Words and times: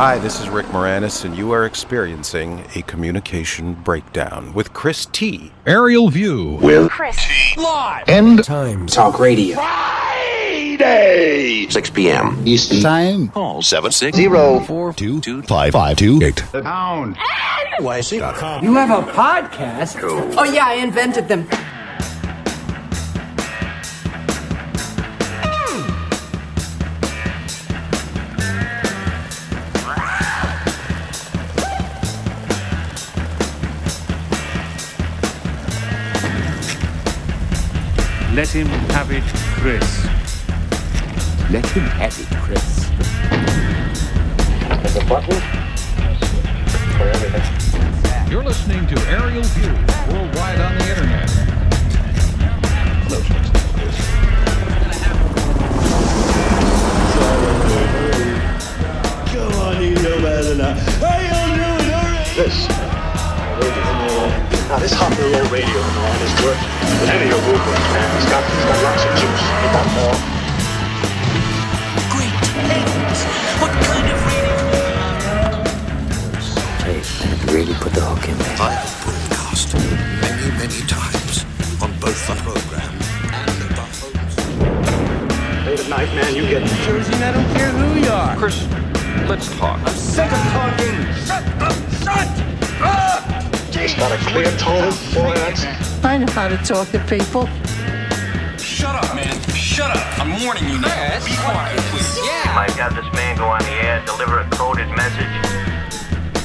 Hi, 0.00 0.16
this 0.16 0.40
is 0.40 0.48
Rick 0.48 0.64
Moranis, 0.68 1.26
and 1.26 1.36
you 1.36 1.50
are 1.52 1.66
experiencing 1.66 2.64
a 2.74 2.80
communication 2.80 3.74
breakdown 3.74 4.54
with 4.54 4.72
Chris 4.72 5.04
T. 5.04 5.52
Aerial 5.66 6.08
View. 6.08 6.52
with 6.62 6.90
Chris. 6.90 7.22
T. 7.22 7.60
Live. 7.60 8.08
End 8.08 8.42
Times. 8.42 8.94
Talk 8.94 9.18
Radio. 9.20 9.56
Friday. 9.56 10.80
6 11.68 11.90
p.m. 11.90 12.42
Eastern 12.46 12.80
Time. 12.80 13.28
Call 13.28 13.60
76 13.60 14.16
Zero. 14.16 14.60
Four 14.60 14.94
two 14.94 15.20
two 15.20 15.42
five 15.42 15.74
five 15.74 15.98
two 15.98 16.18
eight. 16.22 16.42
The 16.50 16.64
hound. 16.64 17.18
NYC.com. 17.78 18.64
You 18.64 18.72
have 18.76 19.06
a 19.06 19.12
podcast? 19.12 20.00
Oh, 20.02 20.44
yeah, 20.44 20.66
I 20.66 20.76
invented 20.76 21.28
them. 21.28 21.46
Let 38.52 38.66
him 38.66 38.80
have 38.90 39.12
it, 39.12 39.22
Chris. 39.60 40.04
Let 41.52 41.64
him 41.66 41.84
have 41.84 42.18
it, 42.18 42.26
Chris. 42.42 42.90
There's 44.82 44.96
a 44.96 45.04
button 45.08 45.40
for 46.98 47.06
everything. 47.10 48.28
You're 48.28 48.42
listening 48.42 48.88
to 48.88 49.00
Aerial 49.08 49.44
View 49.44 49.72
worldwide 50.12 50.60
on 50.62 50.78
the 50.78 50.88
internet. 50.90 51.30
Come 59.30 59.52
on, 59.60 59.80
you 59.80 59.94
know 59.94 60.20
better 60.22 60.42
than 60.42 60.58
that. 60.58 60.76
How 60.98 61.18
you 61.20 61.54
doing, 61.54 61.94
alright? 61.94 62.26
This. 62.34 62.79
Now, 64.70 64.78
this 64.78 64.94
hot 64.94 65.10
and 65.10 65.34
roll 65.34 65.50
radio, 65.50 65.82
man, 65.98 66.22
is 66.22 66.30
worth 66.46 66.62
any 67.10 67.26
of 67.26 67.34
your 67.34 67.42
movements, 67.42 67.86
man. 67.90 68.06
It's 68.16 68.30
got, 68.30 68.42
it's 68.46 68.66
got 68.70 68.78
lots 68.86 69.02
of 69.02 69.12
juice. 69.18 69.44
It 69.66 69.70
got 69.74 69.86
more. 69.98 70.14
Hey, 76.80 77.02
I 77.02 77.26
had 77.26 77.48
to 77.48 77.54
really 77.54 77.74
put 77.74 77.92
the 77.92 78.00
hook 78.00 78.28
in 78.28 78.38
there. 78.38 78.56
I 78.62 78.78
have 78.78 78.94
broadcast 79.02 79.74
many, 80.22 80.46
many 80.54 80.80
times 80.86 81.44
on 81.82 81.90
both 81.98 82.18
the 82.26 82.34
program 82.46 82.94
and 83.34 83.50
the 83.58 83.68
phones. 83.74 84.34
Late 85.66 85.80
at 85.80 85.88
night, 85.90 86.14
man, 86.14 86.34
you 86.34 86.42
get 86.42 86.62
Jersey, 86.86 87.14
I 87.14 87.32
don't 87.32 87.50
care 87.54 87.70
who 87.70 88.00
you 88.00 88.10
are. 88.10 88.36
Chris, 88.36 88.66
let's 89.28 89.50
talk. 89.58 89.78
I'm 89.82 89.94
Sick 89.94 90.30
of 90.30 90.38
talking. 90.54 90.94
Shut 91.26 91.42
up, 91.62 91.74
shut 92.02 92.38
up. 92.38 92.39
It's 93.80 93.96
got 93.96 94.12
a 94.12 94.20
clear 94.28 94.44
tone, 94.60 94.92
boy. 95.16 95.32
I 96.04 96.20
know 96.20 96.28
how 96.36 96.52
to 96.52 96.60
talk 96.60 96.92
to 96.92 97.00
people. 97.08 97.48
Shut 98.60 98.92
up, 98.92 99.08
man. 99.16 99.32
Shut 99.56 99.88
up. 99.88 100.04
I'm 100.20 100.36
warning 100.44 100.68
you 100.68 100.76
now. 100.84 101.16
Be 101.24 101.32
quiet, 101.40 101.80
please. 101.88 102.20
might 102.52 102.68
have 102.68 102.76
got 102.76 102.92
this 102.92 103.08
man 103.16 103.40
go 103.40 103.48
on 103.48 103.64
the 103.64 103.72
air, 103.80 104.04
deliver 104.04 104.44
a 104.44 104.46
coded 104.52 104.84
message. 104.92 105.32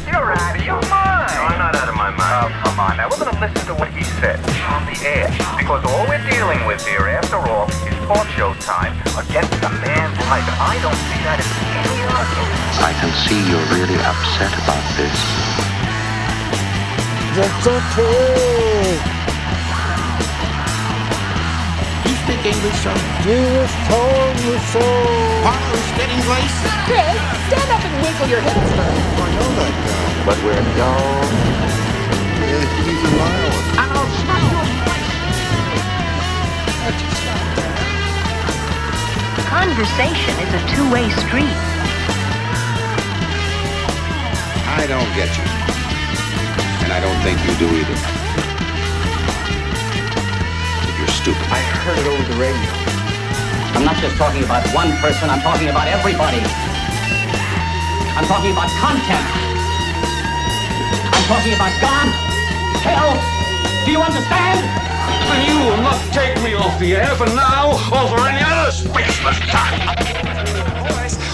You're 0.07 0.31
out 0.31 0.55
of 0.55 0.63
your 0.63 0.79
mind. 0.87 1.27
No, 1.35 1.43
I'm 1.43 1.59
not 1.59 1.75
out 1.75 1.91
of 1.91 1.97
my 1.99 2.07
mind. 2.15 2.23
Oh, 2.23 2.71
come 2.71 2.79
on. 2.79 2.95
Now, 2.95 3.11
we're 3.11 3.19
going 3.19 3.35
to 3.35 3.41
listen 3.43 3.67
to 3.67 3.75
what 3.75 3.91
he 3.91 4.07
said 4.23 4.39
on 4.71 4.87
the 4.87 4.95
air. 5.03 5.27
Because 5.59 5.83
all 5.83 6.07
we're 6.07 6.23
dealing 6.31 6.63
with 6.63 6.79
here, 6.87 7.11
after 7.11 7.35
all, 7.35 7.67
is 7.83 7.99
talk 8.07 8.23
show 8.39 8.55
time 8.63 8.95
against 9.19 9.59
a 9.59 9.71
man 9.83 10.07
like 10.31 10.47
I 10.55 10.79
don't 10.79 11.01
see 11.11 11.21
that 11.27 11.43
as 11.43 11.51
any 11.83 11.99
argument. 12.15 12.63
I 12.79 12.95
can 12.95 13.11
see 13.27 13.43
you're 13.51 13.67
really 13.75 13.99
upset 14.07 14.55
about 14.55 14.87
this. 14.95 15.54
That's 17.35 17.67
okay. 17.67 18.95
You 22.07 22.15
speak 22.23 22.45
English, 22.47 22.79
son? 22.79 22.95
You 23.27 23.35
just 23.59 23.75
told 23.91 24.35
me 24.39 24.55
so. 24.71 24.79
Parlor 25.43 25.83
getting 25.99 26.21
place? 26.23 26.55
Chris, 26.87 27.19
stand 27.51 27.69
up 27.75 27.83
and 27.83 27.95
wiggle 27.99 28.31
your 28.31 28.39
hips. 28.39 28.55
I 28.55 29.27
know 29.35 29.51
that 29.51 29.75
guy. 29.83 30.23
But 30.23 30.39
we're 30.47 30.63
young. 30.79 31.27
he's 32.87 33.03
a 33.03 33.11
nihilist. 33.19 33.75
Conversation 39.51 40.33
is 40.39 40.51
a 40.55 40.61
two-way 40.71 41.09
street. 41.27 41.59
I 44.71 44.85
don't 44.87 45.11
get 45.15 45.35
you. 45.37 45.54
And 46.95 47.03
I 47.03 47.11
don't 47.11 47.21
think 47.27 47.35
you 47.43 47.51
do 47.59 47.67
either. 47.75 47.97
You're 50.95 51.11
stupid. 51.11 51.43
I 51.51 51.59
heard 51.83 51.99
it 51.99 52.07
over 52.07 52.23
the 52.23 52.39
radio. 52.39 52.71
I'm 53.75 53.83
not 53.83 53.99
just 53.99 54.15
talking 54.15 54.47
about 54.47 54.63
one 54.71 54.95
person, 55.03 55.27
I'm 55.27 55.43
talking 55.43 55.67
about 55.67 55.91
everybody. 55.91 56.39
I'm 58.15 58.23
talking 58.31 58.55
about 58.55 58.71
content. 58.79 59.27
I'm 61.11 61.25
talking 61.27 61.51
about 61.59 61.75
God, 61.83 62.07
hell. 62.79 63.11
Do 63.83 63.91
you 63.91 63.99
understand? 63.99 64.63
And 64.63 65.39
you 65.51 65.67
will 65.67 65.83
not 65.83 65.99
take 66.15 66.39
me 66.47 66.55
off 66.55 66.79
the 66.79 66.95
air 66.95 67.11
for 67.19 67.27
now 67.35 67.75
or 67.91 68.07
for 68.07 68.23
any 68.23 68.39
other 68.39 68.71
spaceless 68.71 69.43
time. 69.51 69.83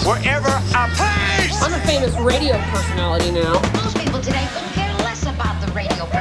Wherever 0.02 0.58
I 0.74 0.90
please. 0.98 1.62
I'm 1.62 1.70
a 1.70 1.78
famous 1.86 2.18
radio 2.18 2.58
personality 2.74 3.30
now. 3.30 3.62
Most 3.78 3.96
people 3.96 4.18
today 4.18 4.42
couldn't 4.50 4.72
care 4.74 4.81
less 4.81 4.81
about 4.81 4.81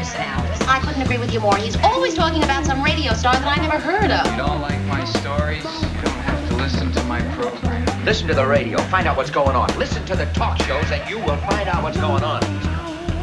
the 0.10 0.18
radio. 0.18 0.68
I 0.68 0.80
couldn't 0.80 1.02
agree 1.02 1.18
with 1.18 1.34
you 1.34 1.40
more. 1.40 1.56
He's 1.58 1.78
always 1.78 2.14
talking 2.14 2.44
about 2.44 2.66
some 2.66 2.82
radio 2.84 3.14
star 3.14 3.34
that 3.34 3.58
I 3.58 3.62
never 3.62 3.80
heard 3.80 4.12
of. 4.12 4.26
You 4.32 4.38
don't 4.38 4.62
like 4.62 4.80
my 4.86 5.04
stories? 5.06 5.64
You 5.64 6.02
don't 6.04 6.24
have 6.26 6.50
to 6.50 6.56
listen 6.56 6.92
to 6.92 7.04
my 7.04 7.22
program. 7.36 8.06
Listen 8.06 8.28
to 8.28 8.34
the 8.34 8.46
radio, 8.46 8.78
find 8.90 9.08
out 9.08 9.18
what's 9.18 9.30
going 9.30 9.56
on. 9.56 9.68
Listen 9.78 10.04
to 10.06 10.16
the 10.16 10.26
talk 10.28 10.60
shows, 10.64 10.90
and 10.92 11.08
you 11.10 11.20
will 11.20 11.38
find 11.38 11.70
out 11.70 11.84
what's 11.84 11.98
going 11.98 12.24
on. 12.24 12.42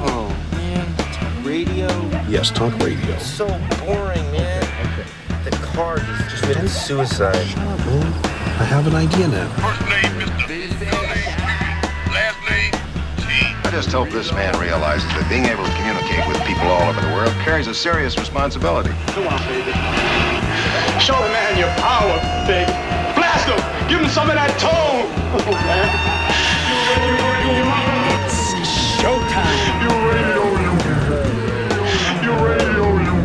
Oh, 0.06 0.28
man. 0.52 1.44
Radio? 1.44 1.88
Yes, 2.28 2.50
talk 2.50 2.76
radio. 2.78 3.18
So 3.18 3.46
boring, 3.80 4.30
man. 4.30 4.62
Okay, 4.62 5.50
The 5.50 5.56
card 5.72 6.00
is 6.00 6.18
just 6.30 6.42
committed 6.42 6.70
suicide. 6.70 7.34
I 7.36 8.64
have 8.64 8.86
an 8.86 8.94
idea 8.94 9.28
now. 9.28 9.48
First 9.54 9.80
name, 9.88 10.12
Mr. 10.18 10.48
Last 12.12 12.38
name, 12.50 12.72
T. 13.18 13.24
I 13.64 13.70
just 13.70 13.90
hope 13.90 14.10
this 14.10 14.32
man 14.32 14.58
realizes 14.58 15.08
that 15.10 15.26
being 15.28 15.44
able 15.46 15.64
to 15.64 15.70
communicate 15.74 16.26
carries 17.58 17.66
a 17.66 17.74
serious 17.74 18.16
responsibility. 18.16 18.90
Come 19.08 19.26
on, 19.26 19.38
baby. 19.48 19.72
Show 21.02 21.18
the 21.20 21.28
man 21.34 21.58
your 21.58 21.66
power, 21.82 22.20
baby. 22.46 22.70
Blast 23.16 23.48
him. 23.48 23.58
Give 23.88 23.98
him 23.98 24.08
some 24.10 24.30
of 24.30 24.36
that 24.36 24.56
tone. 24.60 25.10
Oh, 25.34 25.50
man. 25.66 25.88
It's 28.22 28.54
showtime. 29.02 29.58
You 29.82 29.90
radio, 30.06 30.42
you. 30.62 30.72
You 32.22 32.32
radio, 32.46 32.84
you. 33.02 33.16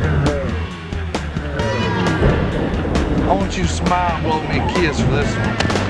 I 3.30 3.32
want 3.36 3.56
you 3.56 3.64
to 3.66 3.70
smile 3.70 4.16
and 4.16 4.24
blow 4.24 4.42
me 4.50 4.58
a 4.58 4.62
kiss 4.74 5.00
for 5.00 5.12
this 5.12 5.30
one. 5.38 5.83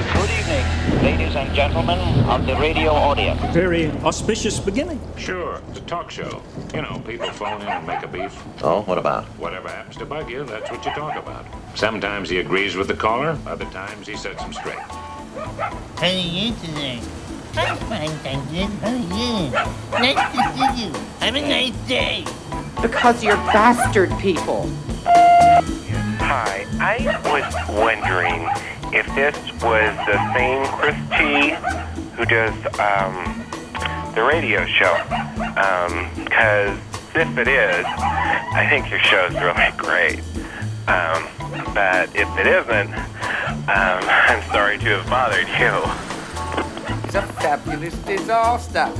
Good 0.94 1.06
evening, 1.06 1.20
ladies 1.20 1.36
and 1.36 1.56
gentlemen 1.56 2.00
of 2.30 2.46
the 2.46 2.56
radio 2.58 2.92
audience. 2.92 3.42
Very 3.52 3.90
auspicious 4.04 4.60
beginning. 4.60 5.02
Sure, 5.18 5.60
it's 5.70 5.80
a 5.80 5.82
talk 5.82 6.12
show. 6.12 6.44
You 6.72 6.84
know, 6.84 7.02
people 7.06 7.32
phone 7.32 7.62
in 7.62 7.68
and 7.68 7.88
make 7.88 8.04
a 8.04 8.08
beef. 8.08 8.40
Oh, 8.62 8.82
what 8.84 9.00
about? 9.00 9.26
Whatever 9.40 9.70
happens 9.70 9.98
to 9.98 10.06
bug 10.06 10.30
you, 10.30 10.44
that's 10.44 10.70
what 10.70 10.86
you 10.86 10.92
talk 10.92 11.16
about. 11.16 11.48
Sometimes 11.74 12.30
he 12.30 12.38
agrees 12.38 12.76
with 12.76 12.88
the 12.88 12.94
caller, 12.94 13.36
other 13.48 13.66
times 13.66 14.08
he 14.08 14.16
sets 14.16 14.44
him 14.44 14.54
straight. 14.54 14.78
How 14.78 15.88
are 16.04 16.10
you 16.12 16.54
today? 16.58 17.02
I'm 17.56 17.78
fine, 17.78 18.10
thank 18.22 18.52
you. 18.52 18.68
How 18.68 18.92
are 18.92 18.96
you? 18.96 20.14
Nice 20.14 20.32
to 20.36 20.76
see 20.76 20.86
you. 20.86 20.94
Have 21.22 21.36
a 21.36 21.42
nice 21.42 21.88
day. 21.88 22.24
Because 22.84 23.24
you're 23.24 23.36
bastard 23.52 24.12
people. 24.20 24.70
Hi, 25.06 26.68
I 26.80 27.20
was 27.26 27.52
wondering 27.76 28.48
if 28.96 29.08
this 29.16 29.36
was 29.64 29.96
the 30.06 30.34
same 30.34 30.66
Chris 30.78 30.96
T 31.18 31.56
who 32.16 32.26
does 32.26 32.54
um, 32.80 33.44
the 34.14 34.24
radio 34.24 34.66
show. 34.68 34.96
Because 36.16 36.78
if 37.16 37.38
it 37.38 37.48
is, 37.48 37.86
I 37.88 38.68
think 38.70 38.90
your 38.92 39.00
show's 39.00 39.34
really 39.34 39.72
great. 39.78 40.20
Um, 40.88 41.28
but 41.74 42.16
if 42.16 42.30
it 42.38 42.46
isn't, 42.46 42.94
um, 42.94 44.02
I'm 44.30 44.44
sorry 44.52 44.78
to 44.78 45.00
have 45.00 45.10
bothered 45.10 45.48
you. 45.48 47.04
It's 47.06 47.16
a 47.16 47.22
fabulous 47.42 47.96
disaster. 48.00 48.92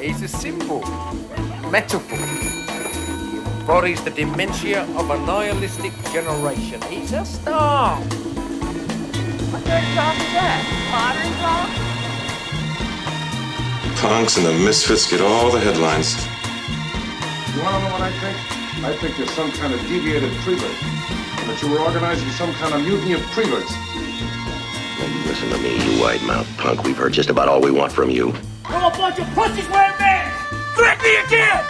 It's 0.00 0.22
a 0.22 0.28
symbol, 0.28 0.80
metaphor. 1.70 2.16
He 2.16 3.38
embodies 3.38 4.02
the 4.02 4.10
dementia 4.10 4.84
of 4.96 5.10
a 5.10 5.18
nihilistic 5.26 5.92
generation. 6.12 6.80
He's 6.82 7.12
a 7.12 7.24
star. 7.24 8.02
What 9.58 9.66
kind 9.66 9.86
of 9.86 9.94
talk 9.94 10.14
is 10.14 10.32
that? 10.38 10.60
Modern 10.94 11.32
talk? 11.42 11.88
punks 13.98 14.36
and 14.36 14.46
the 14.46 14.52
misfits 14.64 15.10
get 15.10 15.20
all 15.20 15.50
the 15.50 15.58
headlines. 15.58 16.14
You 17.54 17.62
want 17.62 17.74
to 17.74 17.82
know 17.82 17.92
what 17.92 18.02
I 18.02 18.12
think? 18.22 18.38
I 18.84 18.94
think 18.94 19.18
you're 19.18 19.26
some 19.26 19.50
kind 19.50 19.74
of 19.74 19.80
deviated 19.88 20.30
prelate. 20.46 20.62
And 20.62 21.50
that 21.50 21.58
you 21.60 21.68
were 21.68 21.80
organizing 21.80 22.30
some 22.30 22.52
kind 22.54 22.74
of 22.74 22.82
mutiny 22.86 23.14
of 23.14 23.22
prelates. 23.34 23.74
Listen 25.26 25.50
to 25.50 25.58
me, 25.58 25.74
you 25.82 26.00
wide 26.00 26.22
mouthed 26.22 26.56
punk. 26.58 26.84
We've 26.84 26.96
heard 26.96 27.12
just 27.12 27.28
about 27.28 27.48
all 27.48 27.60
we 27.60 27.72
want 27.72 27.90
from 27.90 28.08
you. 28.08 28.32
We're 28.70 28.86
a 28.86 28.90
bunch 28.90 29.18
of 29.18 29.26
pussies 29.34 29.68
wearing 29.68 29.98
masks! 29.98 30.46
Threaten 30.76 31.02
me 31.02 31.16
again! 31.26 31.64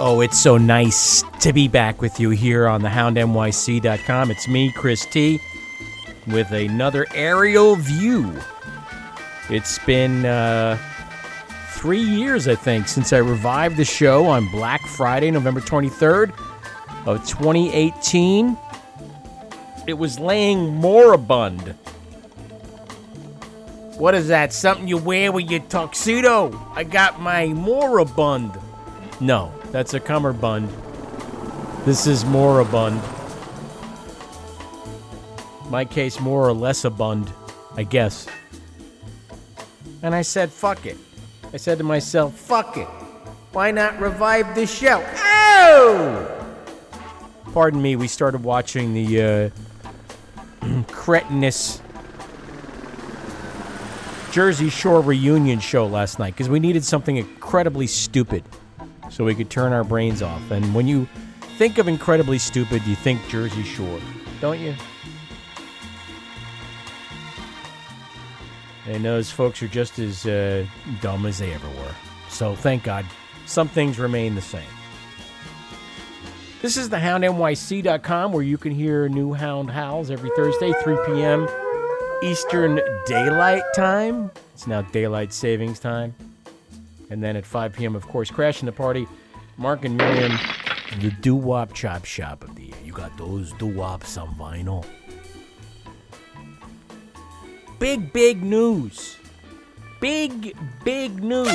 Oh, 0.00 0.20
it's 0.20 0.38
so 0.38 0.56
nice 0.56 1.24
to 1.40 1.52
be 1.52 1.66
back 1.66 2.00
with 2.00 2.20
you 2.20 2.30
here 2.30 2.68
on 2.68 2.82
the 2.82 2.88
houndnyc.com. 2.88 4.30
It's 4.30 4.46
me, 4.46 4.70
Chris 4.70 5.04
T, 5.04 5.40
with 6.28 6.52
another 6.52 7.04
aerial 7.12 7.74
view. 7.74 8.32
It's 9.50 9.80
been 9.80 10.24
uh, 10.24 10.78
three 11.72 12.00
years, 12.00 12.46
I 12.46 12.54
think, 12.54 12.86
since 12.86 13.12
I 13.12 13.18
revived 13.18 13.76
the 13.76 13.84
show 13.84 14.26
on 14.26 14.48
Black 14.52 14.86
Friday, 14.86 15.32
November 15.32 15.60
23rd 15.60 16.30
of 17.04 17.26
2018. 17.26 18.56
It 19.88 19.94
was 19.94 20.20
laying 20.20 20.76
moribund. 20.76 21.74
What 23.96 24.14
is 24.14 24.28
that? 24.28 24.52
Something 24.52 24.86
you 24.86 24.98
wear 24.98 25.32
with 25.32 25.50
your 25.50 25.60
tuxedo? 25.62 26.56
I 26.76 26.84
got 26.84 27.20
my 27.20 27.48
moribund. 27.48 28.52
No, 29.20 29.52
that's 29.70 29.94
a 29.94 30.00
cummerbund. 30.00 30.68
This 31.84 32.06
is 32.06 32.24
moribund. 32.24 33.00
My 35.68 35.84
case, 35.84 36.20
more 36.20 36.48
or 36.48 36.52
less 36.52 36.82
abund, 36.82 37.30
I 37.76 37.82
guess. 37.82 38.26
And 40.02 40.14
I 40.14 40.22
said, 40.22 40.50
fuck 40.50 40.86
it. 40.86 40.96
I 41.52 41.58
said 41.58 41.78
to 41.78 41.84
myself, 41.84 42.34
fuck 42.34 42.76
it. 42.76 42.88
Why 43.52 43.70
not 43.70 43.98
revive 44.00 44.54
the 44.54 44.66
show? 44.66 45.04
Oh! 45.16 46.34
Pardon 47.52 47.80
me, 47.80 47.96
we 47.96 48.08
started 48.08 48.42
watching 48.42 48.94
the 48.94 49.52
uh, 50.62 50.82
cretinous 50.88 51.82
Jersey 54.30 54.68
Shore 54.68 55.00
reunion 55.00 55.58
show 55.60 55.86
last 55.86 56.18
night 56.18 56.34
because 56.34 56.48
we 56.48 56.60
needed 56.60 56.84
something 56.84 57.16
incredibly 57.16 57.86
stupid 57.86 58.44
so 59.18 59.24
we 59.24 59.34
could 59.34 59.50
turn 59.50 59.72
our 59.72 59.82
brains 59.82 60.22
off. 60.22 60.52
And 60.52 60.72
when 60.72 60.86
you 60.86 61.08
think 61.56 61.78
of 61.78 61.88
incredibly 61.88 62.38
stupid, 62.38 62.86
you 62.86 62.94
think 62.94 63.20
Jersey 63.28 63.64
Shore, 63.64 63.98
don't 64.40 64.60
you? 64.60 64.76
And 68.86 69.04
those 69.04 69.28
folks 69.28 69.60
are 69.60 69.66
just 69.66 69.98
as 69.98 70.24
uh, 70.24 70.64
dumb 71.00 71.26
as 71.26 71.38
they 71.38 71.52
ever 71.52 71.68
were. 71.70 71.94
So 72.28 72.54
thank 72.54 72.84
God, 72.84 73.04
some 73.44 73.66
things 73.66 73.98
remain 73.98 74.36
the 74.36 74.40
same. 74.40 74.62
This 76.62 76.76
is 76.76 76.88
the 76.88 76.98
houndnyc.com 76.98 78.32
where 78.32 78.44
you 78.44 78.56
can 78.56 78.70
hear 78.70 79.08
new 79.08 79.32
hound 79.32 79.68
howls 79.68 80.12
every 80.12 80.30
Thursday, 80.36 80.72
3 80.84 80.96
p.m. 81.06 81.48
Eastern 82.22 82.80
Daylight 83.06 83.64
Time. 83.74 84.30
It's 84.54 84.68
now 84.68 84.82
Daylight 84.82 85.32
Savings 85.32 85.80
Time. 85.80 86.14
And 87.10 87.22
then 87.22 87.36
at 87.36 87.46
5 87.46 87.72
p.m., 87.72 87.96
of 87.96 88.06
course, 88.06 88.30
crashing 88.30 88.66
the 88.66 88.72
party, 88.72 89.06
Mark 89.56 89.84
and 89.84 89.96
Miriam, 89.96 90.32
the 91.00 91.10
doo 91.20 91.34
wop 91.34 91.72
chop 91.72 92.04
shop 92.04 92.44
of 92.44 92.54
the 92.54 92.64
year. 92.64 92.76
You 92.84 92.92
got 92.92 93.16
those 93.16 93.52
doo 93.54 93.66
wops 93.66 94.16
on 94.16 94.34
vinyl. 94.34 94.84
Big, 97.78 98.12
big 98.12 98.42
news. 98.42 99.16
Big, 100.00 100.56
big 100.84 101.22
news. 101.22 101.48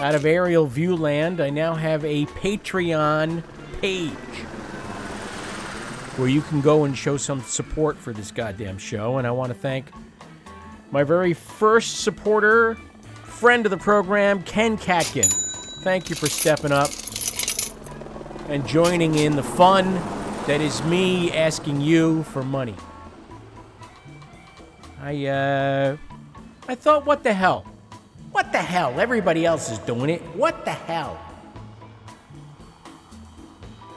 Out 0.00 0.14
of 0.14 0.26
Aerial 0.26 0.66
view 0.66 0.94
land, 0.94 1.40
I 1.40 1.50
now 1.50 1.74
have 1.74 2.04
a 2.04 2.26
Patreon 2.26 3.42
page 3.80 4.12
where 6.16 6.28
you 6.28 6.40
can 6.42 6.60
go 6.60 6.84
and 6.84 6.96
show 6.96 7.16
some 7.16 7.42
support 7.42 7.96
for 7.96 8.12
this 8.12 8.30
goddamn 8.30 8.78
show. 8.78 9.18
And 9.18 9.26
I 9.26 9.30
want 9.30 9.52
to 9.52 9.58
thank 9.58 9.90
my 10.90 11.02
very 11.02 11.34
first 11.34 12.00
supporter, 12.00 12.76
friend 13.36 13.66
of 13.66 13.70
the 13.70 13.76
program, 13.76 14.42
Ken 14.44 14.78
Katkin. 14.78 15.30
Thank 15.82 16.08
you 16.08 16.16
for 16.16 16.26
stepping 16.26 16.72
up 16.72 16.88
and 18.48 18.66
joining 18.66 19.14
in 19.14 19.36
the 19.36 19.42
fun 19.42 19.92
that 20.46 20.62
is 20.62 20.82
me 20.84 21.30
asking 21.32 21.82
you 21.82 22.22
for 22.22 22.42
money. 22.42 22.74
I 25.02 25.26
uh 25.26 25.96
I 26.66 26.74
thought 26.76 27.04
what 27.04 27.22
the 27.22 27.34
hell? 27.34 27.66
What 28.32 28.52
the 28.52 28.58
hell? 28.58 28.98
Everybody 28.98 29.44
else 29.44 29.70
is 29.70 29.78
doing 29.80 30.08
it. 30.08 30.22
What 30.34 30.64
the 30.64 30.72
hell? 30.72 31.20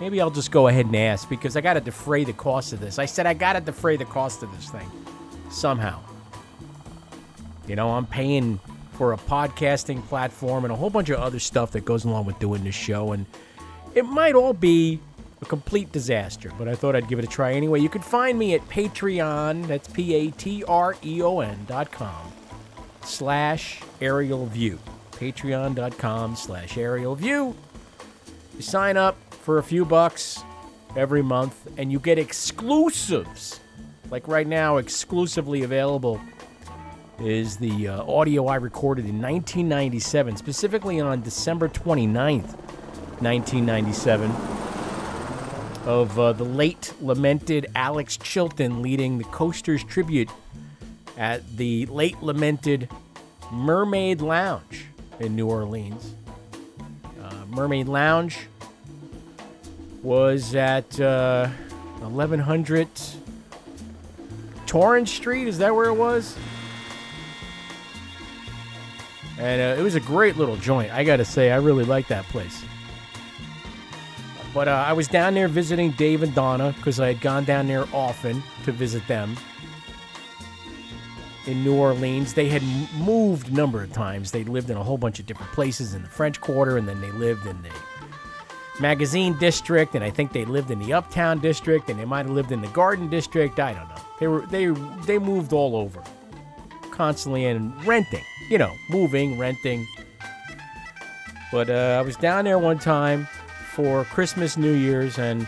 Maybe 0.02 0.20
I'll 0.20 0.32
just 0.32 0.52
go 0.52 0.68
ahead 0.68 0.86
and 0.86 0.96
ask 0.98 1.30
because 1.30 1.56
I 1.56 1.62
got 1.62 1.76
to 1.76 1.82
defray 1.82 2.26
the 2.26 2.34
cost 2.34 2.74
of 2.74 2.82
this. 2.82 3.00
I 3.00 3.06
said 3.06 3.26
I 3.26 3.36
got 3.36 3.54
to 3.54 3.62
defray 3.62 3.96
the 3.96 4.06
cost 4.06 4.44
of 4.44 4.52
this 4.54 4.70
thing 4.70 4.92
somehow. 5.50 6.02
You 7.68 7.78
know, 7.78 7.92
I'm 7.92 8.06
paying 8.06 8.60
for 9.00 9.14
a 9.14 9.18
podcasting 9.18 10.06
platform 10.10 10.66
and 10.66 10.74
a 10.74 10.76
whole 10.76 10.90
bunch 10.90 11.08
of 11.08 11.18
other 11.22 11.40
stuff 11.40 11.72
that 11.72 11.86
goes 11.86 12.04
along 12.04 12.26
with 12.26 12.38
doing 12.38 12.62
this 12.66 12.76
show. 12.76 13.14
And 13.14 13.26
it 13.96 14.04
might 14.04 14.36
all 14.36 14.52
be 14.52 15.00
a 15.42 15.46
complete 15.46 15.90
disaster, 15.94 16.52
but 16.58 16.68
I 16.68 16.76
thought 16.76 16.98
I'd 16.98 17.08
give 17.08 17.18
it 17.18 17.24
a 17.24 17.30
try 17.30 17.54
anyway. 17.54 17.80
You 17.80 17.88
can 17.88 18.02
find 18.02 18.38
me 18.38 18.56
at 18.56 18.68
Patreon, 18.68 19.68
that's 19.68 19.88
P 19.88 20.14
A 20.16 20.32
T 20.32 20.66
R 20.66 20.98
E 21.02 21.22
O 21.22 21.40
N 21.40 21.58
dot 21.66 21.94
com, 21.94 22.30
slash 23.02 23.82
aerial 24.02 24.48
view. 24.48 24.78
Patreon.com 25.14 26.36
slash 26.36 26.78
aerial 26.78 27.16
view. 27.16 27.56
You 28.54 28.62
sign 28.62 28.98
up 28.98 29.16
for 29.32 29.60
a 29.60 29.64
few 29.64 29.86
bucks 29.86 30.44
every 30.98 31.22
month 31.22 31.70
and 31.78 31.90
you 31.90 32.02
get 32.02 32.20
exclusives. 32.20 33.62
Like 34.12 34.28
right 34.28 34.48
now, 34.48 34.76
exclusively 34.76 35.64
available 35.64 36.20
is 37.22 37.58
the 37.58 37.90
uh, 37.90 38.04
audio 38.04 38.48
I 38.48 38.56
recorded 38.56 39.06
in 39.06 39.22
1997, 39.22 40.38
specifically 40.38 41.00
on 41.00 41.22
December 41.22 41.68
29th, 41.68 42.56
1997, 43.22 44.32
of 45.86 46.18
uh, 46.18 46.34
the 46.34 46.46
late 46.46 46.94
lamented 47.02 47.68
Alex 47.76 48.18
Chilton 48.18 48.82
leading 48.82 49.18
the 49.18 49.26
Coasters 49.26 49.84
tribute 49.84 50.30
at 51.18 51.58
the 51.58 51.86
late 51.88 52.22
lamented 52.22 52.90
Mermaid 53.52 54.22
Lounge 54.22 54.86
in 55.20 55.36
New 55.36 55.48
Orleans. 55.48 56.16
Uh, 57.22 57.46
Mermaid 57.50 57.88
Lounge 57.88 58.38
was 60.02 60.56
at 60.56 61.00
uh, 61.00 61.50
1100 62.00 62.88
Torrance 64.66 65.12
Street. 65.12 65.48
Is 65.48 65.58
that 65.58 65.76
where 65.76 65.88
it 65.88 65.96
was? 65.96 66.38
And 69.40 69.62
uh, 69.62 69.80
it 69.80 69.84
was 69.84 69.96
a 69.96 70.02
great 70.02 70.36
little 70.36 70.58
joint. 70.58 70.92
I 70.92 71.04
got 71.04 71.18
to 71.18 71.26
say, 71.26 71.52
I 71.52 71.58
really 71.58 71.86
like 71.86 72.08
that 72.10 72.26
place. 72.26 72.64
But 74.54 74.68
uh, 74.68 74.72
I 74.72 74.94
was 74.94 75.08
down 75.08 75.34
there 75.34 75.48
visiting 75.48 75.92
Dave 75.92 76.24
and 76.24 76.36
Donna 76.36 76.74
because 76.78 77.00
I 77.00 77.08
had 77.08 77.22
gone 77.22 77.46
down 77.46 77.68
there 77.68 77.86
often 77.94 78.44
to 78.66 78.72
visit 78.72 79.08
them 79.08 79.38
in 81.46 81.64
New 81.64 81.76
Orleans. 81.76 82.34
They 82.34 82.50
had 82.50 82.64
moved 82.98 83.50
a 83.50 83.54
number 83.54 83.82
of 83.82 83.94
times. 83.94 84.32
They 84.32 84.44
lived 84.44 84.70
in 84.70 84.78
a 84.78 84.84
whole 84.84 84.98
bunch 84.98 85.20
of 85.20 85.26
different 85.26 85.52
places 85.54 85.94
in 85.94 86.04
the 86.04 86.10
French 86.10 86.42
Quarter, 86.42 86.78
and 86.78 86.88
then 86.88 87.00
they 87.00 87.12
lived 87.12 87.46
in 87.46 87.62
the 87.62 87.72
Magazine 88.82 89.38
District, 89.40 89.96
and 89.96 90.04
I 90.04 90.10
think 90.10 90.32
they 90.34 90.46
lived 90.46 90.72
in 90.72 90.80
the 90.80 90.94
Uptown 90.94 91.40
District, 91.40 91.90
and 91.90 92.00
they 92.00 92.06
might 92.06 92.26
have 92.26 92.36
lived 92.36 92.52
in 92.52 92.62
the 92.62 92.68
Garden 92.70 93.10
District. 93.10 93.60
I 93.60 93.74
don't 93.74 93.88
know. 93.90 94.02
They 94.20 94.28
were 94.28 94.42
they 94.48 94.68
they 95.06 95.20
moved 95.20 95.54
all 95.54 95.76
over, 95.76 96.02
constantly 97.00 97.46
and 97.46 97.74
renting. 97.86 98.26
You 98.50 98.58
know, 98.58 98.76
moving, 98.90 99.38
renting. 99.38 99.88
But 101.50 101.70
uh, 101.70 101.96
I 101.98 102.02
was 102.02 102.18
down 102.18 102.44
there 102.44 102.60
one 102.60 102.78
time 102.78 103.26
for 103.72 104.04
Christmas, 104.04 104.58
New 104.58 104.74
Year's, 104.74 105.18
and 105.18 105.48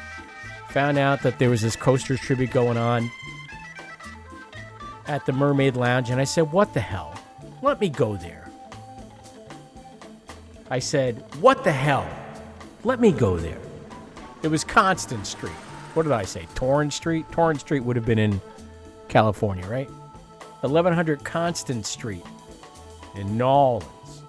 found 0.69 0.97
out 0.97 1.21
that 1.23 1.39
there 1.39 1.49
was 1.49 1.61
this 1.61 1.75
Coasters 1.75 2.21
tribute 2.21 2.51
going 2.51 2.77
on 2.77 3.11
at 5.07 5.25
the 5.25 5.33
Mermaid 5.33 5.75
Lounge, 5.75 6.09
and 6.09 6.21
I 6.21 6.23
said, 6.23 6.53
"What 6.53 6.73
the 6.73 6.79
hell? 6.79 7.13
Let 7.61 7.81
me 7.81 7.89
go 7.89 8.15
there." 8.15 8.49
I 10.69 10.79
said, 10.79 11.21
"What 11.41 11.65
the 11.65 11.73
hell? 11.73 12.09
Let 12.85 13.01
me 13.01 13.11
go 13.11 13.35
there." 13.35 13.59
It 14.41 14.47
was 14.47 14.63
Constance 14.63 15.27
Street. 15.27 15.51
What 15.95 16.03
did 16.03 16.13
I 16.13 16.23
say? 16.23 16.47
Torrance 16.55 16.95
Street. 16.95 17.29
Torrance 17.29 17.59
Street 17.59 17.83
would 17.83 17.97
have 17.97 18.05
been 18.05 18.19
in 18.19 18.39
California, 19.09 19.67
right? 19.67 19.89
1100 20.61 21.23
Constance 21.23 21.89
Street 21.89 22.23
in 23.15 23.37
New 23.37 23.43
Orleans, 23.43 24.21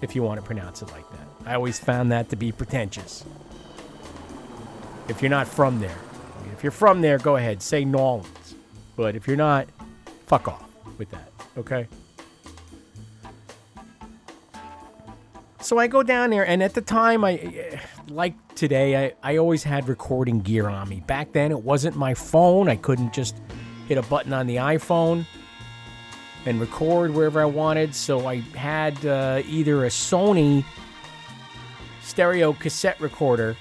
if 0.00 0.14
you 0.14 0.22
want 0.22 0.40
to 0.40 0.46
pronounce 0.46 0.82
it 0.82 0.90
like 0.90 1.08
that. 1.10 1.26
I 1.46 1.54
always 1.54 1.78
found 1.80 2.12
that 2.12 2.28
to 2.30 2.36
be 2.36 2.52
pretentious. 2.52 3.24
If 5.08 5.20
you're 5.20 5.30
not 5.30 5.48
from 5.48 5.80
there, 5.80 5.98
if 6.52 6.62
you're 6.62 6.70
from 6.70 7.00
there, 7.00 7.18
go 7.18 7.36
ahead, 7.36 7.60
say 7.60 7.84
New 7.84 7.98
Orleans. 7.98 8.54
But 8.94 9.16
if 9.16 9.26
you're 9.26 9.36
not, 9.36 9.66
fuck 10.26 10.46
off 10.46 10.68
with 10.96 11.10
that, 11.10 11.32
okay? 11.56 11.88
So 15.60 15.78
I 15.78 15.88
go 15.88 16.04
down 16.04 16.30
there, 16.30 16.46
and 16.46 16.62
at 16.62 16.74
the 16.74 16.80
time, 16.80 17.24
I 17.24 17.80
like 18.08 18.34
today, 18.54 19.06
I, 19.06 19.32
I 19.32 19.36
always 19.38 19.64
had 19.64 19.88
recording 19.88 20.40
gear 20.40 20.68
on 20.68 20.88
me. 20.88 21.00
Back 21.00 21.32
then, 21.32 21.50
it 21.50 21.62
wasn't 21.62 21.96
my 21.96 22.14
phone. 22.14 22.68
I 22.68 22.76
couldn't 22.76 23.12
just 23.12 23.36
hit 23.88 23.98
a 23.98 24.02
button 24.02 24.32
on 24.32 24.46
the 24.46 24.56
iPhone 24.56 25.26
and 26.48 26.60
record 26.60 27.12
wherever 27.12 27.40
I 27.40 27.44
wanted. 27.44 27.94
So 27.94 28.26
I 28.26 28.36
had 28.56 29.04
uh, 29.04 29.42
either 29.46 29.84
a 29.84 29.88
Sony 29.88 30.64
stereo 32.02 32.54
cassette 32.54 32.98
recorder 33.00 33.54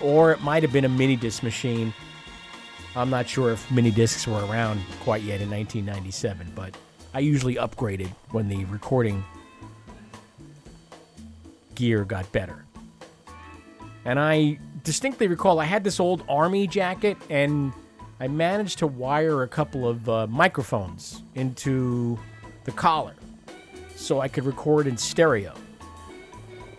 or 0.00 0.30
it 0.30 0.40
might 0.40 0.62
have 0.62 0.72
been 0.72 0.84
a 0.84 0.88
mini 0.88 1.16
disc 1.16 1.42
machine. 1.42 1.92
I'm 2.94 3.10
not 3.10 3.28
sure 3.28 3.50
if 3.50 3.68
mini 3.72 3.90
discs 3.90 4.26
were 4.26 4.44
around 4.46 4.80
quite 5.00 5.22
yet 5.22 5.40
in 5.40 5.50
1997, 5.50 6.52
but 6.54 6.76
I 7.12 7.18
usually 7.18 7.56
upgraded 7.56 8.08
when 8.30 8.48
the 8.48 8.64
recording 8.66 9.24
gear 11.74 12.04
got 12.04 12.30
better. 12.30 12.64
And 14.04 14.20
I 14.20 14.60
distinctly 14.84 15.26
recall 15.26 15.58
I 15.58 15.64
had 15.64 15.82
this 15.82 15.98
old 15.98 16.22
army 16.28 16.68
jacket 16.68 17.16
and 17.30 17.72
I 18.24 18.28
managed 18.28 18.78
to 18.78 18.86
wire 18.86 19.42
a 19.42 19.48
couple 19.48 19.86
of 19.86 20.08
uh, 20.08 20.26
microphones 20.28 21.22
into 21.34 22.18
the 22.64 22.72
collar 22.72 23.12
so 23.96 24.18
I 24.18 24.28
could 24.28 24.46
record 24.46 24.86
in 24.86 24.96
stereo. 24.96 25.52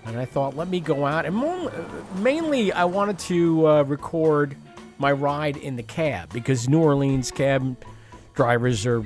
And 0.05 0.17
I 0.17 0.25
thought, 0.25 0.55
let 0.55 0.69
me 0.69 0.79
go 0.79 1.05
out. 1.05 1.27
And 1.27 1.69
mainly, 2.15 2.73
I 2.73 2.85
wanted 2.85 3.19
to 3.19 3.67
uh, 3.67 3.83
record 3.83 4.57
my 4.97 5.11
ride 5.11 5.57
in 5.57 5.75
the 5.75 5.83
cab 5.83 6.33
because 6.33 6.67
New 6.67 6.81
Orleans 6.81 7.29
cab 7.29 7.77
drivers 8.33 8.87
are 8.87 9.05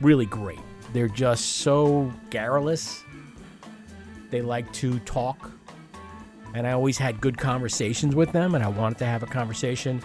really 0.00 0.24
great. 0.24 0.60
They're 0.94 1.06
just 1.06 1.58
so 1.58 2.10
garrulous. 2.30 3.04
They 4.30 4.40
like 4.40 4.72
to 4.74 5.00
talk. 5.00 5.50
And 6.54 6.66
I 6.66 6.72
always 6.72 6.96
had 6.96 7.20
good 7.20 7.36
conversations 7.36 8.14
with 8.14 8.32
them, 8.32 8.54
and 8.54 8.64
I 8.64 8.68
wanted 8.68 8.96
to 9.00 9.04
have 9.04 9.22
a 9.22 9.26
conversation 9.26 10.00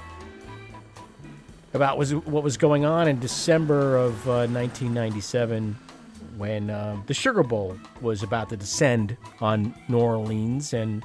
about 1.73 1.97
was 1.97 2.13
what 2.15 2.43
was 2.43 2.57
going 2.57 2.85
on 2.85 3.07
in 3.07 3.19
December 3.19 3.97
of 3.97 4.27
uh, 4.27 4.47
1997 4.47 5.75
when 6.37 6.69
uh, 6.69 6.97
the 7.05 7.13
Sugar 7.13 7.43
Bowl 7.43 7.77
was 8.01 8.23
about 8.23 8.49
to 8.49 8.57
descend 8.57 9.17
on 9.41 9.75
New 9.87 9.99
Orleans. 9.99 10.73
And 10.73 11.03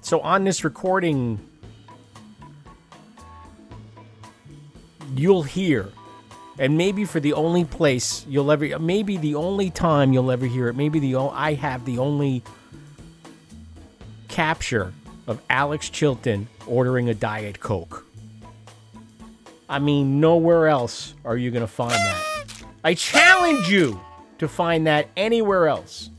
so 0.00 0.20
on 0.20 0.44
this 0.44 0.64
recording, 0.64 1.38
you'll 5.14 5.42
hear, 5.42 5.88
and 6.58 6.76
maybe 6.76 7.04
for 7.04 7.20
the 7.20 7.34
only 7.34 7.64
place 7.64 8.24
you'll 8.28 8.50
ever, 8.50 8.78
maybe 8.78 9.18
the 9.18 9.34
only 9.34 9.70
time 9.70 10.12
you'll 10.12 10.30
ever 10.30 10.46
hear 10.46 10.68
it, 10.68 10.74
maybe 10.74 10.98
the 10.98 11.16
I 11.16 11.54
have 11.54 11.84
the 11.84 11.98
only 11.98 12.42
capture 14.28 14.92
of 15.26 15.40
Alex 15.50 15.90
Chilton 15.90 16.48
ordering 16.66 17.10
a 17.10 17.14
Diet 17.14 17.60
Coke. 17.60 18.06
I 19.72 19.78
mean, 19.78 20.20
nowhere 20.20 20.68
else 20.68 21.14
are 21.24 21.34
you 21.34 21.50
going 21.50 21.62
to 21.62 21.66
find 21.66 21.92
that. 21.92 22.44
I 22.84 22.92
challenge 22.92 23.70
you 23.70 23.98
to 24.36 24.46
find 24.46 24.86
that 24.86 25.08
anywhere 25.16 25.66
else. 25.66 26.10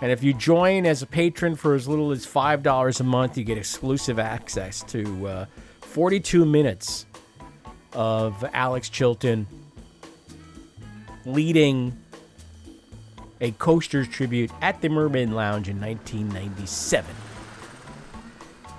And 0.00 0.12
if 0.12 0.22
you 0.22 0.34
join 0.34 0.86
as 0.86 1.02
a 1.02 1.06
patron 1.06 1.56
for 1.56 1.74
as 1.74 1.88
little 1.88 2.12
as 2.12 2.24
$5 2.24 3.00
a 3.00 3.02
month, 3.02 3.36
you 3.36 3.42
get 3.42 3.58
exclusive 3.58 4.20
access 4.20 4.84
to 4.84 5.26
uh, 5.26 5.46
42 5.80 6.44
minutes 6.44 7.06
of 7.92 8.44
Alex 8.52 8.88
Chilton 8.88 9.48
leading 11.26 11.98
a 13.40 13.50
Coasters 13.50 14.06
tribute 14.06 14.52
at 14.60 14.80
the 14.80 14.88
Mermaid 14.88 15.30
Lounge 15.30 15.68
in 15.68 15.80
1997. 15.80 17.12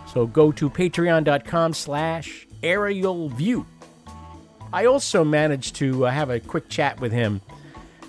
So 0.08 0.28
go 0.28 0.54
to 0.54 0.70
patreon.com 0.70 1.74
slash 1.74 2.48
aerial 2.64 3.30
view. 3.30 3.66
I 4.72 4.86
also 4.86 5.24
managed 5.24 5.76
to 5.76 6.08
uh, 6.08 6.12
have 6.12 6.30
a 6.30 6.40
quick 6.40 6.70
chat 6.70 7.00
with 7.00 7.12
him 7.12 7.42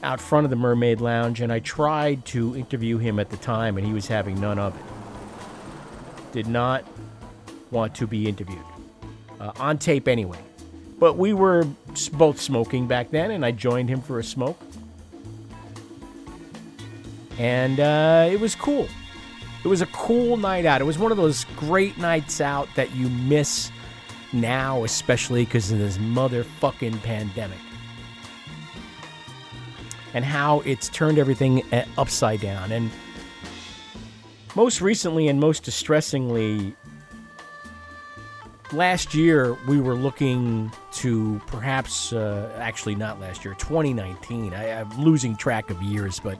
out 0.02 0.20
front 0.20 0.44
of 0.44 0.50
the 0.50 0.56
Mermaid 0.56 1.00
Lounge, 1.00 1.40
and 1.40 1.52
I 1.52 1.58
tried 1.58 2.24
to 2.26 2.56
interview 2.56 2.98
him 2.98 3.18
at 3.18 3.30
the 3.30 3.36
time, 3.38 3.76
and 3.76 3.86
he 3.86 3.92
was 3.92 4.06
having 4.06 4.40
none 4.40 4.58
of 4.58 4.76
it. 4.76 4.84
Did 6.32 6.46
not 6.46 6.86
want 7.70 7.94
to 7.96 8.06
be 8.06 8.28
interviewed. 8.28 8.64
Uh, 9.40 9.52
on 9.58 9.78
tape, 9.78 10.08
anyway. 10.08 10.38
But 10.98 11.16
we 11.16 11.32
were 11.32 11.66
both 12.12 12.40
smoking 12.40 12.86
back 12.86 13.10
then, 13.10 13.30
and 13.30 13.44
I 13.44 13.50
joined 13.50 13.88
him 13.88 14.00
for 14.00 14.18
a 14.18 14.24
smoke. 14.24 14.60
And 17.38 17.80
uh, 17.80 18.28
it 18.30 18.40
was 18.40 18.54
cool. 18.54 18.88
It 19.64 19.68
was 19.68 19.80
a 19.80 19.86
cool 19.86 20.36
night 20.36 20.66
out. 20.66 20.80
It 20.80 20.84
was 20.84 20.98
one 20.98 21.10
of 21.10 21.16
those 21.16 21.44
great 21.56 21.98
nights 21.98 22.40
out 22.40 22.68
that 22.76 22.94
you 22.94 23.08
miss 23.08 23.70
now, 24.34 24.84
especially 24.84 25.44
because 25.44 25.70
of 25.70 25.78
this 25.78 25.96
motherfucking 25.98 27.02
pandemic. 27.02 27.58
And 30.12 30.24
how 30.24 30.60
it's 30.60 30.88
turned 30.88 31.18
everything 31.18 31.62
uh, 31.72 31.84
upside 31.96 32.40
down. 32.40 32.70
And 32.72 32.90
most 34.54 34.80
recently 34.80 35.28
and 35.28 35.40
most 35.40 35.64
distressingly, 35.64 36.76
last 38.72 39.14
year 39.14 39.56
we 39.66 39.80
were 39.80 39.94
looking 39.94 40.70
to 40.92 41.40
perhaps, 41.46 42.12
uh, 42.12 42.52
actually 42.58 42.94
not 42.94 43.20
last 43.20 43.44
year, 43.44 43.54
2019. 43.54 44.54
I, 44.54 44.80
I'm 44.80 45.02
losing 45.02 45.36
track 45.36 45.70
of 45.70 45.82
years, 45.82 46.20
but 46.20 46.38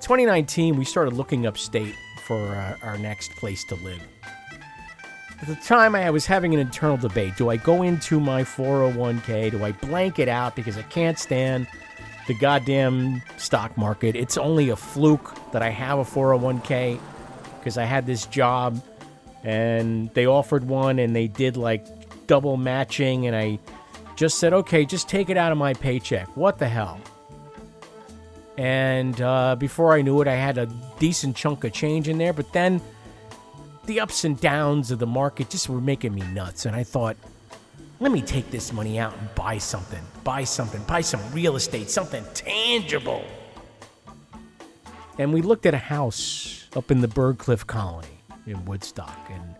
2019 0.00 0.76
we 0.76 0.84
started 0.84 1.14
looking 1.14 1.46
upstate 1.46 1.94
for 2.24 2.40
uh, 2.40 2.76
our 2.82 2.98
next 2.98 3.30
place 3.36 3.64
to 3.64 3.76
live. 3.76 4.02
At 5.42 5.48
the 5.48 5.56
time, 5.56 5.96
I 5.96 6.08
was 6.10 6.24
having 6.24 6.54
an 6.54 6.60
internal 6.60 6.96
debate. 6.96 7.36
Do 7.36 7.48
I 7.48 7.56
go 7.56 7.82
into 7.82 8.20
my 8.20 8.44
401k? 8.44 9.50
Do 9.50 9.64
I 9.64 9.72
blank 9.72 10.20
it 10.20 10.28
out 10.28 10.54
because 10.54 10.78
I 10.78 10.82
can't 10.82 11.18
stand 11.18 11.66
the 12.28 12.34
goddamn 12.34 13.20
stock 13.38 13.76
market? 13.76 14.14
It's 14.14 14.38
only 14.38 14.68
a 14.68 14.76
fluke 14.76 15.34
that 15.50 15.60
I 15.60 15.70
have 15.70 15.98
a 15.98 16.04
401k 16.04 17.00
because 17.58 17.76
I 17.76 17.82
had 17.82 18.06
this 18.06 18.26
job 18.26 18.80
and 19.42 20.14
they 20.14 20.26
offered 20.26 20.68
one 20.68 21.00
and 21.00 21.14
they 21.14 21.26
did 21.26 21.56
like 21.56 21.88
double 22.28 22.56
matching 22.56 23.26
and 23.26 23.34
I 23.34 23.58
just 24.14 24.38
said, 24.38 24.52
okay, 24.52 24.84
just 24.84 25.08
take 25.08 25.28
it 25.28 25.36
out 25.36 25.50
of 25.50 25.58
my 25.58 25.74
paycheck. 25.74 26.36
What 26.36 26.60
the 26.60 26.68
hell? 26.68 27.00
And 28.56 29.20
uh, 29.20 29.56
before 29.56 29.94
I 29.94 30.02
knew 30.02 30.20
it, 30.20 30.28
I 30.28 30.36
had 30.36 30.56
a 30.56 30.66
decent 31.00 31.34
chunk 31.34 31.64
of 31.64 31.72
change 31.72 32.08
in 32.08 32.18
there. 32.18 32.32
But 32.32 32.52
then 32.52 32.80
the 33.84 34.00
ups 34.00 34.24
and 34.24 34.40
downs 34.40 34.90
of 34.90 34.98
the 34.98 35.06
market 35.06 35.50
just 35.50 35.68
were 35.68 35.80
making 35.80 36.14
me 36.14 36.22
nuts. 36.32 36.66
And 36.66 36.76
I 36.76 36.84
thought, 36.84 37.16
let 38.00 38.12
me 38.12 38.20
take 38.20 38.50
this 38.50 38.72
money 38.72 38.98
out 38.98 39.16
and 39.18 39.34
buy 39.34 39.58
something. 39.58 40.02
Buy 40.24 40.44
something. 40.44 40.82
Buy 40.84 41.00
some 41.00 41.20
real 41.32 41.56
estate, 41.56 41.90
something 41.90 42.24
tangible. 42.34 43.24
And 45.18 45.32
we 45.32 45.42
looked 45.42 45.66
at 45.66 45.74
a 45.74 45.78
house 45.78 46.68
up 46.74 46.90
in 46.90 47.00
the 47.00 47.08
Byrdcliffe 47.08 47.66
colony 47.66 48.08
in 48.46 48.64
Woodstock. 48.64 49.18
And 49.30 49.54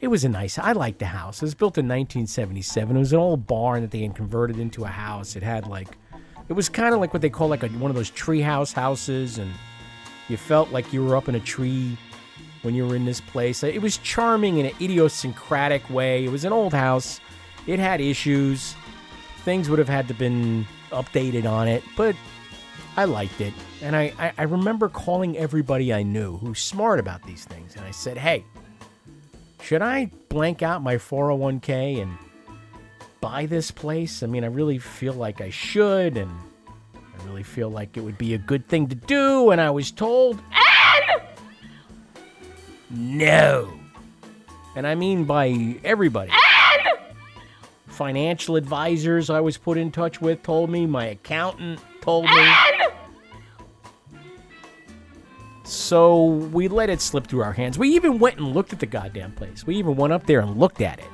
it 0.00 0.08
was 0.08 0.24
a 0.24 0.28
nice, 0.28 0.58
I 0.58 0.72
liked 0.72 0.98
the 0.98 1.06
house. 1.06 1.38
It 1.38 1.46
was 1.46 1.54
built 1.54 1.78
in 1.78 1.86
1977. 1.86 2.96
It 2.96 2.98
was 2.98 3.12
an 3.12 3.18
old 3.18 3.46
barn 3.46 3.82
that 3.82 3.92
they 3.92 4.02
had 4.02 4.14
converted 4.14 4.58
into 4.58 4.84
a 4.84 4.88
house. 4.88 5.36
It 5.36 5.42
had 5.42 5.66
like, 5.66 5.96
it 6.48 6.52
was 6.54 6.68
kind 6.68 6.92
of 6.92 7.00
like 7.00 7.12
what 7.14 7.22
they 7.22 7.30
call 7.30 7.48
like 7.48 7.62
a, 7.62 7.68
one 7.68 7.90
of 7.90 7.96
those 7.96 8.10
treehouse 8.10 8.72
houses. 8.72 9.38
And 9.38 9.50
you 10.28 10.36
felt 10.36 10.70
like 10.70 10.92
you 10.92 11.04
were 11.04 11.16
up 11.16 11.28
in 11.28 11.36
a 11.36 11.40
tree 11.40 11.96
when 12.62 12.74
you 12.74 12.86
were 12.86 12.96
in 12.96 13.04
this 13.04 13.20
place. 13.20 13.62
It 13.62 13.82
was 13.82 13.98
charming 13.98 14.58
in 14.58 14.66
an 14.66 14.72
idiosyncratic 14.80 15.88
way. 15.90 16.24
It 16.24 16.30
was 16.30 16.44
an 16.44 16.52
old 16.52 16.72
house. 16.72 17.20
It 17.66 17.78
had 17.78 18.00
issues. 18.00 18.74
Things 19.44 19.68
would 19.68 19.78
have 19.78 19.88
had 19.88 20.08
to 20.08 20.14
been 20.14 20.66
updated 20.90 21.50
on 21.50 21.68
it, 21.68 21.82
but 21.96 22.14
I 22.96 23.04
liked 23.04 23.40
it. 23.40 23.52
And 23.80 23.96
I, 23.96 24.12
I, 24.18 24.32
I 24.38 24.42
remember 24.44 24.88
calling 24.88 25.36
everybody 25.36 25.92
I 25.92 26.02
knew 26.02 26.36
who's 26.38 26.60
smart 26.60 27.00
about 27.00 27.22
these 27.24 27.44
things. 27.44 27.74
And 27.74 27.84
I 27.84 27.90
said, 27.90 28.16
hey, 28.16 28.44
should 29.62 29.82
I 29.82 30.10
blank 30.28 30.62
out 30.62 30.82
my 30.82 30.96
401k 30.96 32.02
and 32.02 32.16
buy 33.20 33.46
this 33.46 33.70
place? 33.70 34.22
I 34.22 34.26
mean, 34.26 34.44
I 34.44 34.48
really 34.48 34.78
feel 34.78 35.14
like 35.14 35.40
I 35.40 35.50
should, 35.50 36.16
and 36.16 36.30
I 36.94 37.24
really 37.26 37.42
feel 37.42 37.70
like 37.70 37.96
it 37.96 38.00
would 38.00 38.18
be 38.18 38.34
a 38.34 38.38
good 38.38 38.68
thing 38.68 38.88
to 38.88 38.94
do. 38.94 39.50
And 39.50 39.60
I 39.60 39.70
was 39.70 39.90
told, 39.90 40.38
eh, 40.52 40.71
no. 42.92 43.72
And 44.76 44.86
I 44.86 44.94
mean 44.94 45.24
by 45.24 45.76
everybody. 45.84 46.30
Financial 47.86 48.56
advisors 48.56 49.28
I 49.28 49.40
was 49.40 49.58
put 49.58 49.76
in 49.76 49.90
touch 49.90 50.20
with 50.20 50.42
told 50.42 50.70
me, 50.70 50.86
my 50.86 51.06
accountant 51.06 51.80
told 52.00 52.24
me. 52.24 52.52
So 55.64 56.24
we 56.24 56.68
let 56.68 56.90
it 56.90 57.00
slip 57.00 57.26
through 57.26 57.42
our 57.42 57.52
hands. 57.52 57.78
We 57.78 57.90
even 57.90 58.18
went 58.18 58.38
and 58.38 58.52
looked 58.54 58.72
at 58.72 58.80
the 58.80 58.86
goddamn 58.86 59.32
place. 59.32 59.66
We 59.66 59.76
even 59.76 59.96
went 59.96 60.12
up 60.12 60.26
there 60.26 60.40
and 60.40 60.58
looked 60.58 60.80
at 60.80 60.98
it. 60.98 61.04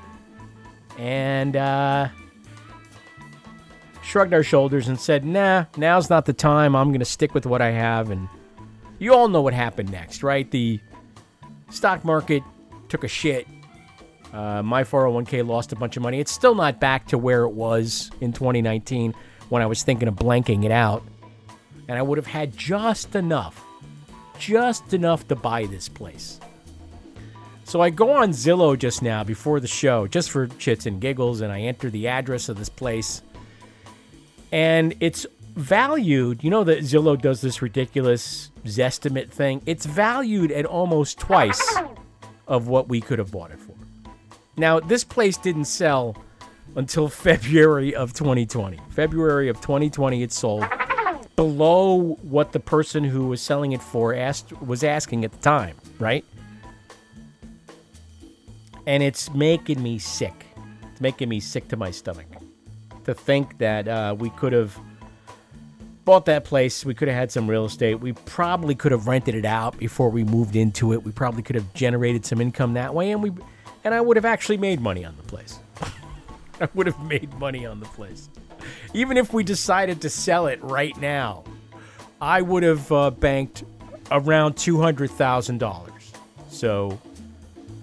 and 0.99 1.55
uh, 1.57 2.09
shrugged 4.03 4.33
our 4.35 4.43
shoulders 4.43 4.89
and 4.89 4.99
said, 4.99 5.25
"Nah, 5.25 5.67
now's 5.77 6.11
not 6.11 6.25
the 6.27 6.33
time. 6.33 6.75
I'm 6.75 6.89
going 6.89 6.99
to 7.01 7.05
stick 7.05 7.35
with 7.35 7.47
what 7.47 7.61
I 7.63 7.71
have." 7.71 8.11
And 8.11 8.29
you 8.99 9.15
all 9.15 9.29
know 9.29 9.43
what 9.43 9.55
happened 9.55 9.93
next, 9.93 10.23
right? 10.23 10.51
The 10.51 10.81
stock 11.71 12.05
market 12.05 12.43
took 12.89 13.05
a 13.05 13.09
shit. 13.09 13.47
Uh, 14.33 14.63
my 14.63 14.85
401k 14.85 15.47
lost 15.47 15.73
a 15.73 15.77
bunch 15.77 15.97
of 15.97 16.03
money. 16.03 16.21
It's 16.21 16.33
still 16.33 16.55
not 16.55 16.81
back 16.81 17.07
to 17.09 17.19
where 17.19 17.45
it 17.45 17.53
was 17.53 18.11
in 18.21 18.33
2019 18.33 19.15
when 19.49 19.63
I 19.63 19.67
was 19.67 19.83
thinking 19.83 20.09
of 20.09 20.15
blanking 20.15 20.65
it 20.65 20.71
out. 20.71 21.03
And 21.89 21.99
I 21.99 22.03
would 22.03 22.19
have 22.19 22.27
had 22.27 22.57
just 22.57 23.15
enough, 23.15 23.65
just 24.39 24.93
enough 24.93 25.27
to 25.29 25.37
buy 25.37 25.65
this 25.67 25.89
place. 25.89 26.39
So 27.65 27.81
I 27.81 27.91
go 27.91 28.11
on 28.13 28.31
Zillow 28.31 28.79
just 28.79 29.03
now 29.03 29.25
before 29.25 29.61
the 29.61 29.67
show, 29.67 30.07
just 30.07 30.31
for 30.31 30.47
chits 30.47 30.87
and 30.87 31.01
giggles, 31.01 31.41
and 31.41 31.53
I 31.53 31.61
enter 31.61 31.91
the 31.91 32.09
address 32.09 32.49
of 32.49 32.59
this 32.59 32.69
place. 32.69 33.23
And 34.53 34.95
it's 35.01 35.27
valued, 35.59 36.45
you 36.45 36.51
know 36.51 36.65
that 36.65 36.81
Zillow 36.81 37.21
does 37.21 37.41
this 37.41 37.61
ridiculous 37.61 38.51
Zestimate 38.65 39.31
thing? 39.31 39.61
It's 39.67 39.87
valued 39.87 40.53
at 40.53 40.65
almost 40.65 41.19
twice 41.19 41.77
of 42.47 42.69
what 42.69 42.89
we 42.89 43.01
could 43.01 43.19
have 43.19 43.31
bought 43.31 43.51
it 43.51 43.59
for. 43.59 43.75
Now, 44.57 44.81
this 44.81 45.05
place 45.05 45.37
didn't 45.37 45.67
sell 45.67 46.17
until 46.77 47.09
February 47.29 47.95
of 47.95 48.13
2020. 48.13 48.79
February 48.91 49.49
of 49.49 49.61
2020 49.61 50.23
it 50.23 50.33
sold 50.33 50.65
below 51.37 52.19
what 52.23 52.53
the 52.53 52.61
person 52.61 53.05
who 53.05 53.29
was 53.29 53.41
selling 53.41 53.73
it 53.73 53.83
for 53.83 54.15
asked 54.15 54.53
was 54.63 54.83
asking 54.83 55.25
at 55.25 55.33
the 55.33 55.39
time, 55.39 55.77
right? 55.99 56.25
And 58.87 59.03
it's 59.03 59.33
making 59.35 59.83
me 59.83 59.99
sick. 59.99 60.47
It's 60.91 61.01
making 61.01 61.29
me 61.29 61.41
sick 61.41 61.69
to 61.69 61.77
my 61.77 61.91
stomach 61.91 62.27
to 63.05 63.15
think 63.15 63.59
that 63.59 63.87
uh, 63.87 64.17
we 64.19 64.31
could 64.31 64.53
have 64.53 64.79
bought 66.09 66.25
that 66.25 66.43
place. 66.43 66.87
We 66.87 66.95
could 66.95 67.09
have 67.09 67.19
had 67.19 67.31
some 67.31 67.47
real 67.47 67.67
estate. 67.67 67.97
We 67.97 68.15
probably 68.15 68.75
could 68.75 68.93
have 68.93 69.07
rented 69.07 69.35
it 69.35 69.45
out 69.45 69.77
before 69.77 70.09
we 70.09 70.25
moved 70.25 70.57
into 70.57 70.95
it. 70.95 71.03
We 71.03 71.13
probably 71.13 71.43
could 71.43 71.55
have 71.55 71.75
generated 71.75 72.25
some 72.25 72.41
income 72.41 72.73
that 72.75 72.95
way, 72.95 73.11
and 73.11 73.23
we 73.23 73.31
and 73.85 73.95
I 73.95 74.01
would 74.01 74.17
have 74.17 74.25
actually 74.25 74.57
made 74.57 74.81
money 74.81 75.05
on 75.05 75.15
the 75.19 75.23
place. 75.25 75.59
I 76.63 76.69
would 76.73 76.87
have 76.87 76.99
made 77.03 77.35
money 77.35 77.67
on 77.67 77.81
the 77.81 77.85
place. 77.89 78.31
Even 78.95 79.19
if 79.19 79.35
we 79.35 79.45
decided 79.45 80.01
to 80.01 80.09
sell 80.09 80.47
it 80.47 80.59
right 80.63 80.97
now, 80.97 81.45
I 82.23 82.41
would 82.41 82.63
have 82.63 82.91
uh, 82.91 83.11
banked 83.11 83.65
around 84.11 84.57
two 84.57 84.81
hundred 84.81 85.11
thousand 85.11 85.59
dollars. 85.59 86.13
So 86.49 86.99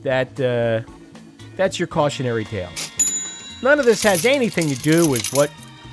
that 0.02 0.42
uh, 0.42 0.82
that's 1.58 1.78
your 1.78 1.88
cautionary 1.88 2.46
tale. 2.46 2.72
None 3.62 3.78
of 3.78 3.86
this 3.86 4.02
has 4.02 4.26
anything 4.26 4.68
to 4.70 4.82
do 4.82 5.08
with 5.08 5.32
what 5.32 5.52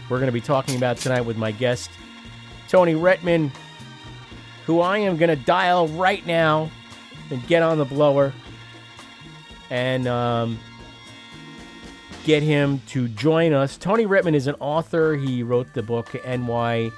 we're 0.09 0.17
going 0.17 0.29
to 0.29 0.33
be 0.33 0.41
talking 0.41 0.77
about 0.77 0.97
tonight 0.97 1.21
with 1.21 1.37
my 1.37 1.53
guest, 1.53 1.91
Tony 2.73 2.95
Rettman, 2.95 3.51
who 4.65 4.81
I 4.81 4.97
am 4.97 5.19
going 5.19 5.29
to 5.29 5.37
dial 5.37 5.89
right 5.89 6.27
now 6.27 6.71
and 7.29 7.47
get 7.47 7.63
on 7.63 7.77
the 7.77 7.85
blower 7.85 8.33
and 9.69 10.09
um, 10.09 10.59
get 12.25 12.43
him 12.43 12.81
to 12.87 13.09
join 13.09 13.53
us. 13.53 13.77
Tony 13.77 14.07
Rettman 14.07 14.35
is 14.35 14.47
an 14.47 14.55
author. 14.59 15.17
He 15.17 15.43
wrote 15.43 15.75
the 15.75 15.83
book 15.83 16.07
NYHC, 16.13 16.91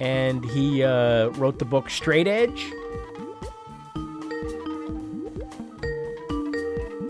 and 0.00 0.42
he 0.42 0.82
uh, 0.82 1.28
wrote 1.32 1.58
the 1.58 1.66
book 1.66 1.90
Straight 1.90 2.26
Edge. 2.26 2.72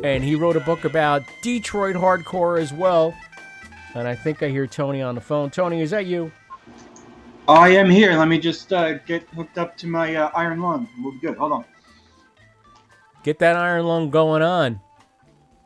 And 0.03 0.25
he 0.25 0.35
wrote 0.35 0.57
a 0.57 0.61
book 0.61 0.85
about 0.85 1.23
Detroit 1.41 1.95
hardcore 1.95 2.61
as 2.61 2.73
well. 2.73 3.15
And 3.97 4.07
I 4.07 4.15
think 4.15 4.43
I 4.43 4.49
hear 4.51 4.67
Tony 4.67 5.01
on 5.01 5.15
the 5.15 5.23
phone. 5.23 5.49
Tony, 5.49 5.81
is 5.81 5.91
that 5.91 6.05
you? 6.05 6.31
I 7.49 7.71
am 7.71 7.89
here. 7.89 8.13
Let 8.19 8.29
me 8.29 8.39
just 8.39 8.71
uh, 8.71 8.99
get 8.99 9.23
hooked 9.31 9.57
up 9.57 9.75
to 9.79 9.87
my 9.87 10.15
uh, 10.15 10.31
iron 10.35 10.61
lung. 10.61 10.87
We'll 11.01 11.13
be 11.13 11.21
good. 11.21 11.39
Hold 11.39 11.53
on. 11.53 11.65
Get 13.23 13.39
that 13.39 13.57
iron 13.57 13.87
lung 13.87 14.11
going 14.11 14.43
on. 14.43 14.81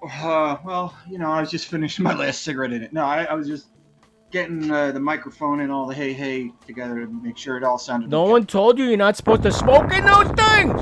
Uh, 0.01 0.59
well, 0.65 0.97
you 1.09 1.19
know, 1.19 1.29
I 1.29 1.41
was 1.41 1.51
just 1.51 1.67
finishing 1.67 2.05
my 2.05 2.15
last 2.19 2.43
cigarette 2.43 2.73
in 2.73 2.85
it. 2.85 2.93
No, 2.93 3.05
I, 3.05 3.25
I 3.25 3.35
was 3.35 3.49
just 3.49 3.71
getting 4.31 4.71
uh, 4.71 4.93
the 4.93 5.01
microphone 5.01 5.61
and 5.61 5.73
all 5.73 5.89
the 5.89 5.95
hey 5.95 6.13
hey 6.13 6.53
together 6.65 7.05
to 7.05 7.13
make 7.13 7.37
sure 7.37 7.57
it 7.57 7.65
all 7.65 7.79
sounded. 7.79 8.11
No 8.11 8.23
one 8.23 8.47
told 8.47 8.79
you 8.79 8.85
you're 8.85 8.97
not 8.97 9.17
supposed 9.17 9.43
to 9.43 9.51
smoke 9.51 9.93
in 9.93 10.05
those 10.05 10.29
things. 10.29 10.81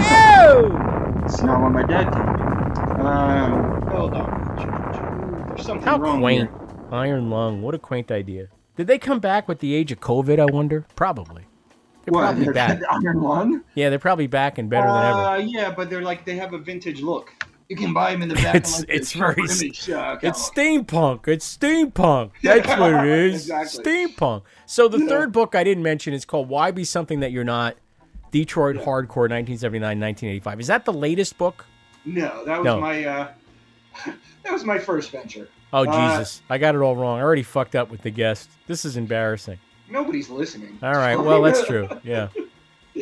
Ew! 0.00 0.76
It's 1.24 1.40
not 1.40 1.62
what 1.62 1.70
my 1.70 1.84
dad 1.84 2.10
told 2.10 2.26
me. 2.26 3.04
Um, 3.06 3.82
hold 3.86 4.14
on. 4.14 5.46
There's 5.50 5.64
something 5.64 5.86
How 5.86 5.96
wrong 5.96 6.18
quaint. 6.20 6.50
here. 6.50 6.59
Iron 6.90 7.30
lung. 7.30 7.62
What 7.62 7.74
a 7.74 7.78
quaint 7.78 8.10
idea. 8.10 8.48
Did 8.76 8.86
they 8.86 8.98
come 8.98 9.20
back 9.20 9.48
with 9.48 9.58
the 9.60 9.74
age 9.74 9.92
of 9.92 10.00
COVID, 10.00 10.38
I 10.40 10.52
wonder? 10.52 10.86
Probably. 10.96 11.42
They're 12.04 12.12
What? 12.12 12.20
probably 12.22 12.44
they're- 12.44 12.52
back. 12.54 12.80
iron 12.90 13.20
lung? 13.22 13.62
Yeah, 13.74 13.90
they're 13.90 13.98
probably 13.98 14.26
back 14.26 14.58
and 14.58 14.68
better 14.70 14.86
than 14.88 15.04
ever. 15.04 15.18
Uh, 15.18 15.36
yeah, 15.36 15.72
but 15.74 15.90
they're 15.90 16.02
like 16.02 16.24
they 16.24 16.36
have 16.36 16.52
a 16.54 16.58
vintage 16.58 17.00
look. 17.02 17.32
You 17.68 17.76
can 17.76 17.92
buy 17.94 18.10
them 18.10 18.22
in 18.22 18.28
the 18.28 18.34
back 18.34 18.56
It's 18.56 18.80
like 18.80 18.88
it's 18.88 19.12
very 19.12 19.34
image. 19.38 19.88
Uh, 19.88 20.18
it's 20.22 20.50
steampunk. 20.50 21.28
It's 21.28 21.56
steampunk. 21.56 22.32
That's 22.42 22.68
what 22.68 22.92
it 22.94 23.06
is. 23.06 23.48
Exactly. 23.48 23.84
Steampunk. 23.84 24.42
So 24.66 24.88
the 24.88 25.06
third 25.06 25.30
book 25.30 25.54
I 25.54 25.62
didn't 25.62 25.84
mention 25.84 26.12
is 26.12 26.24
called 26.24 26.48
"Why 26.48 26.72
Be 26.72 26.82
Something 26.82 27.20
That 27.20 27.30
You're 27.30 27.44
Not." 27.44 27.76
Detroit 28.32 28.76
Hardcore, 28.76 29.28
1979-1985. 29.28 30.60
Is 30.60 30.66
that 30.68 30.84
the 30.84 30.92
latest 30.92 31.36
book? 31.36 31.64
no, 32.04 32.44
that 32.44 32.58
was 32.58 32.64
No. 32.64 32.80
my 32.80 33.04
uh, 33.04 33.28
that 34.44 34.52
was 34.52 34.64
my 34.64 34.78
first 34.78 35.10
venture. 35.10 35.48
Oh 35.72 35.86
Uh, 35.86 36.10
Jesus, 36.18 36.42
I 36.50 36.58
got 36.58 36.74
it 36.74 36.78
all 36.78 36.96
wrong. 36.96 37.18
I 37.18 37.22
already 37.22 37.42
fucked 37.42 37.74
up 37.76 37.90
with 37.90 38.02
the 38.02 38.10
guest. 38.10 38.50
This 38.66 38.84
is 38.84 38.96
embarrassing. 38.96 39.58
Nobody's 39.88 40.28
listening. 40.30 40.78
All 40.82 40.92
right, 40.92 41.16
well 41.20 41.42
that's 41.42 41.64
true. 41.66 41.88
Yeah. 42.04 42.28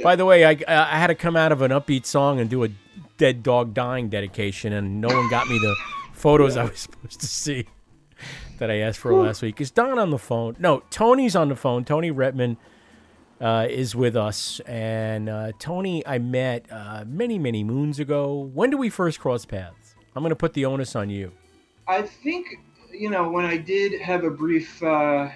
By 0.02 0.16
the 0.16 0.24
way, 0.26 0.44
I 0.44 0.56
I 0.68 0.98
had 0.98 1.06
to 1.08 1.14
come 1.14 1.34
out 1.36 1.50
of 1.50 1.62
an 1.62 1.70
upbeat 1.70 2.04
song 2.06 2.40
and 2.40 2.48
do 2.50 2.62
a 2.64 2.68
dead 3.16 3.42
dog 3.42 3.74
dying 3.74 4.08
dedication, 4.10 4.72
and 4.72 5.00
no 5.00 5.08
one 5.08 5.28
got 5.30 5.48
me 5.48 5.58
the 5.58 5.74
photos 6.12 6.56
I 6.56 6.64
was 6.64 6.78
supposed 6.86 7.20
to 7.20 7.26
see 7.26 7.64
that 8.58 8.70
I 8.70 8.76
asked 8.78 8.98
for 8.98 9.12
last 9.14 9.40
week. 9.42 9.60
Is 9.60 9.70
Don 9.70 9.98
on 9.98 10.10
the 10.10 10.18
phone? 10.18 10.56
No, 10.58 10.82
Tony's 10.90 11.34
on 11.34 11.48
the 11.48 11.56
phone. 11.56 11.84
Tony 11.84 12.12
Rettman 12.12 12.58
uh, 13.40 13.66
is 13.70 13.94
with 13.96 14.14
us, 14.14 14.60
and 14.66 15.28
uh, 15.28 15.52
Tony 15.58 16.06
I 16.06 16.18
met 16.18 16.66
uh, 16.70 17.04
many 17.06 17.38
many 17.38 17.64
moons 17.64 17.98
ago. 17.98 18.50
When 18.52 18.68
did 18.70 18.76
we 18.76 18.90
first 18.90 19.18
cross 19.20 19.46
paths? 19.46 19.94
I'm 20.14 20.22
going 20.22 20.30
to 20.30 20.36
put 20.36 20.52
the 20.52 20.66
onus 20.66 20.94
on 20.94 21.08
you. 21.10 21.32
I 21.88 22.02
think 22.02 22.60
you 22.92 23.10
know 23.10 23.30
when 23.30 23.44
I 23.44 23.56
did 23.56 24.00
have 24.00 24.24
a 24.24 24.30
brief 24.30 24.82
uh, 24.82 25.30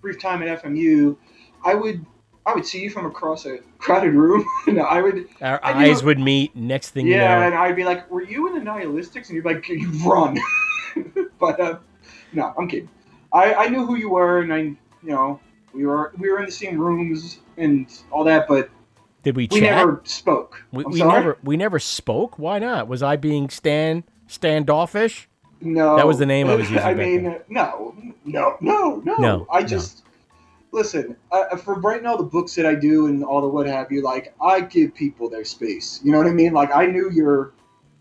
brief 0.00 0.20
time 0.20 0.42
at 0.42 0.62
FMU, 0.62 1.16
I 1.64 1.74
would 1.74 2.06
I 2.46 2.54
would 2.54 2.64
see 2.64 2.82
you 2.82 2.90
from 2.90 3.06
across 3.06 3.44
a 3.44 3.58
crowded 3.78 4.14
room. 4.14 4.44
no, 4.66 4.82
I 4.82 5.02
would. 5.02 5.28
Our 5.40 5.60
I 5.62 5.88
eyes 5.88 6.02
would 6.02 6.18
meet. 6.18 6.54
Next 6.56 6.90
thing 6.90 7.06
yeah, 7.06 7.38
you 7.40 7.46
and 7.46 7.54
I'd 7.54 7.76
be 7.76 7.84
like, 7.84 8.10
"Were 8.10 8.22
you 8.22 8.46
in 8.48 8.54
the 8.54 8.70
Nihilistics?" 8.70 9.26
And 9.26 9.30
you'd 9.30 9.44
be 9.44 9.54
like, 9.54 9.68
"You 9.68 9.90
run." 10.08 10.38
but 11.38 11.60
uh, 11.60 11.78
no, 12.32 12.54
I'm 12.56 12.68
kidding. 12.68 12.88
I, 13.32 13.54
I 13.54 13.68
knew 13.68 13.86
who 13.86 13.96
you 13.96 14.10
were, 14.10 14.40
and 14.40 14.52
I, 14.52 14.58
you 14.58 14.78
know, 15.02 15.40
we 15.72 15.86
were 15.86 16.12
we 16.18 16.30
were 16.30 16.38
in 16.38 16.46
the 16.46 16.52
same 16.52 16.78
rooms 16.78 17.40
and 17.56 17.86
all 18.10 18.24
that, 18.24 18.48
but 18.48 18.70
did 19.22 19.36
we 19.36 19.48
we 19.50 19.60
chat? 19.60 19.76
never 19.76 20.00
spoke. 20.04 20.64
We, 20.72 20.84
we 20.84 21.02
never 21.02 21.38
we 21.42 21.56
never 21.56 21.78
spoke. 21.78 22.38
Why 22.38 22.58
not? 22.58 22.88
Was 22.88 23.02
I 23.02 23.16
being 23.16 23.50
stand 23.50 24.04
standoffish? 24.26 25.28
No, 25.60 25.96
That 25.96 26.06
was 26.06 26.18
the 26.18 26.26
name 26.26 26.48
I 26.48 26.54
was 26.54 26.70
using 26.70 26.86
I 26.86 26.94
mean, 26.94 27.24
then. 27.24 27.40
no, 27.48 27.94
no, 28.24 28.56
no, 28.60 29.02
no. 29.04 29.16
No, 29.16 29.46
I 29.50 29.60
no. 29.60 29.66
just 29.66 30.02
listen. 30.72 31.16
Uh, 31.30 31.56
for 31.56 31.74
writing 31.74 32.06
all 32.06 32.16
the 32.16 32.24
books 32.24 32.54
that 32.54 32.66
I 32.66 32.74
do 32.74 33.06
and 33.06 33.24
all 33.24 33.40
the 33.40 33.48
what 33.48 33.66
have 33.66 33.90
you, 33.92 34.02
like 34.02 34.34
I 34.40 34.60
give 34.60 34.94
people 34.94 35.28
their 35.28 35.44
space. 35.44 36.00
You 36.02 36.12
know 36.12 36.18
what 36.18 36.26
I 36.26 36.32
mean? 36.32 36.52
Like 36.52 36.74
I 36.74 36.86
knew 36.86 37.10
your, 37.10 37.52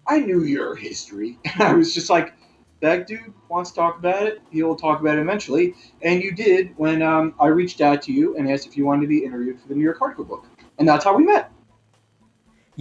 I 0.07 0.19
knew 0.19 0.43
your 0.43 0.75
history, 0.75 1.37
and 1.45 1.61
I 1.61 1.73
was 1.73 1.93
just 1.93 2.09
like, 2.09 2.33
that 2.81 3.07
dude 3.07 3.33
wants 3.49 3.71
to 3.71 3.75
talk 3.75 3.99
about 3.99 4.25
it. 4.25 4.41
He 4.51 4.63
will 4.63 4.75
talk 4.75 5.01
about 5.01 5.17
it 5.17 5.21
eventually, 5.21 5.75
and 6.01 6.23
you 6.23 6.31
did 6.31 6.73
when 6.77 7.01
um, 7.01 7.33
I 7.39 7.47
reached 7.47 7.81
out 7.81 8.01
to 8.03 8.13
you 8.13 8.37
and 8.37 8.49
asked 8.49 8.67
if 8.67 8.77
you 8.77 8.85
wanted 8.85 9.01
to 9.01 9.07
be 9.07 9.25
interviewed 9.25 9.59
for 9.59 9.67
the 9.67 9.75
New 9.75 9.83
York 9.83 9.99
Hardcore 9.99 10.27
book, 10.27 10.45
and 10.77 10.87
that's 10.87 11.03
how 11.03 11.15
we 11.15 11.25
met. 11.25 11.51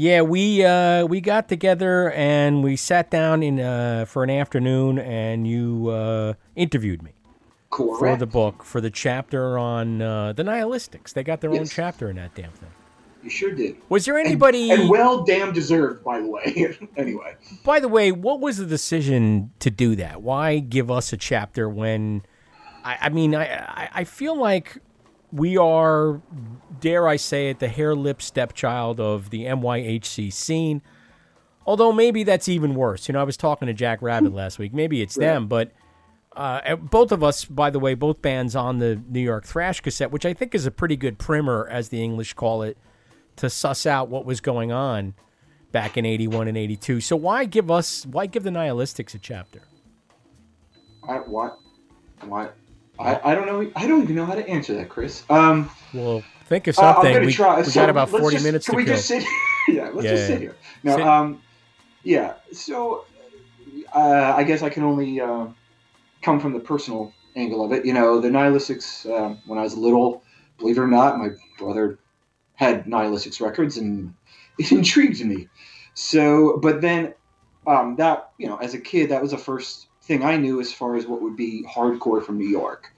Yeah, 0.01 0.23
we 0.23 0.65
uh, 0.65 1.07
we 1.07 1.21
got 1.21 1.49
together 1.49 2.13
and 2.13 2.63
we 2.63 2.77
sat 2.77 3.11
down 3.11 3.43
in 3.43 3.59
uh, 3.59 4.05
for 4.07 4.23
an 4.23 4.31
afternoon, 4.31 5.01
and 5.01 5.45
you 5.45 5.89
uh, 5.89 6.35
interviewed 6.55 7.03
me 7.03 7.11
for 7.73 8.17
the 8.17 8.25
book 8.25 8.63
for 8.63 8.81
the 8.81 8.91
chapter 8.91 9.59
on 9.59 10.01
uh, 10.01 10.35
the 10.35 10.45
nihilistics. 10.45 11.15
They 11.15 11.25
got 11.25 11.41
their 11.41 11.51
own 11.51 11.67
chapter 11.67 12.09
in 12.11 12.15
that 12.15 12.33
damn 12.37 12.53
thing. 12.53 12.71
You 13.25 13.31
sure 13.31 13.51
did. 13.51 13.75
Was 13.89 14.05
there 14.05 14.17
anybody? 14.17 14.71
And 14.71 14.89
well, 14.89 15.25
damn 15.25 15.53
deserved, 15.53 16.05
by 16.05 16.21
the 16.21 16.29
way. 16.29 16.79
anyway. 16.97 17.35
By 17.65 17.81
the 17.81 17.89
way, 17.89 18.13
what 18.13 18.39
was 18.39 18.59
the 18.59 18.67
decision 18.67 19.51
to 19.59 19.69
do 19.69 19.97
that? 19.97 20.23
Why 20.23 20.61
give 20.61 20.93
us 20.93 21.13
a 21.13 21.17
chapter 21.17 21.69
when? 21.69 22.23
I, 22.85 22.99
I 23.01 23.09
mean, 23.09 23.35
I, 23.35 23.47
I 23.47 23.89
I 23.93 24.05
feel 24.05 24.39
like 24.39 24.79
we 25.33 25.57
are, 25.57 26.21
dare 26.81 27.07
I 27.07 27.17
say 27.17 27.51
it, 27.51 27.59
the 27.59 27.69
hair 27.69 27.95
lip 27.95 28.23
stepchild 28.23 29.01
of 29.01 29.31
the 29.31 29.45
NYHC 29.45 30.33
scene. 30.33 30.83
Although 31.67 31.93
maybe 31.93 32.25
that's 32.25 32.49
even 32.49 32.75
worse. 32.75 33.09
You 33.09 33.13
know, 33.13 33.21
I 33.21 33.25
was 33.25 33.37
talking 33.37 33.67
to 33.67 33.75
Jack 33.75 34.01
Rabid 34.01 34.33
last 34.33 34.59
week. 34.59 34.73
Maybe 34.73 35.03
it's 35.03 35.17
them, 35.17 35.49
but 35.49 35.73
uh, 36.35 36.77
both 36.77 37.13
of 37.13 37.23
us, 37.23 37.45
by 37.45 37.69
the 37.69 37.79
way, 37.79 37.95
both 37.95 38.23
bands 38.23 38.55
on 38.55 38.79
the 38.79 39.03
New 39.09 39.21
York 39.21 39.45
Thrash 39.45 39.81
cassette, 39.81 40.11
which 40.11 40.25
I 40.25 40.33
think 40.33 40.55
is 40.55 40.67
a 40.67 40.71
pretty 40.71 40.97
good 40.97 41.19
primer, 41.19 41.69
as 41.69 41.89
the 41.89 42.03
English 42.03 42.35
call 42.35 42.63
it, 42.63 42.79
to 43.37 43.51
suss 43.51 43.87
out 43.87 44.09
what 44.09 44.25
was 44.25 44.41
going 44.41 44.71
on 44.71 45.15
back 45.73 45.97
in 45.97 46.07
'81 46.07 46.49
and 46.49 46.57
'82. 46.57 47.01
So 47.01 47.17
why 47.17 47.45
give 47.45 47.71
us? 47.71 48.07
Why 48.07 48.27
give 48.27 48.45
the 48.45 48.51
Nihilistics 48.51 49.15
a 49.15 49.19
chapter? 49.19 49.63
I, 51.09 51.17
what? 51.17 51.59
What? 52.25 52.55
I, 52.99 53.21
I 53.33 53.35
don't 53.35 53.47
know. 53.47 53.71
I 53.77 53.87
don't 53.87 54.03
even 54.03 54.17
know 54.17 54.25
how 54.27 54.35
to 54.35 54.47
answer 54.49 54.75
that, 54.75 54.89
Chris. 54.89 55.25
Um, 55.31 55.71
well, 55.95 56.23
think 56.47 56.67
of 56.67 56.79
uh, 56.79 56.83
I'm 56.83 56.95
something. 56.97 57.13
gonna 57.15 57.27
we 57.27 57.33
try. 57.33 57.59
we 57.59 57.65
So 57.65 57.81
got 57.81 57.91
about 57.91 58.09
40 58.09 58.35
just- 58.37 58.45
minutes 58.45 58.67
Can 58.67 58.77
we 58.77 58.85
kill. 58.85 58.95
just 58.97 59.07
sit? 59.09 59.25
yeah, 59.69 59.91
let's 59.93 60.05
Yeah, 60.05 60.11
just 60.11 60.23
yeah, 60.23 60.27
sit 60.27 60.41
here. 60.41 60.57
No, 60.83 60.97
Sit- 60.97 61.07
um, 61.07 61.43
yeah. 62.03 62.35
So, 62.53 63.05
uh, 63.95 64.35
I 64.37 64.43
guess 64.45 64.63
I 64.63 64.69
can 64.71 64.83
only 64.83 65.21
uh, 65.21 65.47
come 66.23 66.41
from 66.41 66.53
the 66.53 66.61
personal 66.61 67.13
angle 67.37 67.65
of 67.65 67.73
it. 67.73 67.85
You 67.85 67.93
know, 67.93 68.21
the 68.21 68.29
Nihilistics. 68.29 69.07
Uh, 69.09 69.37
when 69.47 69.59
I 69.59 69.63
was 69.63 69.77
little, 69.77 70.23
believe 70.59 70.79
it 70.79 70.81
or 70.81 70.89
not, 70.89 71.19
my 71.19 71.29
brother 71.59 71.99
had 72.55 72.85
Nihilistics 72.87 73.41
records, 73.41 73.77
and 73.77 74.13
it 74.59 74.73
intrigued 74.73 75.25
me. 75.25 75.49
So, 75.95 76.59
but 76.59 76.81
then 76.81 77.15
um, 77.67 77.97
that 77.97 78.31
you 78.39 78.49
know, 78.49 78.57
as 78.57 78.75
a 78.75 78.79
kid, 78.81 79.11
that 79.11 79.21
was 79.23 79.31
the 79.33 79.39
first 79.39 79.88
thing 80.09 80.25
I 80.25 80.39
knew 80.39 80.61
as 80.61 80.73
far 80.73 80.97
as 80.97 81.07
what 81.07 81.23
would 81.23 81.37
be 81.37 81.65
hardcore 81.75 82.25
from 82.25 82.39
New 82.39 82.49
York. 82.49 82.89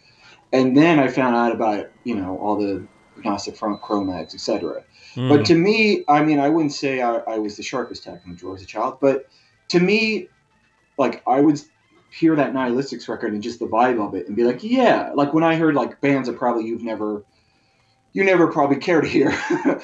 And 0.52 0.76
then 0.76 0.98
I 1.00 1.08
found 1.08 1.36
out 1.36 1.52
about 1.52 1.86
you 2.04 2.16
know 2.16 2.38
all 2.38 2.56
the 2.56 2.88
Agnostic 3.18 3.56
Front, 3.56 3.82
Cro-Mags, 3.82 4.34
etc. 4.34 4.84
But 5.28 5.42
Mhm. 5.42 5.46
to 5.46 5.56
me, 5.56 6.04
I 6.08 6.24
mean, 6.24 6.40
I 6.40 6.48
wouldn't 6.48 6.72
say 6.72 7.02
I, 7.02 7.16
I 7.16 7.38
was 7.38 7.56
the 7.56 7.62
sharpest 7.62 8.04
tack 8.04 8.22
in 8.24 8.32
the 8.32 8.36
drawer 8.36 8.56
as 8.56 8.62
a 8.62 8.66
child, 8.66 8.98
but 9.00 9.26
to 9.70 9.80
me, 9.80 10.30
like 10.98 11.22
I 11.26 11.40
would 11.40 11.60
hear 12.10 12.36
that 12.36 12.52
Nihilistics 12.52 13.08
record 13.08 13.32
and 13.32 13.42
just 13.42 13.60
the 13.60 13.68
vibe 13.68 14.04
of 14.04 14.14
it 14.14 14.26
and 14.26 14.36
be 14.36 14.44
like, 14.44 14.62
yeah, 14.64 15.12
like 15.14 15.32
when 15.34 15.44
I 15.44 15.56
heard 15.56 15.74
like 15.74 16.00
bands 16.00 16.28
that 16.28 16.38
probably 16.38 16.64
you've 16.66 16.82
never, 16.82 17.24
you 18.12 18.24
never 18.24 18.50
probably 18.50 18.76
care 18.76 19.00
to 19.00 19.08
hear, 19.08 19.30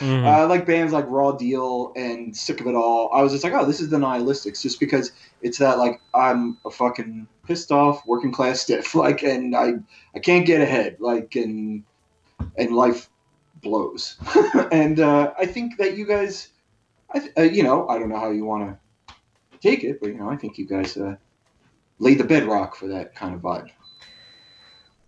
uh, 0.00 0.46
like 0.48 0.66
bands 0.66 0.92
like 0.92 1.04
Raw 1.08 1.32
Deal 1.32 1.92
and 1.94 2.36
Sick 2.36 2.60
of 2.60 2.66
It 2.66 2.74
All. 2.74 3.10
I 3.12 3.22
was 3.22 3.32
just 3.32 3.44
like, 3.44 3.52
oh, 3.52 3.64
this 3.64 3.80
is 3.80 3.88
the 3.88 3.98
Nihilistics, 3.98 4.62
just 4.62 4.80
because 4.80 5.12
it's 5.42 5.58
that 5.58 5.78
like 5.78 6.00
I'm 6.12 6.58
a 6.64 6.70
fucking 6.70 7.28
pissed 7.46 7.70
off 7.70 8.04
working 8.06 8.32
class 8.32 8.60
stiff, 8.62 8.94
like, 8.94 9.22
and 9.22 9.54
I 9.54 9.74
I 10.14 10.18
can't 10.18 10.46
get 10.46 10.60
ahead, 10.60 10.96
like, 11.00 11.36
and 11.36 11.84
and 12.56 12.74
life 12.74 13.08
blows. 13.62 14.16
and 14.72 15.00
uh, 15.00 15.32
I 15.38 15.46
think 15.46 15.78
that 15.78 15.96
you 15.96 16.06
guys, 16.06 16.48
I 17.10 17.20
th- 17.20 17.32
uh, 17.38 17.42
you 17.42 17.62
know, 17.62 17.88
I 17.88 17.98
don't 17.98 18.08
know 18.08 18.18
how 18.18 18.30
you 18.30 18.44
want 18.44 18.76
to 19.08 19.14
take 19.60 19.84
it, 19.84 20.00
but 20.00 20.08
you 20.08 20.18
know, 20.18 20.30
I 20.30 20.36
think 20.36 20.58
you 20.58 20.66
guys 20.66 20.96
uh, 20.96 21.16
laid 21.98 22.18
the 22.18 22.24
bedrock 22.24 22.74
for 22.74 22.88
that 22.88 23.14
kind 23.14 23.34
of 23.34 23.40
vibe. 23.40 23.70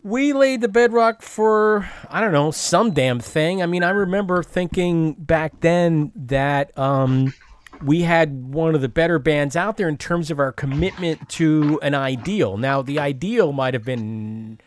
We 0.09 0.33
laid 0.33 0.61
the 0.61 0.69
bedrock 0.69 1.23
for 1.23 1.89
I 2.11 2.21
don't 2.21 2.33
know 2.33 2.51
some 2.51 2.93
damn 2.93 3.21
thing. 3.21 3.63
I 3.63 3.67
mean, 3.67 3.83
I 3.83 3.91
remember 3.91 4.43
thinking 4.43 5.13
back 5.13 5.61
then 5.61 6.13
that 6.17 6.77
um, 6.79 7.35
we 7.83 8.03
had 8.03 8.53
one 8.53 8.75
of 8.75 8.81
the 8.81 8.89
better 8.89 9.19
bands 9.19 9.55
out 9.55 9.77
there 9.77 9.89
in 9.89 9.99
terms 9.99 10.31
of 10.31 10.39
our 10.39 10.53
commitment 10.53 11.29
to 11.31 11.79
an 11.83 11.95
ideal. 11.95 12.57
Now, 12.57 12.83
the 12.83 12.99
ideal 12.99 13.53
might 13.53 13.75
have 13.75 13.85
been 13.85 14.59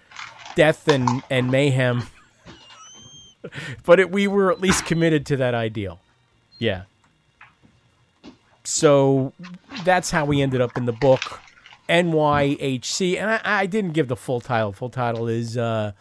death 0.56 0.88
and 0.88 1.23
and 1.30 1.49
mayhem, 1.49 2.04
but 3.86 3.99
it, 3.99 4.12
we 4.12 4.27
were 4.27 4.51
at 4.51 4.62
least 4.62 4.86
committed 4.86 5.25
to 5.27 5.38
that 5.38 5.56
ideal. 5.56 5.99
Yeah. 6.60 6.84
So 8.63 9.34
that's 9.84 10.12
how 10.12 10.25
we 10.25 10.41
ended 10.41 10.62
up 10.62 10.77
in 10.77 10.86
the 10.86 10.93
book. 10.93 11.39
NYHC, 11.89 13.20
and 13.20 13.30
I, 13.32 13.41
I 13.44 13.65
didn't 13.65 13.91
give 13.91 14.08
the 14.08 14.15
full 14.15 14.39
title. 14.41 14.72
Full 14.72 14.89
title 14.89 15.28
is 15.28 15.58
uh, 15.58 15.91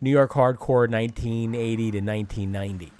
New 0.00 0.10
York 0.10 0.32
Hardcore 0.32 0.90
1980 0.90 1.76
to 1.90 2.00
1990. 2.00 2.92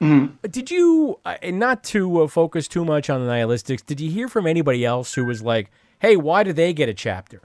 Mhm. 0.00 0.32
Did 0.50 0.70
you, 0.70 1.20
uh, 1.24 1.36
and 1.42 1.58
not 1.60 1.84
to 1.84 2.22
uh, 2.22 2.26
focus 2.26 2.66
too 2.66 2.84
much 2.84 3.08
on 3.08 3.24
the 3.24 3.30
Nihilistics, 3.30 3.86
did 3.86 4.00
you 4.00 4.10
hear 4.10 4.28
from 4.28 4.46
anybody 4.48 4.84
else 4.84 5.14
who 5.14 5.24
was 5.24 5.42
like, 5.42 5.70
hey, 6.00 6.16
why 6.16 6.42
do 6.42 6.52
they 6.52 6.72
get 6.72 6.88
a 6.88 6.94
chapter? 6.94 7.40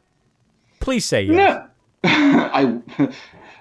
Please 0.79 1.05
say 1.05 1.23
yes. 1.23 1.67
I 2.03 2.79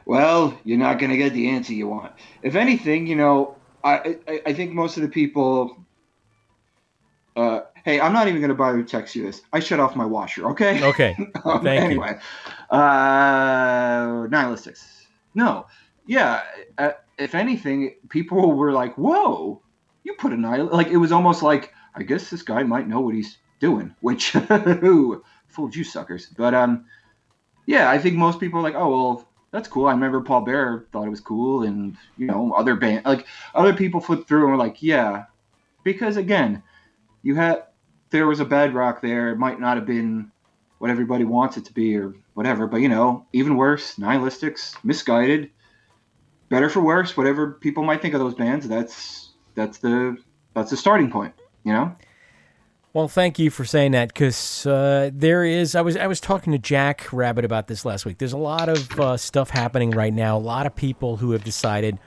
well, 0.06 0.58
you're 0.64 0.78
not 0.78 0.98
going 0.98 1.10
to 1.10 1.16
get 1.16 1.32
the 1.34 1.48
answer 1.50 1.72
you 1.74 1.88
want. 1.88 2.12
If 2.42 2.54
anything, 2.54 3.06
you 3.06 3.16
know, 3.16 3.56
I 3.84 4.16
I, 4.28 4.40
I 4.46 4.52
think 4.52 4.72
most 4.72 4.96
of 4.96 5.02
the 5.02 5.08
people. 5.08 5.76
Uh, 7.34 7.60
hey, 7.86 8.00
I'm 8.00 8.12
not 8.12 8.26
even 8.26 8.40
going 8.40 8.50
to 8.50 8.54
bother 8.56 8.82
to 8.82 8.84
text 8.84 9.14
you 9.14 9.22
this. 9.22 9.42
I 9.52 9.60
shut 9.60 9.78
off 9.78 9.94
my 9.96 10.04
washer. 10.04 10.50
Okay. 10.50 10.82
Okay. 10.86 11.16
Um, 11.44 11.62
Thank 11.62 11.80
you. 11.80 11.86
anyway, 11.86 12.18
uh, 12.70 14.26
nihilistics. 14.26 15.04
No, 15.34 15.66
yeah. 16.06 16.42
Uh, 16.76 16.90
if 17.18 17.34
anything, 17.36 17.94
people 18.08 18.52
were 18.52 18.72
like, 18.72 18.96
"Whoa, 18.96 19.62
you 20.02 20.14
put 20.14 20.32
a 20.32 20.36
nihil." 20.36 20.66
Like 20.66 20.88
it 20.88 20.96
was 20.96 21.12
almost 21.12 21.42
like, 21.42 21.72
I 21.94 22.02
guess 22.02 22.30
this 22.30 22.42
guy 22.42 22.64
might 22.64 22.88
know 22.88 23.00
what 23.00 23.14
he's 23.14 23.38
doing. 23.60 23.94
Which, 24.00 24.32
fooled 24.32 25.76
you 25.76 25.84
suckers. 25.84 26.26
But 26.26 26.52
um, 26.54 26.86
yeah, 27.66 27.90
I 27.90 27.98
think 27.98 28.16
most 28.16 28.40
people 28.40 28.58
are 28.58 28.62
like, 28.62 28.74
"Oh 28.74 28.90
well, 28.90 29.28
that's 29.52 29.68
cool." 29.68 29.86
I 29.86 29.92
remember 29.92 30.20
Paul 30.20 30.40
Bearer 30.40 30.86
thought 30.90 31.06
it 31.06 31.10
was 31.10 31.20
cool, 31.20 31.62
and 31.62 31.96
you 32.16 32.26
know, 32.26 32.52
other 32.54 32.74
band 32.74 33.04
like 33.04 33.26
other 33.54 33.74
people 33.74 34.00
flipped 34.00 34.26
through 34.26 34.42
and 34.42 34.50
were 34.50 34.64
like, 34.64 34.82
"Yeah," 34.82 35.26
because 35.84 36.16
again, 36.16 36.62
you 37.22 37.36
had 37.36 37.64
there 38.10 38.26
was 38.26 38.40
a 38.40 38.44
bedrock 38.44 39.02
there. 39.02 39.30
It 39.30 39.38
might 39.38 39.60
not 39.60 39.76
have 39.76 39.86
been 39.86 40.30
what 40.78 40.90
everybody 40.90 41.24
wants 41.24 41.56
it 41.56 41.64
to 41.66 41.72
be 41.72 41.96
or 41.96 42.14
whatever, 42.34 42.66
but 42.66 42.78
you 42.78 42.88
know, 42.88 43.26
even 43.32 43.56
worse, 43.56 43.96
nihilistics, 43.96 44.74
misguided, 44.84 45.50
better 46.48 46.68
for 46.68 46.80
worse, 46.80 47.16
whatever 47.16 47.52
people 47.52 47.82
might 47.82 48.02
think 48.02 48.14
of 48.14 48.20
those 48.20 48.34
bands. 48.34 48.68
That's 48.68 49.30
that's 49.54 49.78
the 49.78 50.16
that's 50.54 50.70
the 50.70 50.76
starting 50.76 51.10
point. 51.10 51.34
You 51.64 51.72
know. 51.72 51.96
Well, 52.92 53.08
thank 53.08 53.38
you 53.38 53.50
for 53.50 53.66
saying 53.66 53.92
that 53.92 54.08
because 54.08 54.66
uh, 54.66 55.10
there 55.12 55.44
is. 55.44 55.74
I 55.74 55.82
was 55.82 55.96
I 55.96 56.06
was 56.06 56.20
talking 56.20 56.52
to 56.52 56.58
Jack 56.58 57.12
Rabid 57.12 57.44
about 57.44 57.66
this 57.68 57.84
last 57.84 58.06
week. 58.06 58.18
There's 58.18 58.32
a 58.32 58.38
lot 58.38 58.68
of 58.68 58.98
uh, 58.98 59.16
stuff 59.16 59.50
happening 59.50 59.90
right 59.90 60.14
now. 60.14 60.36
A 60.36 60.38
lot 60.38 60.66
of 60.66 60.74
people 60.74 61.18
who 61.18 61.32
have 61.32 61.44
decided 61.44 61.98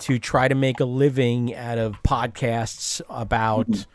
to 0.00 0.18
try 0.18 0.46
to 0.46 0.54
make 0.54 0.80
a 0.80 0.84
living 0.84 1.54
out 1.54 1.78
of 1.78 1.94
podcasts 2.02 3.00
about 3.08 3.86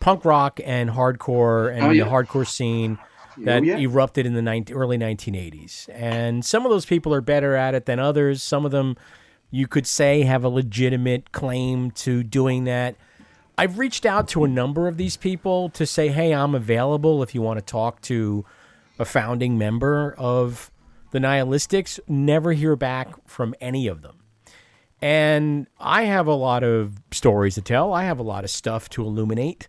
punk 0.00 0.24
rock 0.24 0.60
and 0.64 0.90
hardcore 0.90 1.72
and 1.72 1.84
Oh, 1.84 1.90
yeah. 1.90 2.04
the 2.04 2.10
hardcore 2.10 2.46
scene 2.46 2.98
oh, 3.00 3.44
that 3.44 3.62
Oh, 3.62 3.64
yeah. 3.66 3.76
erupted 3.78 4.26
in 4.26 4.34
the 4.34 4.42
19, 4.42 4.76
early 4.76 4.98
1980s. 4.98 5.88
And 5.92 6.44
some 6.44 6.64
of 6.64 6.70
those 6.70 6.86
people 6.86 7.12
are 7.14 7.20
better 7.20 7.54
at 7.56 7.74
it 7.74 7.86
than 7.86 7.98
others. 7.98 8.42
Some 8.42 8.64
of 8.64 8.70
them, 8.72 8.96
you 9.50 9.66
could 9.66 9.86
say, 9.86 10.22
have 10.22 10.44
a 10.44 10.48
legitimate 10.48 11.32
claim 11.32 11.90
to 11.92 12.22
doing 12.22 12.64
that. 12.64 12.96
I've 13.56 13.78
reached 13.78 14.04
out 14.04 14.26
to 14.28 14.42
a 14.44 14.48
number 14.48 14.88
of 14.88 14.96
these 14.96 15.16
people 15.16 15.68
to 15.70 15.86
say, 15.86 16.08
hey, 16.08 16.34
I'm 16.34 16.54
available 16.56 17.22
if 17.22 17.34
you 17.34 17.40
want 17.42 17.58
to 17.60 17.64
talk 17.64 18.00
to 18.02 18.44
a 18.98 19.04
founding 19.04 19.56
member 19.56 20.14
of 20.18 20.72
the 21.12 21.20
Nihilistics. 21.20 22.00
Never 22.08 22.52
hear 22.52 22.74
back 22.74 23.14
from 23.28 23.54
any 23.60 23.86
of 23.86 24.02
them. 24.02 24.16
And 25.04 25.66
I 25.78 26.04
have 26.04 26.26
a 26.26 26.32
lot 26.34 26.64
of 26.64 26.94
stories 27.12 27.56
to 27.56 27.60
tell. 27.60 27.92
I 27.92 28.04
have 28.04 28.18
a 28.18 28.22
lot 28.22 28.42
of 28.42 28.48
stuff 28.48 28.88
to 28.90 29.02
illuminate. 29.02 29.68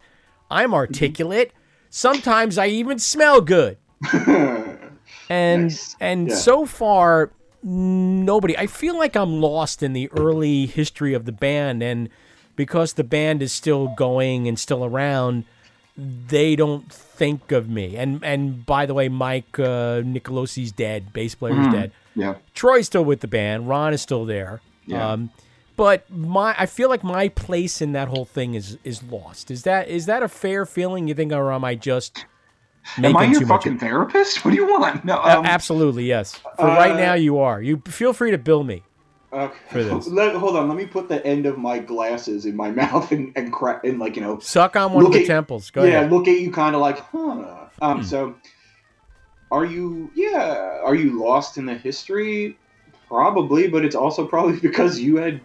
I'm 0.49 0.73
articulate. 0.73 1.51
Sometimes 1.89 2.57
I 2.57 2.67
even 2.67 2.99
smell 2.99 3.41
good. 3.41 3.77
and 5.29 5.77
and 5.99 6.29
Yeah. 6.29 6.35
so 6.35 6.65
far 6.65 7.31
nobody 7.63 8.57
I 8.57 8.67
feel 8.67 8.97
like 8.97 9.15
I'm 9.17 9.41
lost 9.41 9.83
in 9.83 9.93
the 9.93 10.09
early 10.11 10.67
history 10.67 11.13
of 11.13 11.25
the 11.25 11.31
band 11.31 11.81
and 11.83 12.09
because 12.55 12.93
the 12.93 13.03
band 13.03 13.41
is 13.41 13.51
still 13.51 13.87
going 13.97 14.47
and 14.47 14.57
still 14.59 14.85
around 14.85 15.43
they 15.97 16.55
don't 16.55 16.91
think 16.91 17.51
of 17.51 17.69
me. 17.69 17.97
And 17.97 18.23
and 18.23 18.65
by 18.65 18.85
the 18.85 18.93
way, 18.93 19.09
Mike 19.09 19.57
uh, 19.59 20.01
Nicolosi's 20.01 20.71
dead. 20.71 21.11
Bass 21.13 21.35
player's 21.35 21.57
Mhm. 21.67 21.71
dead. 21.71 21.91
Yeah. 22.15 22.35
Troy's 22.53 22.85
still 22.85 23.03
with 23.05 23.19
the 23.21 23.27
band. 23.27 23.67
Ron 23.67 23.93
is 23.93 24.01
still 24.01 24.25
there. 24.25 24.61
Yeah. 24.85 25.11
Um, 25.11 25.31
but 25.77 26.09
my 26.09 26.55
I 26.57 26.65
feel 26.65 26.89
like 26.89 27.03
my 27.03 27.27
place 27.29 27.81
in 27.81 27.91
that 27.93 28.07
whole 28.07 28.25
thing 28.25 28.53
is 28.53 28.77
is 28.83 29.03
lost. 29.03 29.51
Is 29.51 29.63
that 29.63 29.87
is 29.89 30.05
that 30.05 30.23
a 30.23 30.27
fair 30.27 30.65
feeling? 30.65 31.07
You 31.07 31.13
think, 31.13 31.31
or 31.33 31.51
am 31.51 31.65
I 31.65 31.75
just 31.75 32.25
Am 32.97 33.17
I 33.17 33.25
your 33.25 33.45
fucking 33.45 33.79
therapist? 33.79 34.45
What 34.45 34.51
do 34.51 34.57
you 34.57 34.67
want? 34.67 35.03
No. 35.03 35.19
Um, 35.21 35.45
absolutely, 35.45 36.05
yes. 36.05 36.35
For 36.35 36.65
right 36.65 36.91
uh, 36.91 36.97
now, 36.97 37.13
you 37.15 37.39
are. 37.39 37.61
You 37.61 37.81
feel 37.87 38.13
free 38.13 38.31
to 38.31 38.37
bill 38.37 38.63
me. 38.63 38.83
Okay. 39.33 39.57
For 39.69 39.83
this. 39.83 40.07
Let, 40.19 40.35
hold 40.35 40.55
on. 40.55 40.67
Let 40.69 40.77
me 40.77 40.85
put 40.85 41.09
the 41.09 41.25
end 41.25 41.45
of 41.45 41.57
my 41.57 41.79
glasses 41.79 42.45
in 42.45 42.55
my 42.55 42.71
mouth 42.81 43.11
and 43.11 43.33
and, 43.35 43.51
cra- 43.51 43.81
and 43.83 43.99
like 43.99 44.15
you 44.15 44.21
know. 44.21 44.39
Suck 44.39 44.75
on 44.75 44.93
one 44.93 45.05
of 45.05 45.11
the 45.11 45.21
at- 45.21 45.27
temples. 45.27 45.71
Go 45.71 45.83
yeah, 45.83 45.99
ahead. 46.01 46.11
look 46.11 46.27
at 46.27 46.39
you 46.39 46.51
kind 46.51 46.75
of 46.75 46.81
like, 46.81 46.99
huh. 46.99 47.67
Um, 47.81 47.97
Hmm. 47.97 48.03
so 48.03 48.35
are 49.51 49.65
you? 49.65 50.11
Yeah, 50.15 50.79
are 50.83 50.95
you 50.95 51.21
lost 51.21 51.57
in 51.57 51.65
the 51.65 51.75
history? 51.75 52.57
Probably, 53.15 53.69
but 53.69 53.85
it's 53.85 53.95
also 53.95 54.27
probably 54.27 54.59
because 54.69 54.99
you 54.99 55.15
had, 55.17 55.39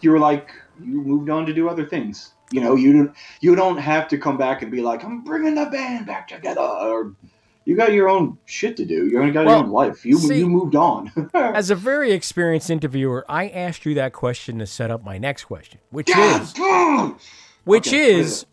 you 0.00 0.10
were 0.10 0.18
like, 0.18 0.50
you 0.82 1.00
moved 1.00 1.30
on 1.30 1.46
to 1.46 1.52
do 1.54 1.68
other 1.68 1.86
things. 1.86 2.32
You 2.50 2.60
know, 2.60 2.74
you 2.74 2.92
don't 2.92 3.14
you 3.40 3.54
don't 3.54 3.78
have 3.78 4.08
to 4.08 4.18
come 4.18 4.36
back 4.36 4.60
and 4.62 4.70
be 4.70 4.82
like, 4.82 5.04
I'm 5.04 5.22
bringing 5.22 5.54
the 5.54 5.66
band 5.66 6.06
back 6.06 6.28
together. 6.28 6.60
Or 6.60 7.14
you 7.64 7.76
got 7.76 7.92
your 7.92 8.08
own 8.08 8.38
shit 8.44 8.76
to 8.78 8.84
do. 8.84 9.06
You 9.06 9.20
only 9.20 9.32
got 9.32 9.46
Well, 9.46 9.58
your 9.58 9.64
own 9.66 9.70
life. 9.70 10.04
You 10.04 10.18
see- 10.18 10.38
you 10.38 10.48
moved 10.48 10.74
on. 10.74 11.12
As 11.34 11.70
a 11.70 11.76
very 11.76 12.10
experienced 12.12 12.68
interviewer, 12.68 13.24
I 13.28 13.48
asked 13.48 13.86
you 13.86 13.94
that 13.94 14.12
question 14.12 14.58
to 14.58 14.66
set 14.66 14.90
up 14.90 15.04
my 15.04 15.16
next 15.16 15.44
question, 15.44 15.78
which 15.90 16.08
God, 16.08 16.42
is, 16.42 16.52
which 17.64 17.88
Okay, 17.88 18.12
is, 18.14 18.44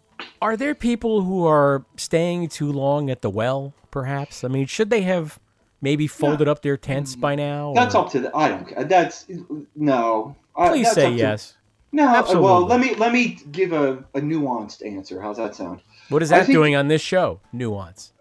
are 0.42 0.56
there 0.56 0.76
people 0.76 1.24
who 1.24 1.46
are 1.46 1.84
staying 1.98 2.50
too 2.50 2.72
long 2.72 3.10
at 3.10 3.22
the 3.22 3.30
well? 3.32 3.74
Perhaps. 3.92 4.44
I 4.44 4.48
mean, 4.48 4.68
should 4.68 4.92
they 4.92 5.02
have 5.02 5.40
maybe 5.82 6.08
folded 6.08 6.48
up 6.48 6.62
their 6.62 6.78
tents 6.78 7.16
by 7.16 7.36
now? 7.36 7.74
That's 7.76 7.96
or- 7.96 8.06
up 8.06 8.12
to 8.12 8.20
the. 8.20 8.36
I 8.36 8.50
don't. 8.50 8.68
care. 8.68 8.84
That's 8.84 9.26
no. 9.76 10.36
I- 10.56 10.70
Please 10.70 10.86
that's 10.86 10.96
say 10.96 11.06
up 11.08 11.12
to- 11.14 11.18
yes. 11.18 11.56
No, 11.92 12.08
uh, 12.08 12.18
Absolutely. 12.18 12.44
well, 12.44 12.66
let 12.68 12.80
me 12.80 12.94
let 12.96 13.12
me 13.12 13.40
give 13.52 13.72
a, 13.74 14.04
a 14.14 14.22
nuanced 14.22 14.86
answer. 14.86 15.20
How's 15.22 15.38
that 15.38 15.56
sound? 15.56 15.82
What 16.10 16.22
is 16.22 16.30
that 16.30 16.46
think- 16.46 16.56
doing 16.56 16.76
on 16.76 16.88
this 16.88 17.02
show? 17.02 17.40
Nuance. 17.52 18.12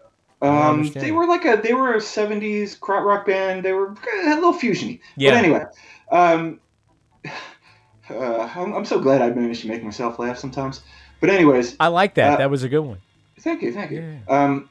Um, 0.41 0.89
they 0.93 1.11
were 1.11 1.27
like 1.27 1.43
a 1.45 1.59
they 1.61 1.73
were 1.73 1.93
a 1.95 1.97
'70s 1.99 2.79
krautrock 2.79 3.03
rock 3.05 3.25
band. 3.27 3.63
They 3.63 3.73
were 3.73 3.87
a 4.23 4.35
little 4.35 4.53
fusiony. 4.53 5.01
Yeah. 5.17 5.31
But 5.31 5.37
anyway, 5.37 5.63
um, 6.11 6.59
uh, 8.09 8.49
I'm, 8.55 8.73
I'm 8.73 8.85
so 8.85 8.99
glad 8.99 9.21
I 9.21 9.29
managed 9.31 9.61
to 9.63 9.67
make 9.67 9.83
myself 9.83 10.17
laugh 10.17 10.37
sometimes. 10.37 10.81
But 11.19 11.29
anyways, 11.29 11.75
I 11.79 11.87
like 11.87 12.15
that. 12.15 12.33
uh, 12.33 12.37
that 12.37 12.49
was 12.49 12.63
a 12.63 12.69
good 12.69 12.79
one. 12.79 12.99
thank 13.41 13.61
you, 13.61 13.73
thank 13.73 13.91
you. 13.91 14.19
Um, 14.29 14.69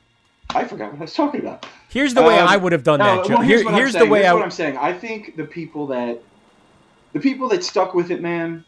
I 0.51 0.65
forgot 0.65 0.91
what 0.93 0.99
I 0.99 1.03
was 1.03 1.15
talking 1.15 1.41
about. 1.43 1.67
Here's 1.89 2.15
the 2.15 2.23
way 2.23 2.39
Um, 2.39 2.49
I 2.49 2.57
would 2.57 2.73
have 2.73 2.83
done 2.83 2.99
no, 2.99 3.05
that, 3.17 3.27
Joe. 3.27 3.35
well, 3.35 3.43
here's 3.43 3.63
Here- 3.63 3.73
here's 3.73 3.93
the 3.95 4.07
way 4.07 4.21
Here's 4.21 4.31
I. 4.31 4.35
What 4.35 4.43
I'm 4.45 4.51
saying. 4.51 4.77
I 4.77 4.93
think 4.93 5.37
the 5.37 5.45
people 5.45 5.87
that 5.89 6.23
the 7.15 7.21
people 7.21 7.49
that 7.49 7.65
stuck 7.65 7.95
with 7.95 8.11
it, 8.11 8.21
man, 8.21 8.65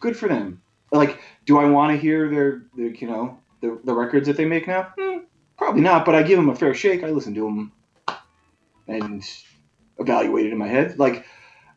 good 0.00 0.16
for 0.16 0.28
them. 0.28 0.60
Like, 0.90 1.20
do 1.46 1.58
I 1.58 1.64
want 1.66 1.92
to 1.94 1.96
hear 2.00 2.28
their, 2.28 2.62
their 2.76 2.88
you 2.88 3.06
know, 3.06 3.38
the, 3.60 3.78
the 3.84 3.94
records 3.94 4.26
that 4.26 4.36
they 4.36 4.44
make 4.44 4.66
now? 4.66 4.92
Hmm, 4.98 5.18
probably 5.56 5.80
not. 5.82 6.04
But 6.04 6.16
I 6.16 6.24
give 6.24 6.36
them 6.36 6.48
a 6.48 6.56
fair 6.56 6.74
shake. 6.74 7.04
I 7.04 7.10
listen 7.10 7.32
to 7.36 7.44
them 7.44 7.72
and 8.88 9.22
evaluate 9.98 10.46
it 10.46 10.52
in 10.52 10.58
my 10.58 10.66
head. 10.66 10.98
Like, 10.98 11.24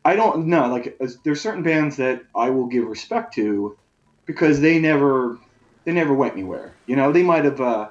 I 0.04 0.16
don't 0.16 0.46
know. 0.48 0.66
Like, 0.66 0.98
there's 1.22 1.40
certain 1.40 1.62
bands 1.62 1.96
that 1.98 2.22
I 2.34 2.50
will 2.50 2.66
give 2.66 2.84
respect 2.86 3.34
to 3.34 3.78
because 4.26 4.60
they 4.60 4.78
never 4.80 5.38
they 5.84 5.92
never 5.92 6.12
went 6.14 6.32
anywhere. 6.32 6.74
You 6.86 6.96
know, 6.96 7.12
they 7.12 7.22
might 7.22 7.44
have 7.44 7.60
uh, 7.60 7.88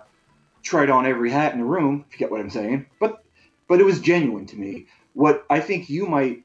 tried 0.63 0.89
on 0.89 1.05
every 1.05 1.29
hat 1.29 1.53
in 1.53 1.59
the 1.59 1.65
room. 1.65 2.05
If 2.07 2.13
you 2.13 2.19
get 2.19 2.31
what 2.31 2.39
I'm 2.39 2.49
saying, 2.49 2.87
but 2.99 3.23
but 3.67 3.79
it 3.79 3.83
was 3.83 3.99
genuine 3.99 4.45
to 4.47 4.55
me. 4.55 4.87
What 5.13 5.45
I 5.49 5.59
think 5.59 5.89
you 5.89 6.07
might, 6.07 6.43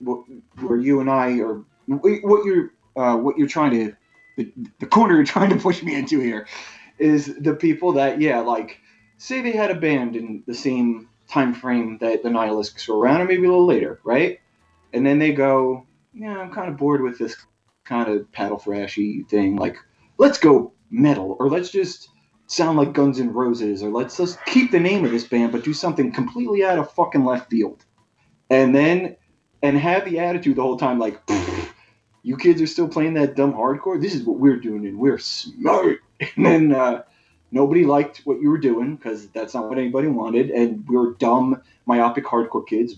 where 0.00 0.78
you 0.78 1.00
and 1.00 1.08
I 1.08 1.38
are, 1.38 1.64
what 1.86 2.44
you're 2.44 2.72
uh, 2.96 3.16
what 3.16 3.38
you're 3.38 3.48
trying 3.48 3.70
to, 3.72 3.96
the, 4.36 4.52
the 4.80 4.86
corner 4.86 5.14
you're 5.14 5.24
trying 5.24 5.50
to 5.50 5.56
push 5.56 5.82
me 5.82 5.94
into 5.94 6.20
here, 6.20 6.46
is 6.98 7.34
the 7.40 7.54
people 7.54 7.92
that 7.92 8.20
yeah, 8.20 8.40
like 8.40 8.78
say 9.16 9.40
they 9.40 9.52
had 9.52 9.70
a 9.70 9.80
band 9.80 10.16
in 10.16 10.42
the 10.46 10.54
same 10.54 11.08
time 11.28 11.54
frame 11.54 11.98
that 11.98 12.22
the 12.22 12.30
Nihilists 12.30 12.86
were 12.86 12.98
around, 12.98 13.22
or 13.22 13.24
maybe 13.24 13.46
a 13.46 13.48
little 13.48 13.66
later, 13.66 14.00
right? 14.04 14.40
And 14.92 15.06
then 15.06 15.18
they 15.18 15.32
go, 15.32 15.86
yeah, 16.12 16.38
I'm 16.38 16.52
kind 16.52 16.68
of 16.68 16.76
bored 16.76 17.02
with 17.02 17.18
this 17.18 17.36
kind 17.84 18.08
of 18.08 18.30
paddle 18.32 18.58
thrashy 18.58 19.26
thing. 19.28 19.56
Like, 19.56 19.76
let's 20.18 20.38
go 20.38 20.72
metal, 20.90 21.36
or 21.40 21.48
let's 21.48 21.70
just 21.70 22.08
sound 22.46 22.78
like 22.78 22.92
Guns 22.92 23.20
N' 23.20 23.32
Roses, 23.32 23.82
or 23.82 23.90
let's 23.90 24.16
just 24.16 24.38
keep 24.46 24.70
the 24.70 24.80
name 24.80 25.04
of 25.04 25.10
this 25.10 25.24
band 25.24 25.52
but 25.52 25.64
do 25.64 25.72
something 25.72 26.12
completely 26.12 26.64
out 26.64 26.78
of 26.78 26.92
fucking 26.92 27.24
left 27.24 27.50
field. 27.50 27.84
And 28.50 28.74
then, 28.74 29.16
and 29.62 29.78
have 29.78 30.04
the 30.04 30.18
attitude 30.18 30.56
the 30.56 30.62
whole 30.62 30.76
time 30.76 30.98
like, 30.98 31.20
you 32.22 32.36
kids 32.36 32.60
are 32.60 32.66
still 32.66 32.88
playing 32.88 33.14
that 33.14 33.36
dumb 33.36 33.52
hardcore. 33.52 34.00
This 34.00 34.14
is 34.14 34.24
what 34.24 34.38
we're 34.38 34.56
doing, 34.56 34.86
and 34.86 34.98
we're 34.98 35.18
smart. 35.18 36.00
And 36.36 36.46
then 36.46 36.72
uh, 36.72 37.02
nobody 37.50 37.84
liked 37.84 38.22
what 38.24 38.40
you 38.40 38.48
were 38.48 38.58
doing 38.58 38.96
because 38.96 39.28
that's 39.30 39.52
not 39.52 39.68
what 39.68 39.78
anybody 39.78 40.08
wanted, 40.08 40.50
and 40.50 40.86
we 40.88 40.96
were 40.96 41.14
dumb, 41.14 41.60
myopic 41.86 42.24
hardcore 42.24 42.66
kids. 42.66 42.96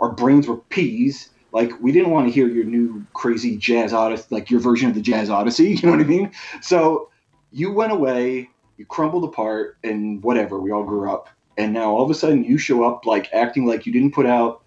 Our 0.00 0.10
brains 0.10 0.48
were 0.48 0.56
peas. 0.56 1.30
Like 1.52 1.70
we 1.80 1.92
didn't 1.92 2.10
want 2.10 2.26
to 2.26 2.32
hear 2.32 2.48
your 2.48 2.64
new 2.64 3.06
crazy 3.14 3.56
jazz 3.56 3.92
odyssey, 3.92 4.26
like 4.30 4.50
your 4.50 4.60
version 4.60 4.88
of 4.88 4.94
the 4.94 5.00
jazz 5.00 5.30
odyssey. 5.30 5.74
You 5.82 5.88
know 5.88 5.96
what 5.96 6.00
I 6.00 6.08
mean? 6.08 6.32
So 6.60 7.10
you 7.52 7.72
went 7.72 7.92
away, 7.92 8.50
you 8.76 8.86
crumbled 8.86 9.24
apart, 9.24 9.78
and 9.84 10.22
whatever. 10.22 10.60
We 10.60 10.70
all 10.70 10.84
grew 10.84 11.10
up, 11.10 11.28
and 11.56 11.72
now 11.72 11.90
all 11.90 12.02
of 12.02 12.10
a 12.10 12.14
sudden 12.14 12.44
you 12.44 12.58
show 12.58 12.84
up 12.84 13.06
like 13.06 13.32
acting 13.32 13.66
like 13.66 13.86
you 13.86 13.92
didn't 13.92 14.14
put 14.14 14.26
out 14.26 14.62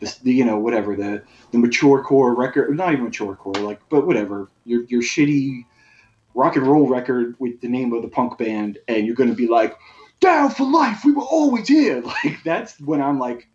the, 0.00 0.32
you 0.32 0.44
know, 0.44 0.58
whatever 0.58 0.96
the 0.96 1.22
the 1.50 1.58
mature 1.58 2.02
core 2.02 2.34
record, 2.34 2.76
not 2.76 2.92
even 2.92 3.04
mature 3.04 3.34
core, 3.34 3.54
like, 3.54 3.80
but 3.88 4.06
whatever 4.06 4.50
your 4.64 4.84
your 4.84 5.02
shitty 5.02 5.64
rock 6.34 6.56
and 6.56 6.66
roll 6.66 6.88
record 6.88 7.36
with 7.38 7.60
the 7.60 7.68
name 7.68 7.92
of 7.92 8.02
the 8.02 8.08
punk 8.08 8.36
band, 8.38 8.78
and 8.88 9.06
you're 9.06 9.14
going 9.14 9.30
to 9.30 9.36
be 9.36 9.46
like, 9.46 9.76
down 10.20 10.50
for 10.50 10.64
life. 10.64 11.04
We 11.04 11.12
were 11.12 11.22
always 11.22 11.68
here. 11.68 12.02
Like 12.24 12.42
that's 12.44 12.80
when 12.80 13.00
I'm 13.00 13.18
like, 13.18 13.48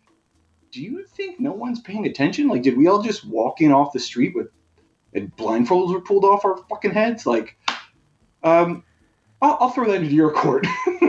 do 0.70 0.80
you 0.82 1.04
think 1.04 1.40
no 1.40 1.52
one's 1.52 1.80
paying 1.80 2.06
attention? 2.06 2.48
Like, 2.48 2.62
did 2.62 2.76
we 2.76 2.86
all 2.86 3.02
just 3.02 3.24
walk 3.24 3.60
in 3.60 3.72
off 3.72 3.92
the 3.92 3.98
street 3.98 4.34
with 4.34 4.48
and 5.12 5.34
blindfolds 5.36 5.92
were 5.92 6.00
pulled 6.00 6.24
off 6.24 6.44
our 6.44 6.56
fucking 6.68 6.92
heads? 6.92 7.26
Like, 7.26 7.56
um, 8.42 8.84
I'll, 9.42 9.56
I'll 9.60 9.70
throw 9.70 9.86
that 9.90 10.02
into 10.02 10.14
your 10.14 10.32
court. 10.32 10.66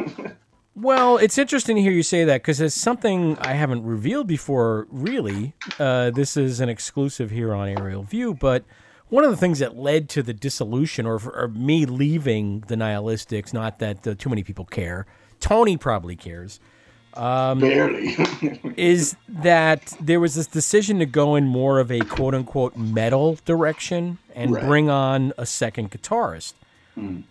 Well, 0.74 1.18
it's 1.18 1.38
interesting 1.38 1.76
to 1.76 1.82
hear 1.82 1.92
you 1.92 2.02
say 2.02 2.24
that 2.24 2.42
because 2.42 2.60
it's 2.62 2.74
something 2.74 3.38
I 3.40 3.54
haven't 3.54 3.84
revealed 3.84 4.26
before, 4.26 4.88
really. 4.90 5.54
Uh, 5.78 6.10
this 6.12 6.36
is 6.38 6.60
an 6.60 6.70
exclusive 6.70 7.30
here 7.30 7.54
on 7.54 7.68
Aerial 7.68 8.02
View, 8.04 8.34
but 8.34 8.64
one 9.10 9.24
of 9.24 9.30
the 9.30 9.38
things 9.38 9.60
that 9.60 9.76
led 9.78 10.10
to 10.10 10.24
the 10.24 10.34
dissolution 10.34 11.06
or, 11.06 11.20
or 11.36 11.50
me 11.50 11.86
leaving 11.86 12.62
the 12.68 12.76
Nihilistics, 12.76 13.54
not 13.54 13.78
that 13.80 14.08
uh, 14.08 14.16
too 14.18 14.30
many 14.30 14.44
people 14.44 14.66
care, 14.66 15.06
Tony 15.40 15.76
probably 15.78 16.16
cares. 16.16 16.60
Um, 17.16 17.60
Barely. 17.60 18.16
is 18.78 19.18
that 19.28 19.94
there 20.00 20.22
was 20.22 20.36
this 20.36 20.48
decision 20.48 20.98
to 21.00 21.06
go 21.06 21.36
in 21.36 21.46
more 21.46 21.80
of 21.80 21.92
a 21.92 22.00
quote 22.00 22.34
unquote 22.34 22.78
metal 22.78 23.38
direction 23.46 24.18
and 24.34 24.52
Right. 24.52 24.66
bring 24.66 24.90
on 24.90 25.34
a 25.38 25.46
second 25.46 25.92
guitarist. 25.92 26.54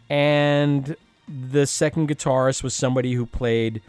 And 0.08 0.96
the 1.28 1.66
second 1.66 2.08
guitarist 2.08 2.62
was 2.62 2.74
somebody 2.74 3.12
who 3.14 3.26
played 3.26 3.82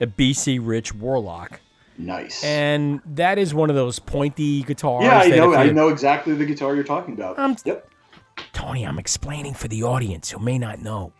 a 0.00 0.06
BC 0.06 0.58
Rich 0.62 0.94
Warlock. 0.94 1.60
Nice. 1.96 2.44
And 2.44 3.00
that 3.04 3.38
is 3.38 3.52
one 3.52 3.70
of 3.70 3.76
those 3.76 3.98
pointy 3.98 4.62
guitars. 4.62 5.04
yeah, 5.04 5.18
I 5.18 5.28
know. 5.28 5.54
I 5.54 5.70
know 5.70 5.88
exactly 5.88 6.34
the 6.34 6.46
guitar 6.46 6.74
you're 6.74 6.84
talking 6.84 7.14
about. 7.14 7.38
Um, 7.38 7.56
yep. 7.64 7.90
Tony, 8.52 8.84
I'm 8.86 8.98
explaining 9.00 9.54
for 9.54 9.66
the 9.66 9.82
audience 9.82 10.30
who 10.30 10.38
may 10.38 10.58
not 10.58 10.80
know. 10.80 11.12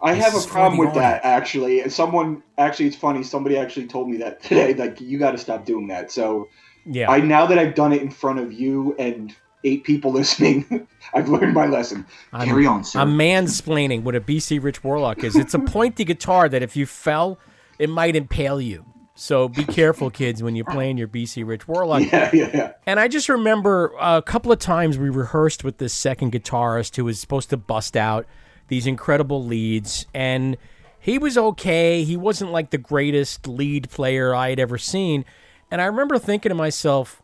I 0.00 0.14
This 0.14 0.24
have 0.24 0.34
a 0.34 0.46
problem 0.46 0.78
with 0.78 0.94
that 0.94 1.22
actually. 1.24 1.80
And 1.80 1.92
Someone 1.92 2.42
actually, 2.58 2.86
it's 2.86 2.96
funny. 2.96 3.22
Somebody 3.22 3.58
actually 3.58 3.86
told 3.86 4.08
me 4.08 4.16
that 4.18 4.42
today. 4.42 4.72
Like, 4.74 5.00
you 5.00 5.18
got 5.18 5.32
to 5.32 5.38
stop 5.38 5.64
doing 5.66 5.86
that. 5.88 6.10
So, 6.10 6.48
Yeah. 6.86 7.10
I 7.10 7.20
now 7.20 7.44
that 7.46 7.58
I've 7.58 7.74
done 7.74 7.92
it 7.92 8.00
in 8.02 8.10
front 8.10 8.38
of 8.38 8.52
you 8.52 8.94
and 8.98 9.34
eight 9.64 9.84
people 9.84 10.12
listening, 10.20 10.86
I've 11.14 11.28
learned 11.28 11.54
my 11.54 11.66
lesson. 11.66 12.06
I'm, 12.32 12.48
Carry 12.48 12.66
on, 12.66 12.84
sir. 12.84 13.00
I'm 13.00 13.16
mansplaining 13.16 14.02
what 14.02 14.14
a 14.14 14.20
BC 14.20 14.62
Rich 14.62 14.84
Warlock 14.84 15.24
is. 15.24 15.36
It's 15.36 15.54
a 15.54 15.58
pointy 15.74 16.04
guitar 16.04 16.48
that 16.48 16.62
if 16.62 16.76
you 16.76 16.86
fell, 16.86 17.38
it 17.78 17.88
might 17.90 18.16
impale 18.16 18.60
you. 18.60 18.84
So 19.18 19.48
be 19.48 19.64
careful, 19.64 20.10
kids, 20.10 20.42
when 20.42 20.54
you're 20.56 20.66
playing 20.66 20.98
your 20.98 21.08
BC 21.08 21.46
Rich 21.46 21.66
Warlock. 21.66 22.02
Yeah, 22.02 22.30
yeah, 22.34 22.50
yeah. 22.52 22.72
And 22.84 23.00
I 23.00 23.08
just 23.08 23.30
remember 23.30 23.94
a 23.98 24.20
couple 24.20 24.52
of 24.52 24.58
times 24.58 24.98
we 24.98 25.08
rehearsed 25.08 25.64
with 25.64 25.78
this 25.78 25.94
second 25.94 26.32
guitarist 26.32 26.96
who 26.96 27.06
was 27.06 27.18
supposed 27.18 27.48
to 27.50 27.56
bust 27.56 27.96
out 27.96 28.26
these 28.68 28.86
incredible 28.86 29.42
leads. 29.42 30.04
And 30.12 30.58
he 31.00 31.16
was 31.16 31.38
okay. 31.38 32.04
He 32.04 32.16
wasn't 32.16 32.52
like 32.52 32.70
the 32.70 32.78
greatest 32.78 33.48
lead 33.48 33.88
player 33.88 34.34
I 34.34 34.50
had 34.50 34.60
ever 34.60 34.76
seen. 34.76 35.24
And 35.70 35.80
I 35.80 35.86
remember 35.86 36.18
thinking 36.18 36.50
to 36.50 36.54
myself, 36.54 37.22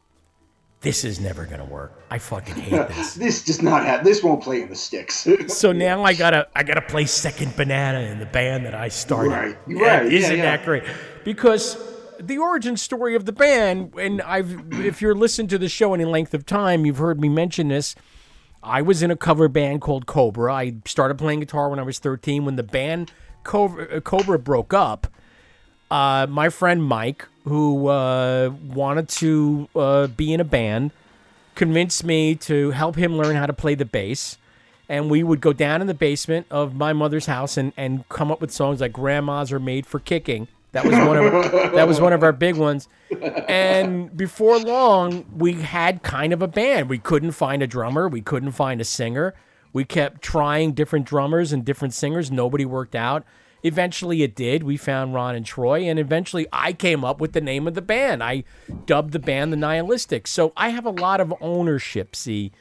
this 0.82 1.04
is 1.04 1.20
never 1.20 1.46
going 1.46 1.60
to 1.60 1.64
work. 1.64 1.92
I 2.10 2.18
fucking 2.18 2.56
hate 2.56 2.88
this. 2.88 3.14
this 3.14 3.44
does 3.44 3.62
not 3.62 3.84
have. 3.86 4.04
This 4.04 4.22
won't 4.22 4.42
play 4.42 4.62
in 4.62 4.68
the 4.68 4.76
sticks. 4.76 5.26
So 5.48 5.72
now 5.72 6.02
I 6.02 6.12
gotta 6.14 6.48
I 6.54 6.62
gotta 6.62 6.80
play 6.82 7.04
second 7.06 7.56
banana 7.56 8.00
in 8.00 8.18
the 8.18 8.26
band 8.26 8.66
that 8.66 8.74
I 8.74 8.88
started. 8.88 9.30
Right, 9.30 9.56
right, 9.66 9.66
yeah, 9.66 10.02
Isn't 10.02 10.38
yeah. 10.38 10.56
that 10.56 10.64
great? 10.64 10.82
Because 11.24 11.76
the 12.18 12.38
origin 12.38 12.76
story 12.76 13.14
of 13.14 13.24
the 13.24 13.32
band, 13.32 13.94
and 13.98 14.20
I've 14.22 14.56
if 14.72 15.00
you're 15.00 15.14
listening 15.14 15.48
to 15.48 15.58
the 15.58 15.68
show 15.68 15.94
any 15.94 16.04
length 16.04 16.34
of 16.34 16.46
time, 16.46 16.84
you've 16.84 16.98
heard 16.98 17.20
me 17.20 17.28
mention 17.28 17.68
this. 17.68 17.94
I 18.62 18.82
was 18.82 19.02
in 19.02 19.10
a 19.10 19.16
cover 19.16 19.48
band 19.48 19.80
called 19.80 20.06
Cobra. 20.06 20.52
I 20.52 20.74
started 20.86 21.18
playing 21.18 21.40
guitar 21.40 21.68
when 21.68 21.78
I 21.78 21.82
was 21.82 21.98
13. 21.98 22.44
When 22.44 22.56
the 22.56 22.62
band 22.62 23.12
Cobra, 23.44 23.96
uh, 23.96 24.00
Cobra 24.00 24.38
broke 24.38 24.72
up, 24.72 25.06
uh, 25.92 26.26
my 26.26 26.48
friend 26.48 26.82
Mike, 26.82 27.28
who 27.44 27.88
uh, 27.88 28.50
wanted 28.66 29.08
to 29.10 29.68
uh, 29.76 30.06
be 30.06 30.32
in 30.32 30.40
a 30.40 30.44
band, 30.44 30.90
convinced 31.54 32.02
me 32.02 32.34
to 32.34 32.70
help 32.70 32.96
him 32.96 33.18
learn 33.18 33.36
how 33.36 33.44
to 33.44 33.52
play 33.52 33.74
the 33.74 33.84
bass. 33.84 34.38
And 34.88 35.10
we 35.10 35.22
would 35.22 35.42
go 35.42 35.52
down 35.52 35.82
in 35.82 35.86
the 35.86 35.94
basement 35.94 36.46
of 36.50 36.74
my 36.74 36.94
mother's 36.94 37.26
house 37.26 37.58
and, 37.58 37.74
and 37.76 38.08
come 38.08 38.32
up 38.32 38.40
with 38.40 38.50
songs 38.50 38.80
like 38.80 38.94
"Grandmas 38.94 39.52
Are 39.52 39.60
Made 39.60 39.86
for 39.86 40.00
Kicking." 40.00 40.48
That 40.72 40.86
was 40.86 40.94
one 40.94 41.18
of 41.18 41.52
that 41.72 41.86
was 41.86 42.00
one 42.00 42.14
of 42.14 42.22
our 42.22 42.32
big 42.32 42.56
ones. 42.56 42.88
And 43.46 44.16
before 44.16 44.58
long, 44.58 45.26
we 45.36 45.52
had 45.54 46.02
kind 46.02 46.32
of 46.32 46.40
a 46.40 46.48
band. 46.48 46.88
We 46.88 46.98
couldn't 46.98 47.32
find 47.32 47.62
a 47.62 47.66
drummer. 47.66 48.08
We 48.08 48.22
couldn't 48.22 48.52
find 48.52 48.80
a 48.80 48.84
singer. 48.84 49.34
We 49.74 49.84
kept 49.84 50.22
trying 50.22 50.72
different 50.72 51.06
drummers 51.06 51.52
and 51.52 51.66
different 51.66 51.92
singers. 51.92 52.30
Nobody 52.30 52.64
worked 52.64 52.94
out. 52.94 53.24
Eventually, 53.62 54.22
it 54.22 54.34
did. 54.34 54.62
We 54.62 54.76
found 54.76 55.14
Ron 55.14 55.34
and 55.34 55.46
Troy, 55.46 55.82
and 55.82 55.98
eventually, 55.98 56.46
I 56.52 56.72
came 56.72 57.04
up 57.04 57.20
with 57.20 57.32
the 57.32 57.40
name 57.40 57.68
of 57.68 57.74
the 57.74 57.82
band. 57.82 58.22
I 58.22 58.44
dubbed 58.86 59.12
the 59.12 59.18
band 59.18 59.52
the 59.52 59.56
Nihilistics. 59.56 60.28
So 60.28 60.52
I 60.56 60.70
have 60.70 60.84
a 60.84 60.90
lot 60.90 61.20
of 61.20 61.32
ownership. 61.40 62.16
See, 62.16 62.52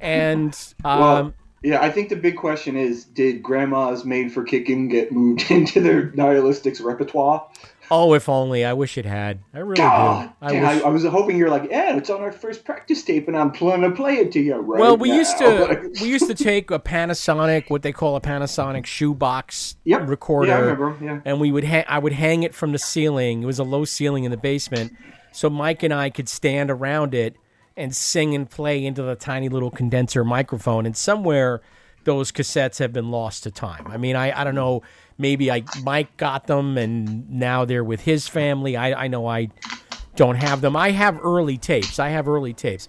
and 0.00 0.56
um, 0.84 1.00
well, 1.00 1.34
yeah, 1.62 1.82
I 1.82 1.90
think 1.90 2.08
the 2.08 2.16
big 2.16 2.36
question 2.36 2.76
is: 2.76 3.04
Did 3.04 3.42
Grandma's 3.42 4.04
Made 4.04 4.32
for 4.32 4.44
Kicking 4.44 4.88
get 4.88 5.12
moved 5.12 5.44
into 5.50 5.80
their 5.80 6.08
Nihilistics 6.10 6.82
repertoire? 6.82 7.46
Oh, 7.90 8.14
if 8.14 8.28
only 8.28 8.64
I 8.64 8.72
wish 8.72 8.98
it 8.98 9.04
had. 9.04 9.40
I 9.54 9.58
really 9.60 9.74
do. 9.76 9.82
I 9.82 10.30
damn, 10.42 10.64
I. 10.64 10.80
I 10.80 10.88
was 10.88 11.04
hoping 11.04 11.36
you're 11.36 11.50
like, 11.50 11.68
yeah, 11.70 11.96
it's 11.96 12.10
on 12.10 12.20
our 12.20 12.32
first 12.32 12.64
practice 12.64 13.02
tape, 13.02 13.28
and 13.28 13.36
I'm 13.36 13.50
planning 13.50 13.88
to 13.90 13.96
play 13.96 14.14
it 14.18 14.32
to 14.32 14.40
you 14.40 14.56
right 14.56 14.80
well, 14.80 14.96
we 14.96 15.08
now." 15.10 15.16
used 15.16 15.38
to 15.38 15.90
we 16.00 16.08
used 16.08 16.26
to 16.26 16.34
take 16.34 16.70
a 16.70 16.78
Panasonic, 16.78 17.70
what 17.70 17.82
they 17.82 17.92
call 17.92 18.16
a 18.16 18.20
Panasonic 18.20 18.86
shoebox 18.86 19.76
Yep. 19.84 20.08
recorder, 20.08 20.48
Yeah, 20.48 20.56
I 20.56 20.60
remember, 20.60 20.96
yeah. 21.04 21.20
and 21.24 21.40
we 21.40 21.50
would 21.52 21.64
ha- 21.64 21.84
I 21.88 21.98
would 21.98 22.12
hang 22.12 22.42
it 22.42 22.54
from 22.54 22.72
the 22.72 22.78
ceiling. 22.78 23.42
It 23.42 23.46
was 23.46 23.58
a 23.58 23.64
low 23.64 23.84
ceiling 23.84 24.24
in 24.24 24.30
the 24.30 24.36
basement, 24.36 24.92
so 25.32 25.48
Mike 25.50 25.82
and 25.82 25.92
I 25.94 26.10
could 26.10 26.28
stand 26.28 26.70
around 26.70 27.14
it 27.14 27.36
and 27.76 27.94
sing 27.94 28.34
and 28.34 28.50
play 28.50 28.84
into 28.84 29.02
the 29.02 29.14
tiny 29.14 29.48
little 29.48 29.70
condenser 29.70 30.24
microphone. 30.24 30.84
And 30.84 30.96
somewhere 30.96 31.60
those 32.04 32.32
cassettes 32.32 32.78
have 32.78 32.92
been 32.92 33.10
lost 33.10 33.42
to 33.44 33.50
time. 33.50 33.86
I 33.88 33.98
mean, 33.98 34.16
I, 34.16 34.40
I 34.40 34.42
don't 34.42 34.54
know. 34.54 34.82
Maybe 35.18 35.50
I 35.50 35.64
Mike 35.82 36.16
got 36.16 36.46
them 36.46 36.78
and 36.78 37.28
now 37.28 37.64
they're 37.64 37.82
with 37.84 38.02
his 38.02 38.28
family. 38.28 38.76
I, 38.76 39.04
I 39.04 39.08
know 39.08 39.26
I 39.26 39.48
don't 40.16 40.36
have 40.36 40.60
them. 40.60 40.76
I 40.76 40.90
have 40.92 41.18
early 41.22 41.56
tapes. 41.58 41.98
I 41.98 42.08
have 42.10 42.28
early 42.28 42.54
tapes. 42.54 42.86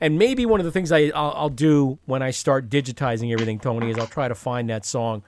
And 0.00 0.18
maybe 0.18 0.44
one 0.46 0.60
of 0.60 0.66
the 0.66 0.72
things 0.72 0.92
I, 0.92 1.10
I'll, 1.14 1.32
I'll 1.36 1.48
do 1.50 1.98
when 2.06 2.22
I 2.22 2.30
start 2.30 2.70
digitizing 2.70 3.32
everything, 3.32 3.58
Tony, 3.58 3.90
is 3.90 3.98
I'll 3.98 4.06
try 4.06 4.28
to 4.28 4.34
find 4.34 4.70
that 4.70 4.84
song 4.86 5.22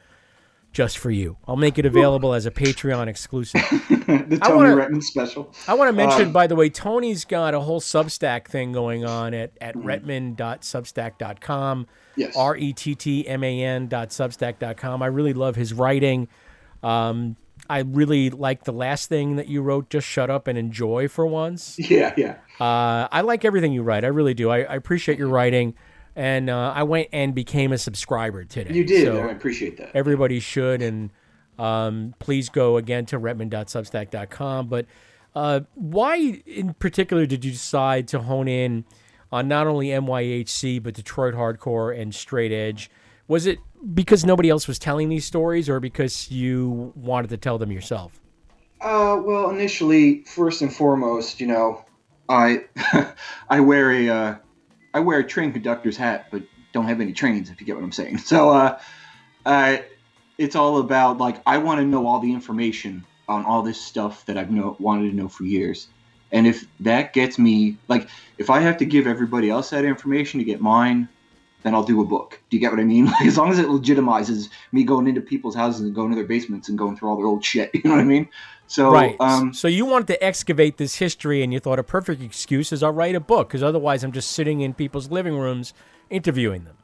just 0.73 0.97
for 0.97 1.11
you. 1.11 1.37
I'll 1.47 1.57
make 1.57 1.79
it 1.79 1.85
available 1.85 2.33
as 2.33 2.47
a 2.47 2.51
Patreon 2.51 3.07
exclusive. 3.07 3.61
the 3.91 4.39
Tony 4.43 4.57
wanna- 4.57 4.77
Rettman 4.77 5.03
special. 5.03 5.53
I 5.69 5.75
want 5.75 5.89
to 5.89 5.93
mention, 5.93 6.29
Um, 6.29 6.33
by 6.33 6.47
the 6.47 6.57
way, 6.57 6.71
Tony's 6.71 7.27
got 7.27 7.53
a 7.53 7.61
whole 7.61 7.83
Substack 7.83 8.47
thing 8.49 8.73
going 8.73 9.05
on 9.05 9.35
at, 9.35 9.53
at 9.61 9.75
rettman.substack.com. 9.75 11.87
Yes. 12.17 12.35
R 12.37 12.57
E 12.57 12.73
T 12.73 12.95
T 12.95 13.29
M 13.29 13.45
A 13.45 13.63
N 13.63 13.89
dot 13.89 14.09
substack.com. 14.11 15.03
I 15.03 15.07
really 15.07 15.33
love 15.35 15.57
his 15.57 15.75
writing. 15.75 16.29
Um, 16.83 17.37
I 17.69 17.81
really 17.81 18.31
like 18.31 18.65
the 18.65 18.73
last 18.73 19.09
thing 19.09 19.37
that 19.37 19.49
you 19.49 19.63
wrote, 19.63 19.89
Just 19.89 20.07
Shut 20.07 20.31
Up 20.31 20.47
and 20.47 20.59
Enjoy 20.59 21.09
for 21.09 21.27
once. 21.27 21.79
Yeah, 21.91 22.13
yeah. 22.17 22.37
Uh, 22.61 23.09
I 23.11 23.23
like 23.23 23.45
everything 23.45 23.73
you 23.73 23.83
write. 23.83 24.05
I 24.05 24.09
really 24.09 24.35
do. 24.35 24.51
I, 24.51 24.63
I 24.63 24.75
appreciate 24.75 25.19
your 25.19 25.29
writing. 25.29 25.75
And 26.15 26.51
uh, 26.51 26.73
I 26.75 26.83
went 26.83 27.09
and 27.13 27.35
became 27.35 27.73
a 27.73 27.79
subscriber 27.79 28.45
today. 28.45 28.75
You 28.75 28.85
did. 28.85 29.07
So 29.07 29.19
I 29.21 29.31
appreciate 29.31 29.79
that. 29.79 29.93
Everybody 29.95 30.41
should. 30.41 30.83
And 30.83 31.11
um, 31.59 32.15
please 32.19 32.51
go 32.51 32.77
again 32.77 33.07
to 33.07 33.19
rettman.substack.com. 33.19 34.69
But 34.69 34.87
uh, 35.35 35.61
why 35.75 36.43
in 36.47 36.75
particular 36.75 37.25
did 37.25 37.45
you 37.45 37.53
decide 37.53 38.09
to 38.09 38.21
hone 38.21 38.49
in 38.49 38.85
on 39.31 39.49
not 39.49 39.67
only 39.67 39.89
NYHC, 39.89 40.83
but 40.83 40.95
Detroit 40.95 41.35
Hardcore 41.35 41.99
and 41.99 42.15
Straight 42.15 42.53
Edge? 42.53 42.91
Was 43.29 43.47
it 43.47 43.59
because 43.95 44.25
nobody 44.25 44.49
else 44.49 44.69
was 44.69 44.79
telling 44.79 45.09
these 45.09 45.25
stories 45.25 45.69
or 45.69 45.81
because 45.81 46.31
you 46.31 46.93
wanted 46.97 47.31
to 47.31 47.37
tell 47.37 47.59
them 47.59 47.73
yourself? 47.73 48.21
Uh, 48.81 49.21
well, 49.23 49.51
initially, 49.51 50.23
first 50.25 50.63
and 50.63 50.75
foremost, 50.75 51.41
you 51.41 51.47
know, 51.47 51.85
I 52.29 52.65
I 53.49 53.61
wear 53.61 53.93
a 53.93 54.09
uh, 54.09 54.35
I 54.95 55.01
wear 55.01 55.21
a 55.21 55.25
train 55.25 55.53
conductor's 55.53 55.97
hat, 55.97 56.29
but 56.31 56.43
don't 56.73 56.87
have 56.87 57.01
any 57.01 57.13
trains. 57.13 57.51
If 57.51 57.61
you 57.61 57.67
get 57.67 57.77
what 57.77 57.85
I'm 57.85 57.93
saying. 57.93 58.19
So, 58.25 58.51
uh, 58.51 58.79
uh, 59.47 59.79
it's 60.39 60.57
all 60.57 60.79
about 60.79 61.19
like 61.19 61.41
I 61.47 61.59
want 61.59 61.81
to 61.81 61.87
know 61.87 62.07
all 62.07 62.19
the 62.19 62.33
information 62.33 63.05
on 63.29 63.45
all 63.45 63.63
this 63.63 63.81
stuff 63.81 64.27
that 64.27 64.37
I've 64.37 64.51
know, 64.51 64.77
wanted 64.81 65.11
to 65.11 65.17
know 65.17 65.29
for 65.29 65.45
years, 65.45 65.89
and 66.33 66.47
if 66.47 66.67
that 66.81 67.13
gets 67.13 67.39
me 67.39 67.77
like 67.89 68.09
if 68.39 68.51
I 68.51 68.61
have 68.61 68.79
to 68.79 68.85
give 68.85 69.07
everybody 69.07 69.51
else 69.51 69.71
that 69.71 69.85
information 69.85 70.39
to 70.39 70.45
get 70.45 70.61
mine, 70.61 71.09
then 71.63 71.75
I'll 71.75 71.85
do 71.85 72.01
a 72.01 72.05
book. 72.05 72.41
Do 72.51 72.57
you 72.57 72.61
get 72.61 72.71
what 72.71 72.81
I 72.81 72.85
mean? 72.85 73.07
Like 73.13 73.27
as 73.27 73.37
long 73.37 73.51
as 73.51 73.59
it 73.59 73.67
legitimizes 73.67 74.49
me 74.73 74.85
going 74.85 75.07
into 75.07 75.21
people's 75.21 75.55
houses 75.55 75.83
and 75.83 75.95
going 75.95 76.11
to 76.11 76.17
their 76.17 76.25
basements 76.25 76.69
and 76.69 76.79
going 76.79 76.97
through 76.97 77.11
all 77.11 77.17
their 77.17 77.27
old 77.27 77.45
shit. 77.45 77.71
You 77.75 77.83
know 77.85 77.91
what 77.91 78.01
I 78.01 78.05
mean? 78.05 78.29
So 78.67 78.91
right. 78.91 79.17
um, 79.21 79.53
so 79.53 79.69
you 79.69 79.85
wanted 79.85 80.07
to 80.09 80.25
excavate 80.25 80.79
this 80.79 80.95
history, 80.95 81.43
and 81.43 81.53
you 81.53 81.61
thought 81.61 81.79
a 81.79 81.83
perfect 81.83 82.23
excuse 82.23 82.73
is 82.73 82.83
I'll 82.83 82.93
write 82.93 83.15
a 83.15 83.21
book 83.21 83.49
because 83.49 83.63
otherwise 83.63 84.03
I'm 84.03 84.13
just 84.13 84.33
sitting 84.33 84.63
in 84.63 84.73
people's 84.73 85.11
living 85.11 85.37
rooms 85.37 85.75
interviewing 86.09 86.65
them. 86.65 86.77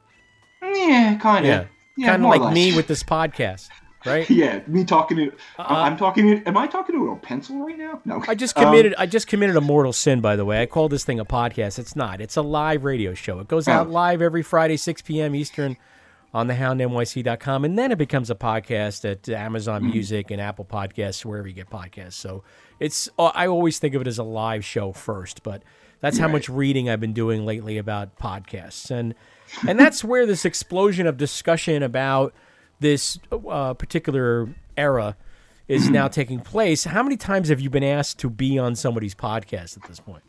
yeah, 0.61 1.17
kind 1.19 1.45
of. 1.45 1.49
Yeah, 1.49 1.65
Yeah, 1.97 2.11
kind 2.11 2.23
of 2.23 2.29
like 2.29 2.53
me 2.53 2.75
with 2.75 2.87
this 2.87 3.01
podcast, 3.01 3.69
right? 4.05 4.29
yeah, 4.29 4.61
me 4.67 4.83
talking 4.85 5.17
to. 5.17 5.31
I'm 5.57 5.97
talking 5.97 6.27
to. 6.27 6.47
Am 6.47 6.57
I 6.57 6.67
talking 6.67 6.95
to 6.95 7.11
a 7.11 7.15
pencil 7.15 7.65
right 7.65 7.77
now? 7.77 8.01
No. 8.05 8.23
I 8.27 8.35
just 8.35 8.57
Um, 8.57 8.65
committed. 8.65 8.95
I 8.97 9.05
just 9.05 9.27
committed 9.27 9.55
a 9.55 9.61
mortal 9.61 9.93
sin. 9.93 10.21
By 10.21 10.35
the 10.35 10.45
way, 10.45 10.61
I 10.61 10.65
call 10.65 10.89
this 10.89 11.03
thing 11.03 11.19
a 11.19 11.25
podcast. 11.25 11.79
It's 11.79 11.95
not. 11.95 12.21
It's 12.21 12.35
a 12.37 12.41
live 12.41 12.83
radio 12.83 13.13
show. 13.13 13.39
It 13.39 13.47
goes 13.47 13.67
out 13.67 13.87
Oh. 13.87 13.91
live 13.91 14.21
every 14.21 14.43
Friday, 14.43 14.77
6 14.77 15.01
p.m. 15.03 15.35
Eastern, 15.35 15.77
on 16.33 16.47
thehoundnyc.com, 16.47 17.65
and 17.65 17.77
then 17.77 17.91
it 17.91 17.97
becomes 17.97 18.29
a 18.29 18.35
podcast 18.35 19.09
at 19.09 19.27
Amazon 19.29 19.81
Mm-hmm. 19.83 19.91
Music 19.91 20.31
and 20.31 20.41
Apple 20.41 20.65
Podcasts, 20.65 21.25
wherever 21.25 21.47
you 21.47 21.53
get 21.53 21.69
podcasts. 21.69 22.13
So 22.13 22.43
it's. 22.79 23.09
uh, 23.19 23.31
I 23.35 23.47
always 23.47 23.79
think 23.79 23.95
of 23.95 24.01
it 24.01 24.07
as 24.07 24.17
a 24.17 24.23
live 24.23 24.63
show 24.65 24.91
first, 24.91 25.43
but 25.43 25.63
that's 26.01 26.17
how 26.17 26.25
Right. 26.27 26.33
much 26.33 26.49
reading 26.49 26.89
I've 26.89 26.99
been 27.01 27.13
doing 27.13 27.45
lately 27.45 27.77
about 27.77 28.17
podcasts, 28.19 28.89
and 28.91 29.15
and 29.67 29.79
that's 29.79 30.03
where 30.03 30.25
this 30.25 30.45
explosion 30.45 31.07
of 31.07 31.17
discussion 31.17 31.81
about 31.83 32.33
this 32.79 33.19
uh, 33.31 33.73
particular 33.73 34.49
era 34.77 35.15
is 35.67 35.89
now 35.89 36.07
taking 36.19 36.39
place. 36.39 36.83
How 36.83 37.03
many 37.03 37.17
times 37.17 37.49
have 37.49 37.59
you 37.59 37.69
been 37.69 37.83
asked 37.83 38.19
to 38.19 38.29
be 38.29 38.57
on 38.57 38.75
somebody's 38.75 39.15
podcast 39.15 39.77
at 39.77 39.83
this 39.83 39.99
point? 39.99 40.23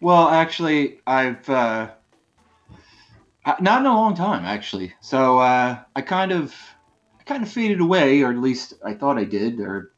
Well, 0.00 0.28
actually, 0.28 1.00
I've 1.06 1.48
uh, 1.48 1.90
uh, 3.46 3.54
not 3.60 3.80
in 3.80 3.86
a 3.86 3.94
long 3.94 4.14
time, 4.14 4.44
actually. 4.44 4.92
So 5.00 5.38
uh, 5.38 5.78
I 5.94 6.00
kind 6.00 6.32
of, 6.32 6.54
I 7.20 7.22
kind 7.22 7.42
of 7.42 7.48
faded 7.48 7.80
away, 7.80 8.22
or 8.22 8.30
at 8.30 8.38
least 8.38 8.74
I 8.84 8.92
thought 8.92 9.18
I 9.18 9.24
did, 9.24 9.60
or 9.60 9.92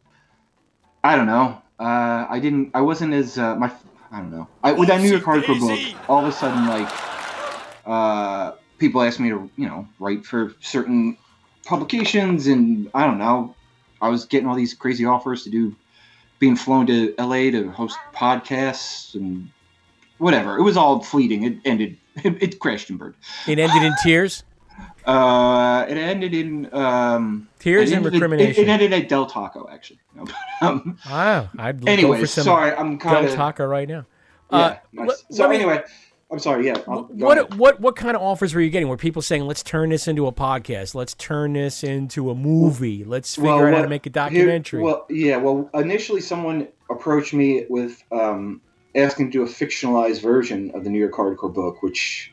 I 1.02 1.16
don't 1.16 1.26
know. 1.26 1.60
Uh, 1.80 2.26
I 2.28 2.38
didn't. 2.40 2.72
I 2.74 2.82
wasn't 2.82 3.14
as 3.14 3.38
uh, 3.38 3.56
my. 3.56 3.72
I 4.10 4.18
don't 4.18 4.30
know. 4.30 4.48
I, 4.62 4.72
with 4.72 4.88
that 4.88 5.00
New 5.00 5.10
York 5.10 5.22
hardcore 5.22 5.60
book, 5.60 6.08
all 6.08 6.24
of 6.24 6.28
a 6.28 6.32
sudden, 6.32 6.66
like, 6.66 6.88
uh, 7.86 8.52
people 8.78 9.02
asked 9.02 9.20
me 9.20 9.28
to, 9.28 9.50
you 9.56 9.66
know, 9.66 9.86
write 9.98 10.24
for 10.24 10.54
certain 10.60 11.16
publications, 11.72 12.46
and 12.46 12.90
I 12.94 13.04
don't 13.06 13.18
know. 13.18 13.54
I 14.00 14.08
was 14.08 14.24
getting 14.24 14.48
all 14.48 14.54
these 14.56 14.72
crazy 14.74 15.04
offers 15.04 15.44
to 15.44 15.50
do, 15.50 15.76
being 16.38 16.56
flown 16.56 16.86
to 16.86 17.14
LA 17.18 17.50
to 17.50 17.70
host 17.70 17.98
podcasts 18.14 19.14
and 19.14 19.50
whatever. 20.16 20.56
It 20.56 20.62
was 20.62 20.76
all 20.76 21.02
fleeting. 21.02 21.44
It 21.44 21.58
ended. 21.64 21.96
It, 22.24 22.42
it 22.42 22.58
crashed 22.58 22.90
and 22.90 22.98
burned. 22.98 23.14
It 23.46 23.60
ended 23.60 23.80
in 23.84 23.92
tears. 24.02 24.42
Uh, 25.06 25.86
it 25.88 25.96
ended 25.96 26.34
in 26.34 26.72
um, 26.74 27.48
Tears 27.58 27.90
and 27.90 27.98
ended- 27.98 28.12
it- 28.12 28.16
recrimination. 28.16 28.64
It, 28.64 28.68
ended 28.68 28.92
at 28.92 29.08
Del 29.08 29.24
Taco, 29.24 29.66
actually. 29.72 30.00
No, 30.14 30.24
but, 30.24 30.34
um, 30.60 30.98
Wow, 31.08 31.48
I'd 31.58 31.80
go 31.80 32.14
for 32.14 32.26
some 32.26 32.44
sorry, 32.44 32.72
I'm 32.72 32.98
kinda- 32.98 33.22
Del 33.28 33.34
Taco 33.36 33.64
right 33.64 33.88
now. 33.88 34.04
yeah. 34.52 34.58
Uh, 34.58 34.76
nice. 34.92 35.24
so 35.30 35.50
anyway, 35.50 35.82
I'm 36.30 36.38
sorry. 36.38 36.66
Yeah. 36.66 36.76
What 36.86 37.38
ahead. 37.38 37.54
what 37.54 37.80
what 37.80 37.96
kind 37.96 38.14
of 38.14 38.22
offers 38.22 38.54
were 38.54 38.60
you 38.60 38.68
getting? 38.68 38.88
Were 38.88 38.98
people 38.98 39.22
saying, 39.22 39.42
"Let's 39.46 39.62
turn 39.62 39.88
this 39.88 40.06
into 40.06 40.26
a 40.26 40.32
podcast. 40.32 40.94
Let's 40.94 41.14
turn 41.14 41.54
this 41.54 41.82
into 41.82 42.30
a 42.30 42.34
movie. 42.34 43.02
Let's 43.04 43.34
figure 43.34 43.50
Well, 43.50 43.66
out 43.66 43.74
how 43.74 43.82
to 43.82 43.88
make 43.88 44.04
a 44.04 44.08
here- 44.10 44.12
documentary"? 44.12 44.82
well, 44.82 45.06
yeah. 45.08 45.38
Well, 45.38 45.70
initially, 45.72 46.20
someone 46.20 46.68
approached 46.90 47.32
me 47.32 47.64
with 47.70 48.02
um, 48.12 48.60
asking 48.94 49.30
to 49.30 49.38
do 49.38 49.42
a 49.42 49.46
fictionalized 49.46 50.20
version 50.20 50.70
of 50.74 50.84
the 50.84 50.90
New 50.90 50.98
York 50.98 51.14
Hardcore 51.14 51.52
book, 51.52 51.82
which, 51.82 52.30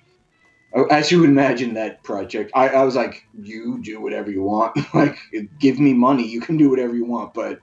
as 0.91 1.09
you 1.09 1.21
would 1.21 1.29
imagine, 1.29 1.73
that 1.75 2.03
project, 2.03 2.51
I, 2.53 2.67
I 2.67 2.83
was 2.83 2.97
like, 2.97 3.25
"You 3.41 3.79
do 3.81 4.01
whatever 4.01 4.29
you 4.29 4.43
want. 4.43 4.75
like, 4.93 5.17
give 5.61 5.79
me 5.79 5.93
money. 5.93 6.27
You 6.27 6.41
can 6.41 6.57
do 6.57 6.69
whatever 6.69 6.93
you 6.95 7.05
want." 7.05 7.33
But 7.33 7.59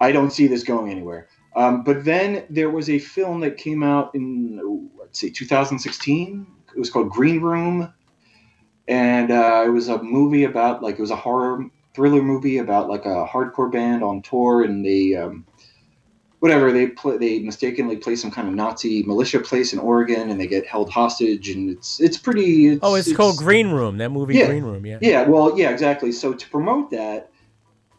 I 0.00 0.12
don't 0.12 0.30
see 0.30 0.46
this 0.46 0.62
going 0.62 0.90
anywhere. 0.90 1.28
Um, 1.56 1.82
but 1.82 2.04
then 2.04 2.44
there 2.48 2.70
was 2.70 2.88
a 2.88 2.98
film 2.98 3.40
that 3.40 3.56
came 3.58 3.82
out 3.82 4.14
in 4.14 4.58
let's 5.10 5.18
see, 5.18 5.30
2016. 5.30 6.46
It 6.72 6.78
was 6.78 6.88
called 6.88 7.10
Green 7.10 7.40
Room, 7.40 7.92
and 8.86 9.32
uh, 9.32 9.64
it 9.66 9.70
was 9.70 9.88
a 9.88 10.00
movie 10.00 10.44
about 10.44 10.84
like 10.84 10.94
it 10.94 11.00
was 11.00 11.10
a 11.10 11.16
horror 11.16 11.64
thriller 11.94 12.22
movie 12.22 12.58
about 12.58 12.88
like 12.88 13.06
a 13.06 13.26
hardcore 13.26 13.72
band 13.72 14.04
on 14.04 14.22
tour, 14.22 14.62
and 14.62 14.86
they 14.86 15.16
um, 15.16 15.44
whatever 16.38 16.70
they 16.70 16.86
play 16.86 17.18
they 17.18 17.40
mistakenly 17.40 17.96
play 17.96 18.14
some 18.14 18.30
kind 18.30 18.46
of 18.46 18.54
Nazi 18.54 19.02
militia 19.02 19.40
place 19.40 19.72
in 19.72 19.80
Oregon, 19.80 20.30
and 20.30 20.40
they 20.40 20.46
get 20.46 20.64
held 20.64 20.90
hostage, 20.90 21.50
and 21.50 21.68
it's 21.68 22.00
it's 22.00 22.16
pretty. 22.16 22.68
It's, 22.68 22.80
oh, 22.84 22.94
it's, 22.94 23.12
called 23.12 23.38
Green 23.38 23.70
Room. 23.70 23.98
That 23.98 24.10
movie, 24.10 24.36
Yeah. 24.36 24.46
Green 24.46 24.62
Room. 24.62 24.86
Yeah. 24.86 24.98
Yeah, 25.00 25.26
well, 25.26 25.58
yeah, 25.58 25.70
exactly. 25.70 26.12
So 26.12 26.34
to 26.34 26.50
promote 26.50 26.92
that, 26.92 27.32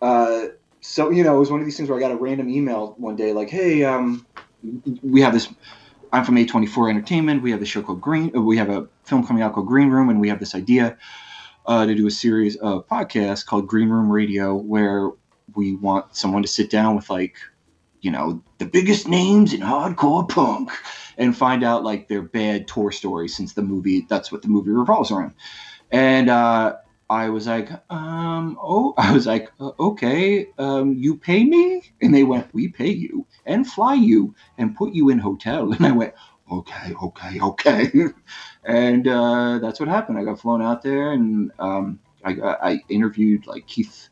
uh, 0.01 0.43
so 0.79 1.09
you 1.09 1.25
know, 1.25 1.35
it 1.35 1.39
was 1.39 1.51
one 1.51 1.59
of 1.59 1.65
these 1.65 1.75
things 1.75 1.89
where 1.89 1.97
I 1.97 2.01
got 2.01 2.11
a 2.11 2.15
random 2.15 2.47
email 2.47 2.95
one 2.97 3.17
day, 3.17 3.33
like, 3.33 3.49
"Hey, 3.49 3.83
um, 3.83 4.25
we 5.03 5.19
have 5.19 5.33
this 5.33 5.49
I'm 6.13 6.25
from 6.25 6.35
A24 6.35 6.89
Entertainment. 6.89 7.41
We 7.41 7.51
have 7.51 7.61
the 7.61 7.65
show 7.65 7.81
called 7.81 8.01
Green. 8.01 8.35
Uh, 8.35 8.41
we 8.41 8.57
have 8.57 8.69
a 8.69 8.87
film 9.05 9.25
coming 9.25 9.41
out 9.41 9.53
called 9.53 9.67
Green 9.67 9.89
Room, 9.89 10.09
and 10.09 10.19
we 10.19 10.27
have 10.27 10.39
this 10.39 10.53
idea 10.53 10.97
uh, 11.65 11.85
to 11.85 11.95
do 11.95 12.05
a 12.05 12.11
series 12.11 12.57
of 12.57 12.87
podcasts 12.87 13.45
called 13.45 13.67
Green 13.67 13.87
Room 13.87 14.11
Radio, 14.11 14.53
where 14.53 15.11
we 15.55 15.75
want 15.75 16.15
someone 16.15 16.41
to 16.41 16.47
sit 16.49 16.69
down 16.69 16.95
with 16.97 17.09
like, 17.09 17.35
you 18.01 18.11
know, 18.11 18.43
the 18.57 18.65
biggest 18.65 19.07
names 19.07 19.53
in 19.53 19.61
hardcore 19.61 20.27
punk, 20.27 20.71
and 21.17 21.37
find 21.37 21.63
out 21.63 21.83
like 21.83 22.09
their 22.09 22.21
bad 22.21 22.67
tour 22.67 22.91
stories 22.91 23.35
since 23.35 23.53
the 23.53 23.61
movie. 23.61 24.05
That's 24.09 24.31
what 24.33 24.41
the 24.41 24.49
movie 24.49 24.71
revolves 24.71 25.11
around. 25.11 25.33
And 25.91 26.29
uh, 26.29 26.75
I 27.11 27.27
was 27.27 27.45
like, 27.45 27.69
um, 27.89 28.57
oh, 28.61 28.93
I 28.97 29.11
was 29.11 29.27
like, 29.27 29.51
uh, 29.59 29.71
okay, 29.79 30.47
um, 30.57 30.93
you 30.93 31.17
pay 31.17 31.43
me? 31.43 31.81
And 32.01 32.15
they 32.15 32.23
went, 32.23 32.53
we 32.53 32.69
pay 32.69 32.89
you 32.89 33.27
and 33.45 33.67
fly 33.67 33.95
you 33.95 34.33
and 34.57 34.75
put 34.75 34.93
you 34.93 35.09
in 35.09 35.19
hotel. 35.19 35.73
And 35.81 35.85
I 35.85 35.91
went, 35.91 36.13
okay, 36.49 36.93
okay, 37.03 37.39
okay. 37.41 37.91
and 38.63 39.07
uh, 39.07 39.59
that's 39.59 39.79
what 39.81 39.89
happened. 39.89 40.19
I 40.19 40.23
got 40.23 40.39
flown 40.39 40.61
out 40.61 40.83
there 40.83 41.11
and 41.11 41.51
um, 41.59 41.99
I, 42.23 42.31
I 42.41 42.79
interviewed 42.87 43.45
like 43.45 43.67
Keith, 43.67 44.07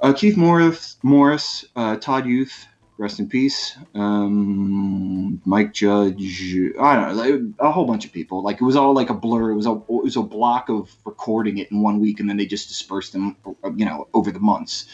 uh, 0.00 0.12
Keith 0.12 0.36
Morris, 0.36 0.98
Morris, 1.02 1.64
uh, 1.74 1.96
Todd 1.96 2.26
Youth, 2.26 2.68
rest 2.96 3.18
in 3.18 3.28
peace. 3.28 3.76
Um, 3.94 5.40
Mike 5.44 5.72
Judge, 5.72 6.54
I 6.80 6.94
don't 6.94 7.08
know, 7.08 7.14
like, 7.14 7.40
a 7.58 7.72
whole 7.72 7.86
bunch 7.86 8.04
of 8.04 8.12
people. 8.12 8.42
Like 8.42 8.60
it 8.60 8.64
was 8.64 8.76
all 8.76 8.94
like 8.94 9.10
a 9.10 9.14
blur. 9.14 9.50
It 9.50 9.56
was 9.56 9.66
a 9.66 9.72
it 9.72 9.88
was 9.88 10.16
a 10.16 10.22
block 10.22 10.68
of 10.68 10.94
recording 11.04 11.58
it 11.58 11.70
in 11.70 11.82
one 11.82 12.00
week, 12.00 12.20
and 12.20 12.28
then 12.28 12.36
they 12.36 12.46
just 12.46 12.68
dispersed 12.68 13.12
them, 13.12 13.36
you 13.76 13.84
know, 13.84 14.08
over 14.14 14.30
the 14.30 14.40
months. 14.40 14.86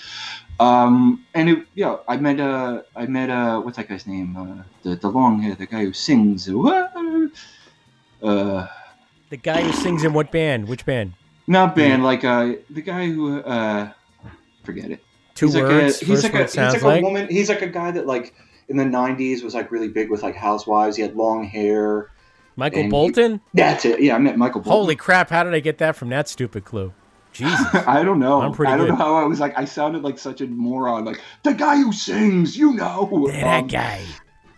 Um, 0.59 1.25
and 1.35 1.49
it, 1.49 1.67
yeah, 1.75 1.97
I 2.09 2.17
met 2.17 2.41
uh, 2.41 2.83
I 2.97 3.07
met 3.07 3.31
uh, 3.31 3.61
what's 3.61 3.77
that 3.77 3.89
guy's 3.89 4.07
name? 4.07 4.37
Uh, 4.37 4.63
the 4.83 4.97
the 4.97 5.09
long 5.09 5.41
hair, 5.41 5.55
the 5.55 5.67
guy 5.67 5.85
who 5.85 5.93
sings. 5.93 6.49
Uh, 6.49 7.29
The 9.31 9.37
guy 9.37 9.63
who 9.63 9.73
sings 9.73 10.05
in 10.05 10.13
what 10.13 10.33
band? 10.33 10.69
Which 10.69 10.85
band? 10.85 11.15
not 11.47 11.75
band, 11.75 12.05
like 12.05 12.25
uh, 12.25 12.55
the 12.71 12.81
guy 12.81 13.11
who 13.11 13.41
uh, 13.41 13.93
forget 14.63 14.91
it. 14.91 15.03
Two 15.41 15.47
he's 15.47 15.57
words, 15.57 15.95
Like 15.95 16.03
a, 16.03 16.05
he's 16.05 16.23
like 16.25 16.35
a, 16.35 16.45
he's 16.45 16.57
like, 16.57 16.83
like? 16.83 17.03
woman. 17.03 17.29
He's 17.29 17.49
like 17.49 17.63
a 17.63 17.67
guy 17.69 17.91
that 17.93 18.07
like 18.07 18.35
in 18.69 18.77
the 18.77 18.85
'90s 18.85 19.43
was 19.43 19.55
like 19.55 19.71
really 19.73 19.89
big 19.89 20.11
with 20.11 20.23
like 20.23 20.37
housewives. 20.37 20.97
He 20.97 21.03
had 21.03 21.17
long 21.17 21.45
hair. 21.45 22.11
Michael 22.57 22.81
and 22.81 22.87
he- 22.87 22.91
Bolton? 22.91 23.41
that's 23.55 23.85
it. 23.87 24.01
Yeah, 24.03 24.17
I 24.17 24.19
met 24.19 24.37
Michael 24.37 24.61
Bolton. 24.61 24.73
Holy 24.81 24.97
crap! 24.97 25.31
How 25.31 25.43
did 25.45 25.55
I 25.55 25.61
get 25.61 25.79
that 25.79 25.97
from 25.97 26.11
that 26.11 26.29
stupid 26.29 26.65
clue? 26.65 26.93
Jesus. 27.33 27.59
I 27.87 28.03
don't 28.03 28.19
know. 28.19 28.43
I'm 28.43 28.53
pretty 28.53 28.73
I 28.73 28.77
don't 28.77 28.87
good. 28.87 28.99
know 28.99 29.05
how 29.05 29.15
I 29.15 29.25
was 29.25 29.41
like. 29.41 29.57
I 29.59 29.65
sounded 29.65 30.03
like 30.03 30.19
such 30.19 30.41
a 30.43 30.47
moron. 30.47 31.05
Like 31.05 31.21
the 31.43 31.55
guy 31.55 31.77
who 31.77 31.93
sings, 31.93 32.57
you 32.57 32.75
know. 32.75 33.29
Yeah, 33.33 33.41
that 33.45 33.61
Um, 33.63 33.67
guy. 33.69 34.05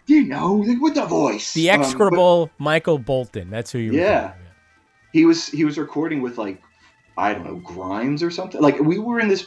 You 0.07 0.25
know, 0.25 0.55
like, 0.57 0.81
with 0.81 0.95
the 0.95 1.07
voice. 1.07 1.55
The 1.55 1.71
Um, 1.71 1.79
but- 1.79 1.87
execrable 1.87 2.51
Michael 2.59 2.99
Bolton. 2.99 3.51
That's 3.51 3.71
who 3.71 3.79
you. 3.79 3.93
yeah. 3.93 4.33
He 5.13 5.27
was 5.27 5.47
he 5.49 5.65
was 5.65 5.79
recording 5.79 6.23
with 6.23 6.39
like 6.39 6.61
I 7.19 7.35
don't 7.35 7.45
know 7.45 7.57
Grimes 7.57 8.23
or 8.23 8.31
something. 8.31 8.61
Like 8.61 8.81
we 8.81 8.99
were 8.99 9.21
in 9.21 9.29
this 9.29 9.47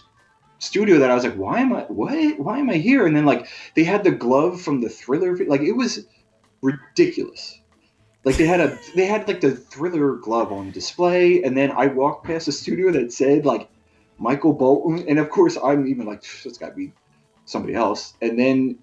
studio 0.60 1.00
that 1.00 1.12
I 1.12 1.16
was 1.16 1.24
like, 1.24 1.36
why 1.36 1.60
am 1.60 1.74
I 1.74 1.82
what? 1.84 2.40
Why 2.40 2.60
am 2.60 2.70
I 2.70 2.76
here? 2.76 3.06
And 3.06 3.16
then 3.16 3.26
like 3.26 3.48
they 3.76 3.84
had 3.84 4.04
the 4.04 4.12
glove 4.12 4.62
from 4.62 4.82
the 4.82 4.90
Thriller. 4.90 5.38
Like 5.46 5.62
it 5.62 5.74
was 5.74 6.06
ridiculous. 6.62 7.60
Like 8.24 8.38
they 8.38 8.48
had 8.48 8.60
a 8.60 8.78
they 8.96 9.06
had 9.06 9.28
like 9.28 9.42
the 9.42 9.56
Thriller 9.56 10.16
glove 10.16 10.52
on 10.52 10.72
display, 10.72 11.44
and 11.44 11.56
then 11.56 11.72
I 11.72 11.88
walked 11.88 12.26
past 12.26 12.48
a 12.48 12.52
studio 12.52 12.92
that 12.92 13.14
said 13.14 13.46
like 13.46 13.70
Michael 14.18 14.54
Bolton, 14.54 15.08
and 15.08 15.20
of 15.20 15.30
course 15.30 15.58
I'm 15.64 15.88
even 15.88 16.06
like 16.06 16.24
it's 16.44 16.58
got 16.58 16.70
to 16.70 16.76
be 16.76 16.92
somebody 17.46 17.76
else. 17.76 18.14
And 18.22 18.40
then 18.40 18.80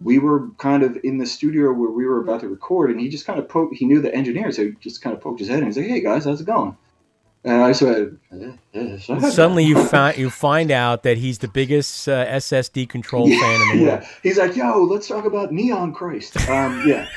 we 0.00 0.18
were 0.18 0.50
kind 0.58 0.82
of 0.82 0.96
in 1.02 1.18
the 1.18 1.26
studio 1.26 1.72
where 1.72 1.90
we 1.90 2.06
were 2.06 2.20
about 2.20 2.40
to 2.40 2.48
record, 2.48 2.90
and 2.90 3.00
he 3.00 3.08
just 3.08 3.26
kind 3.26 3.38
of 3.38 3.48
poked. 3.48 3.76
He 3.76 3.86
knew 3.86 4.00
the 4.00 4.14
engineer, 4.14 4.52
so 4.52 4.66
he 4.66 4.72
just 4.80 5.02
kind 5.02 5.16
of 5.16 5.22
poked 5.22 5.40
his 5.40 5.48
head 5.48 5.58
and 5.58 5.66
he's 5.66 5.76
like, 5.76 5.86
"Hey 5.86 6.00
guys, 6.00 6.24
how's 6.24 6.40
it 6.40 6.46
going?" 6.46 6.76
And 7.42 7.62
I 7.62 7.72
said, 7.72 8.18
"Eh, 8.32 8.52
eh, 8.74 8.98
suddenly 8.98 9.64
you 9.64 9.82
find 9.86 10.18
you 10.18 10.28
find 10.28 10.70
out 10.70 11.04
that 11.04 11.16
he's 11.16 11.38
the 11.38 11.48
biggest 11.48 12.06
uh, 12.06 12.24
SS 12.28 12.68
Decontrol 12.68 13.28
fan 13.28 13.60
in 13.62 13.78
the 13.78 13.84
world. 13.86 14.02
yeah, 14.02 14.08
he's 14.22 14.36
like, 14.36 14.54
"Yo, 14.56 14.82
let's 14.82 15.08
talk 15.08 15.24
about 15.24 15.50
Neon 15.50 15.94
Christ." 15.94 16.36
Um, 16.50 16.82
yeah. 16.86 17.08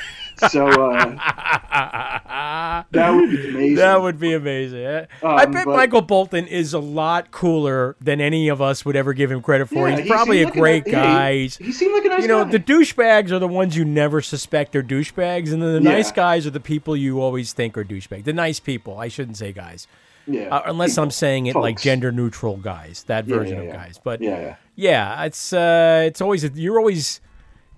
So 0.50 0.66
uh, 0.68 1.06
that 2.92 3.10
would 3.12 3.30
be 3.32 3.50
amazing. 3.50 3.76
That 3.76 4.02
would 4.02 4.20
be 4.20 4.34
amazing. 4.34 4.80
eh? 4.86 5.06
I 5.22 5.44
Um, 5.44 5.52
bet 5.52 5.66
but- 5.66 5.76
Michael 5.76 6.02
Bolton 6.02 6.48
is 6.48 6.74
a 6.74 6.80
lot 6.80 7.32
cooler 7.32 7.96
than 8.02 8.20
any 8.22 8.48
of 8.48 8.62
us 8.62 8.84
would 8.86 8.96
ever 8.96 9.14
give 9.14 9.32
him 9.32 9.42
credit 9.42 9.68
for. 9.70 9.88
Yeah, 9.90 9.96
He's 9.98 10.06
he 10.06 10.10
probably 10.10 10.42
a 10.42 10.46
like 10.46 10.54
great 10.54 10.86
ni- 10.86 10.92
guy. 10.94 11.30
yeah, 11.32 11.48
he- 11.50 11.66
he 11.66 11.72
seemed 11.72 11.94
like 11.94 12.06
a 12.06 12.10
nice 12.10 12.18
guy. 12.18 12.22
You 12.24 12.28
know, 12.30 12.46
guy. 12.46 12.52
the 12.52 12.60
douchebags 12.60 13.32
are 13.32 13.40
the 13.40 13.48
ones 13.48 13.76
you 13.76 13.86
never 13.86 14.22
suspect 14.22 14.76
are 14.76 14.84
douchebags, 14.84 15.52
and 15.54 15.62
then 15.62 15.74
the 15.74 15.82
Yeah. 15.84 15.96
nice 15.98 16.12
guys 16.12 16.48
are 16.48 16.52
the 16.52 16.60
people 16.60 16.96
you 16.98 17.22
always 17.22 17.54
think 17.54 17.78
are 17.78 17.84
douchebags. 17.84 18.24
The 18.24 18.34
nice 18.34 18.60
people. 18.60 18.98
I 18.98 19.10
shouldn't 19.10 19.38
say 19.38 19.52
guys. 19.52 19.88
Yeah. 20.26 20.56
Uh, 20.56 20.62
unless 20.68 20.98
I'm 20.98 21.12
saying 21.12 21.48
it 21.48 21.56
like 21.56 21.80
gender 21.80 22.12
neutral 22.12 22.58
guys, 22.58 23.04
that 23.08 23.26
version 23.26 23.56
yeah, 23.58 23.62
of 23.64 23.68
yeah. 23.68 23.74
guys. 23.76 24.00
But 24.04 24.22
Yeah, 24.22 24.56
yeah. 24.76 25.24
it's 25.26 25.52
uh, 25.54 26.04
it's 26.06 26.22
always 26.22 26.44
you're 26.56 26.80
always 26.80 27.20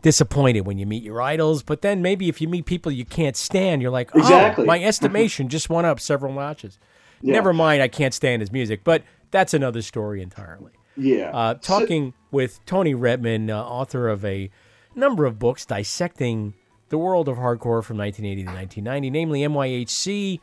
disappointed 0.02 0.62
when 0.62 0.78
you 0.78 0.86
meet 0.86 1.02
your 1.04 1.22
idols, 1.22 1.64
but 1.64 1.82
then 1.82 2.02
maybe 2.02 2.30
if 2.30 2.40
you 2.40 2.48
meet 2.48 2.66
people 2.66 2.92
you 2.92 3.06
can't 3.06 3.36
stand, 3.36 3.82
you're 3.82 3.90
like, 3.92 4.12
oh, 4.14 4.20
Exactly. 4.20 4.66
my 4.66 4.84
estimation 4.92 5.50
just 5.50 5.70
went 5.70 5.88
up 5.88 6.00
several 6.00 6.32
notches. 6.34 6.78
Never 7.24 7.54
mind, 7.54 7.82
I 7.82 7.88
can't 7.88 8.14
stand 8.14 8.42
his 8.44 8.52
music, 8.52 8.84
but 8.84 9.02
that's 9.32 9.56
another 9.56 9.82
story 9.82 10.22
entirely. 10.22 10.74
Yeah. 10.96 11.32
Uh, 11.34 11.56
So- 11.60 11.80
talking 11.80 12.14
with 12.30 12.64
Tony 12.68 12.94
Rettman, 12.94 13.50
uh, 13.50 13.66
author 13.66 14.08
of 14.08 14.24
a 14.24 14.52
number 14.94 15.26
of 15.26 15.40
books 15.40 15.66
dissecting 15.66 16.54
the 16.90 17.00
world 17.00 17.28
of 17.28 17.38
hardcore 17.38 17.84
from 17.84 17.98
1980 17.98 18.44
to 18.44 18.52
1990, 18.52 19.10
namely 19.10 19.42
NYHC 19.42 20.40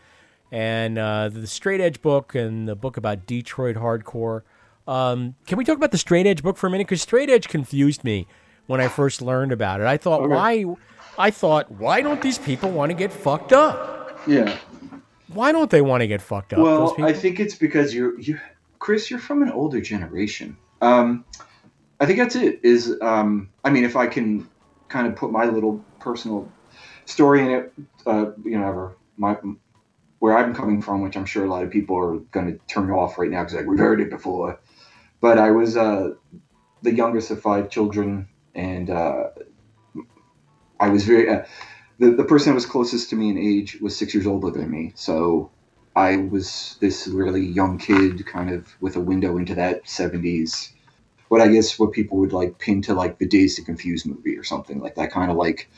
and 0.53 0.99
uh, 0.99 1.31
the 1.31 1.47
Straight 1.47 1.81
Edge 1.81 2.01
book 2.03 2.35
and 2.37 2.69
the 2.69 2.77
book 2.77 2.97
about 2.99 3.27
Detroit 3.27 3.75
hardcore. 3.77 4.43
Um, 4.87 5.35
can 5.47 5.57
we 5.59 5.65
talk 5.65 5.77
about 5.77 5.91
the 5.91 5.99
Straight 5.99 6.27
Edge 6.27 6.43
book 6.43 6.57
for 6.57 6.67
a 6.67 6.71
minute? 6.71 6.87
Because 6.87 7.03
Straight 7.03 7.31
Edge 7.31 7.49
confused 7.49 8.05
me 8.05 8.27
when 8.67 8.81
I 8.81 8.89
first 8.89 9.23
learned 9.23 9.51
about 9.51 9.81
it. 9.81 9.87
I 9.87 9.97
thought, 9.97 10.21
Okay. 10.21 10.35
why? 10.35 10.77
I 11.19 11.31
thought, 11.31 11.71
why 11.71 12.01
don't 12.03 12.21
these 12.23 12.39
people 12.39 12.71
want 12.71 12.91
to 12.91 12.95
get 12.95 13.13
fucked 13.13 13.53
up? 13.53 14.21
yeah. 14.27 14.57
Why 15.29 15.51
don't 15.51 15.71
they 15.71 15.81
want 15.81 16.03
to 16.03 16.07
get 16.07 16.21
fucked 16.21 16.53
up? 16.53 16.59
Well? 16.59 16.95
I 17.03 17.15
think 17.15 17.41
it's 17.41 17.55
because 17.55 17.95
you're 17.95 18.21
you, 18.21 18.39
Chris. 18.79 19.11
You're 19.11 19.19
from 19.19 19.43
an 19.43 19.51
older 19.51 19.81
generation. 19.81 20.59
Um, 20.83 21.25
I 22.01 22.05
think 22.05 22.19
that's 22.19 22.37
it. 22.37 22.61
Is 22.63 22.99
um, 23.01 23.49
I 23.65 23.71
mean, 23.71 23.85
if 23.85 23.97
I 23.97 24.07
can 24.07 24.47
kind 24.89 25.07
of 25.07 25.17
put 25.17 25.33
my 25.33 25.47
little 25.47 25.83
personal 26.01 26.47
story 27.07 27.41
in 27.41 27.51
it, 27.51 27.73
uh, 28.05 28.33
you 28.45 28.59
know, 28.59 28.69
ever 28.69 28.97
my 29.17 29.39
where 30.23 30.39
I'm 30.39 30.55
coming 30.55 30.81
from, 30.81 31.03
which 31.03 31.17
I'm 31.17 31.25
sure 31.25 31.45
a 31.45 31.49
lot 31.49 31.65
of 31.65 31.71
people 31.73 31.99
are 31.99 32.19
going 32.31 32.47
to 32.47 32.57
turn 32.73 32.93
off 32.93 33.19
right 33.19 33.29
now 33.29 33.41
because 33.41 33.55
like 33.55 33.67
we've 33.67 33.77
heard 33.77 34.01
it 34.01 34.09
before. 34.09 34.61
But 35.21 35.37
I 35.37 35.51
was 35.51 35.77
uh, 35.77 36.11
the 36.81 36.95
youngest 36.95 37.33
of 37.33 37.43
five 37.43 37.71
children, 37.71 38.29
and 38.55 38.89
uh, 38.89 39.31
I 40.79 40.91
was 40.91 41.05
very. 41.05 41.29
Uh, 41.29 41.45
the, 41.99 42.13
the 42.13 42.23
person 42.23 42.51
that 42.51 42.55
was 42.55 42.67
closest 42.67 43.11
to 43.11 43.17
me 43.17 43.31
in 43.31 43.37
age 43.37 43.81
was 43.81 43.97
six 43.97 44.15
years 44.15 44.29
older 44.29 44.53
than 44.53 44.71
me. 44.71 44.93
So 44.95 45.51
I 45.97 46.19
was 46.19 46.77
this 46.79 47.09
really 47.09 47.45
young 47.45 47.77
kid, 47.77 48.25
kind 48.25 48.53
of 48.53 48.81
with 48.81 48.95
a 48.95 49.01
window 49.01 49.37
into 49.39 49.57
that 49.57 49.87
70s. 49.87 50.71
What 51.31 51.41
I 51.41 51.49
guess 51.49 51.81
what 51.81 51.91
people 51.91 52.19
would 52.19 52.33
like 52.33 52.61
pin 52.61 52.81
to 52.83 52.95
like 52.95 53.19
the 53.19 53.27
Dazed 53.27 53.59
and 53.59 53.67
Confused 53.67 54.07
movie 54.07 54.39
or 54.39 54.45
something 54.45 54.79
like 54.79 54.95
that, 54.95 55.11
kind 55.11 55.33
of 55.33 55.37
like 55.37 55.69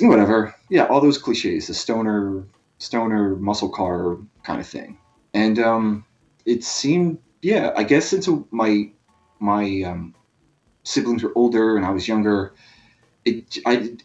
whatever. 0.00 0.52
Yeah, 0.68 0.86
all 0.86 1.00
those 1.00 1.18
cliches, 1.18 1.68
the 1.68 1.74
stoner, 1.74 2.44
stoner 2.84 3.36
muscle 3.36 3.70
car 3.70 4.18
kind 4.42 4.60
of 4.60 4.66
thing. 4.66 4.98
And 5.32 5.58
um, 5.58 6.04
it 6.44 6.62
seemed, 6.62 7.18
yeah, 7.42 7.72
I 7.76 7.84
guess 7.84 8.06
since 8.06 8.28
my 8.50 8.90
my 9.40 9.82
um, 9.82 10.14
siblings 10.82 11.22
were 11.22 11.32
older 11.34 11.76
and 11.76 11.84
I 11.84 11.90
was 11.90 12.06
younger, 12.06 12.54
it 13.24 13.58
I 13.66 13.96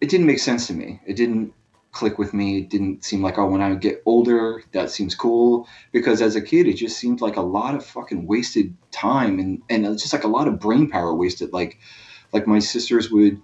it 0.00 0.08
didn't 0.08 0.26
make 0.26 0.38
sense 0.38 0.66
to 0.68 0.72
me. 0.72 1.00
It 1.06 1.16
didn't 1.16 1.52
click 1.92 2.18
with 2.18 2.34
me. 2.34 2.58
It 2.58 2.70
didn't 2.70 3.04
seem 3.04 3.22
like 3.22 3.38
oh 3.38 3.48
when 3.48 3.62
I 3.62 3.74
get 3.74 4.02
older 4.06 4.62
that 4.72 4.90
seems 4.90 5.14
cool 5.14 5.68
because 5.92 6.20
as 6.20 6.36
a 6.36 6.42
kid 6.42 6.66
it 6.66 6.74
just 6.74 6.98
seemed 6.98 7.20
like 7.20 7.36
a 7.36 7.42
lot 7.42 7.74
of 7.74 7.84
fucking 7.84 8.26
wasted 8.26 8.74
time 8.90 9.38
and 9.38 9.62
and 9.70 9.98
just 9.98 10.12
like 10.12 10.24
a 10.24 10.28
lot 10.28 10.48
of 10.48 10.58
brain 10.58 10.90
power 10.90 11.14
wasted. 11.14 11.52
Like 11.52 11.78
like 12.32 12.46
my 12.46 12.58
sisters 12.58 13.10
would 13.10 13.40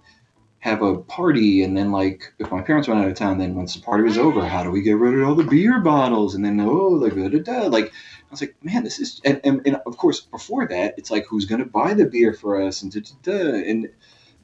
have 0.63 0.81
a 0.81 0.97
party 0.97 1.65
and 1.65 1.77
then 1.77 1.91
like 1.91 2.33
if 2.39 2.51
my 2.53 2.63
parents 2.63 2.87
went 2.87 3.01
out 3.01 3.09
of 3.09 3.15
town 3.17 3.37
then 3.37 3.57
once 3.57 3.75
the 3.75 3.81
party 3.81 4.05
was 4.05 4.17
over 4.17 4.47
how 4.47 4.63
do 4.63 4.71
we 4.71 4.81
get 4.81 4.97
rid 4.97 5.13
of 5.13 5.29
all 5.29 5.35
the 5.35 5.43
beer 5.43 5.81
bottles 5.81 6.37
and 6.37 6.45
then 6.45 6.61
oh 6.61 6.89
like 6.89 7.17
da, 7.17 7.29
da, 7.29 7.39
da. 7.41 7.67
like 7.67 7.87
I 7.87 8.31
was 8.31 8.41
like 8.41 8.55
man 8.63 8.85
this 8.85 9.01
is 9.01 9.21
and, 9.25 9.41
and, 9.43 9.61
and 9.67 9.81
of 9.87 9.97
course 9.97 10.21
before 10.21 10.69
that 10.69 10.95
it's 10.97 11.11
like 11.11 11.27
who's 11.27 11.47
gonna 11.47 11.65
buy 11.65 11.95
the 11.95 12.05
beer 12.05 12.33
for 12.33 12.63
us 12.63 12.81
and 12.81 12.93
da, 12.93 13.01
da, 13.01 13.33
da. 13.33 13.69
and 13.69 13.89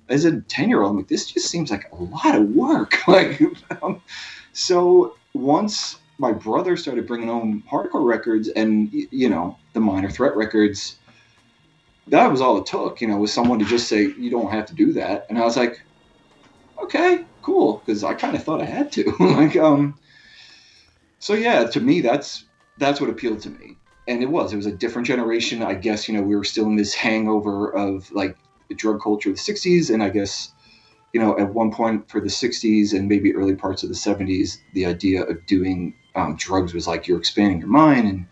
as 0.08 0.24
a 0.24 0.40
10 0.40 0.68
year 0.68 0.82
old, 0.82 0.92
I'm 0.92 0.96
like, 0.96 1.08
this 1.08 1.30
just 1.30 1.48
seems 1.48 1.70
like 1.70 1.90
a 1.92 1.96
lot 1.96 2.34
of 2.34 2.48
work. 2.50 2.96
like, 3.08 3.40
um, 3.82 4.00
so 4.52 5.16
once 5.34 5.98
my 6.18 6.32
brother 6.32 6.76
started 6.76 7.06
bringing 7.06 7.28
home 7.28 7.62
hardcore 7.70 8.04
records 8.06 8.48
and, 8.48 8.90
you 8.92 9.28
know, 9.28 9.56
the 9.74 9.80
minor 9.80 10.10
threat 10.10 10.34
records, 10.34 10.96
that 12.08 12.30
was 12.30 12.40
all 12.40 12.56
it 12.56 12.66
took, 12.66 13.00
you 13.00 13.06
know, 13.06 13.18
was 13.18 13.32
someone 13.32 13.58
to 13.58 13.64
just 13.66 13.86
say, 13.86 14.12
you 14.18 14.30
don't 14.30 14.50
have 14.50 14.66
to 14.66 14.74
do 14.74 14.94
that. 14.94 15.26
And 15.28 15.38
I 15.38 15.42
was 15.44 15.56
like, 15.56 15.82
okay, 16.82 17.24
cool, 17.42 17.82
because 17.84 18.04
I 18.04 18.14
kind 18.14 18.36
of 18.36 18.42
thought 18.42 18.60
I 18.60 18.66
had 18.66 18.92
to. 18.92 19.14
like, 19.20 19.56
um, 19.56 19.98
so 21.18 21.34
yeah, 21.34 21.64
to 21.64 21.80
me, 21.80 22.00
that's 22.00 22.44
that's 22.78 23.00
what 23.00 23.10
appealed 23.10 23.40
to 23.40 23.50
me, 23.50 23.76
and 24.06 24.22
it 24.22 24.26
was. 24.26 24.52
It 24.52 24.56
was 24.56 24.66
a 24.66 24.72
different 24.72 25.06
generation. 25.06 25.62
I 25.62 25.74
guess 25.74 26.08
you 26.08 26.14
know 26.14 26.22
we 26.22 26.36
were 26.36 26.44
still 26.44 26.66
in 26.66 26.76
this 26.76 26.94
hangover 26.94 27.74
of 27.74 28.10
like 28.12 28.36
the 28.68 28.74
drug 28.74 29.02
culture 29.02 29.30
of 29.30 29.36
the 29.36 29.42
'60s, 29.42 29.92
and 29.92 30.02
I 30.02 30.10
guess 30.10 30.52
you 31.12 31.20
know 31.20 31.38
at 31.38 31.52
one 31.52 31.70
point 31.72 32.08
for 32.10 32.20
the 32.20 32.28
'60s 32.28 32.92
and 32.92 33.08
maybe 33.08 33.34
early 33.34 33.54
parts 33.54 33.82
of 33.82 33.88
the 33.88 33.94
'70s, 33.94 34.58
the 34.74 34.86
idea 34.86 35.22
of 35.22 35.44
doing 35.46 35.94
um, 36.14 36.36
drugs 36.36 36.74
was 36.74 36.86
like 36.86 37.06
you're 37.06 37.18
expanding 37.18 37.60
your 37.60 37.68
mind 37.68 38.08
and 38.08 38.26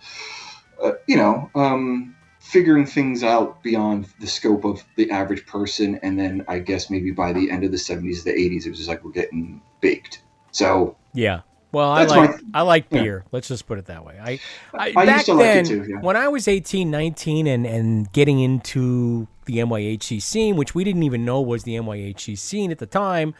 uh, 0.82 0.92
you 1.06 1.16
know. 1.16 1.50
Um, 1.54 2.15
figuring 2.52 2.86
things 2.86 3.22
out 3.22 3.62
beyond 3.62 4.06
the 4.20 4.26
scope 4.26 4.64
of 4.64 4.84
the 4.96 5.10
average 5.10 5.44
person 5.46 5.98
and 6.02 6.18
then 6.18 6.44
i 6.48 6.58
guess 6.58 6.90
maybe 6.90 7.10
by 7.10 7.32
the 7.32 7.50
end 7.50 7.64
of 7.64 7.70
the 7.70 7.76
70s 7.76 8.22
the 8.24 8.30
80s 8.32 8.66
it 8.66 8.70
was 8.70 8.78
just 8.78 8.88
like 8.88 9.04
we're 9.04 9.10
getting 9.10 9.60
baked 9.80 10.22
so 10.52 10.96
Yeah. 11.12 11.40
Well, 11.72 11.90
I 11.90 12.04
like 12.04 12.30
my- 12.30 12.38
I 12.54 12.62
like 12.62 12.86
yeah. 12.88 13.02
beer. 13.02 13.24
Let's 13.32 13.48
just 13.48 13.66
put 13.66 13.78
it 13.78 13.86
that 13.86 14.02
way. 14.06 14.18
I, 14.18 14.40
I, 14.72 14.92
I 14.96 15.04
back 15.04 15.16
used 15.16 15.26
to 15.26 15.34
like 15.34 15.44
then, 15.44 15.64
it 15.64 15.68
too, 15.68 15.86
yeah. 15.90 16.00
when 16.00 16.16
I 16.16 16.28
was 16.28 16.48
18, 16.48 16.90
19 16.90 17.46
and 17.46 17.66
and 17.66 18.10
getting 18.12 18.40
into 18.40 19.26
the 19.44 19.58
NYHC 19.58 20.22
scene, 20.22 20.56
which 20.56 20.74
we 20.74 20.84
didn't 20.84 21.02
even 21.02 21.26
know 21.26 21.42
was 21.42 21.64
the 21.64 21.74
NYHC 21.74 22.38
scene 22.38 22.70
at 22.70 22.78
the 22.78 22.86
time, 22.86 23.34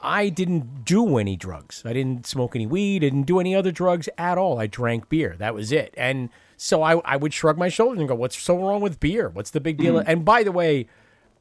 I 0.00 0.28
didn't 0.28 0.84
do 0.84 1.16
any 1.16 1.36
drugs. 1.36 1.82
I 1.86 1.94
didn't 1.94 2.26
smoke 2.26 2.54
any 2.54 2.66
weed, 2.66 3.04
I 3.04 3.08
didn't 3.08 3.22
do 3.22 3.38
any 3.40 3.54
other 3.54 3.70
drugs 3.70 4.06
at 4.18 4.36
all. 4.36 4.58
I 4.60 4.66
drank 4.66 5.08
beer. 5.08 5.36
That 5.38 5.54
was 5.54 5.72
it. 5.72 5.94
And 5.96 6.28
so 6.64 6.82
I, 6.82 6.98
I 7.00 7.16
would 7.16 7.34
shrug 7.34 7.58
my 7.58 7.68
shoulders 7.68 7.98
and 7.98 8.08
go, 8.08 8.14
What's 8.14 8.38
so 8.40 8.56
wrong 8.56 8.80
with 8.80 9.00
beer? 9.00 9.28
What's 9.28 9.50
the 9.50 9.60
big 9.60 9.78
deal? 9.78 9.94
Mhm. 9.94 10.04
And 10.06 10.24
by 10.24 10.42
the 10.44 10.52
way, 10.52 10.86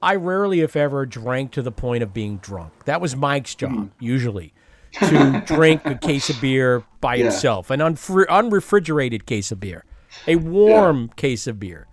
I 0.01 0.15
rarely, 0.15 0.61
if 0.61 0.75
ever, 0.75 1.05
drank 1.05 1.51
to 1.51 1.61
the 1.61 1.71
point 1.71 2.01
of 2.01 2.11
being 2.13 2.37
drunk. 2.37 2.85
That 2.85 2.99
was 3.01 3.15
Mike's 3.15 3.53
job, 3.53 3.71
Mm. 3.71 3.89
usually, 3.99 4.51
to 4.93 5.43
drink 5.45 5.85
a 5.85 5.95
case 5.95 6.29
of 6.29 6.41
beer 6.41 6.83
by 7.01 7.15
Yeah. 7.15 7.25
himself, 7.25 7.69
an 7.69 7.79
unfri- 7.81 8.25
unrefrigerated 8.27 9.25
case 9.27 9.51
of 9.51 9.59
beer, 9.59 9.85
a 10.27 10.37
warm 10.37 11.09
case 11.15 11.45
of 11.47 11.59
beer. 11.59 11.87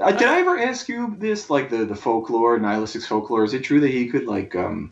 uh, 0.00 0.10
did 0.12 0.26
i 0.26 0.40
ever 0.40 0.58
ask 0.58 0.88
you 0.88 1.14
this 1.18 1.50
like 1.50 1.68
the 1.68 1.84
the 1.84 1.94
folklore 1.94 2.58
nihilistic 2.58 3.02
folklore 3.02 3.44
is 3.44 3.52
it 3.54 3.62
true 3.62 3.78
that 3.78 3.90
he 3.90 4.08
could 4.08 4.26
like 4.26 4.56
um 4.56 4.90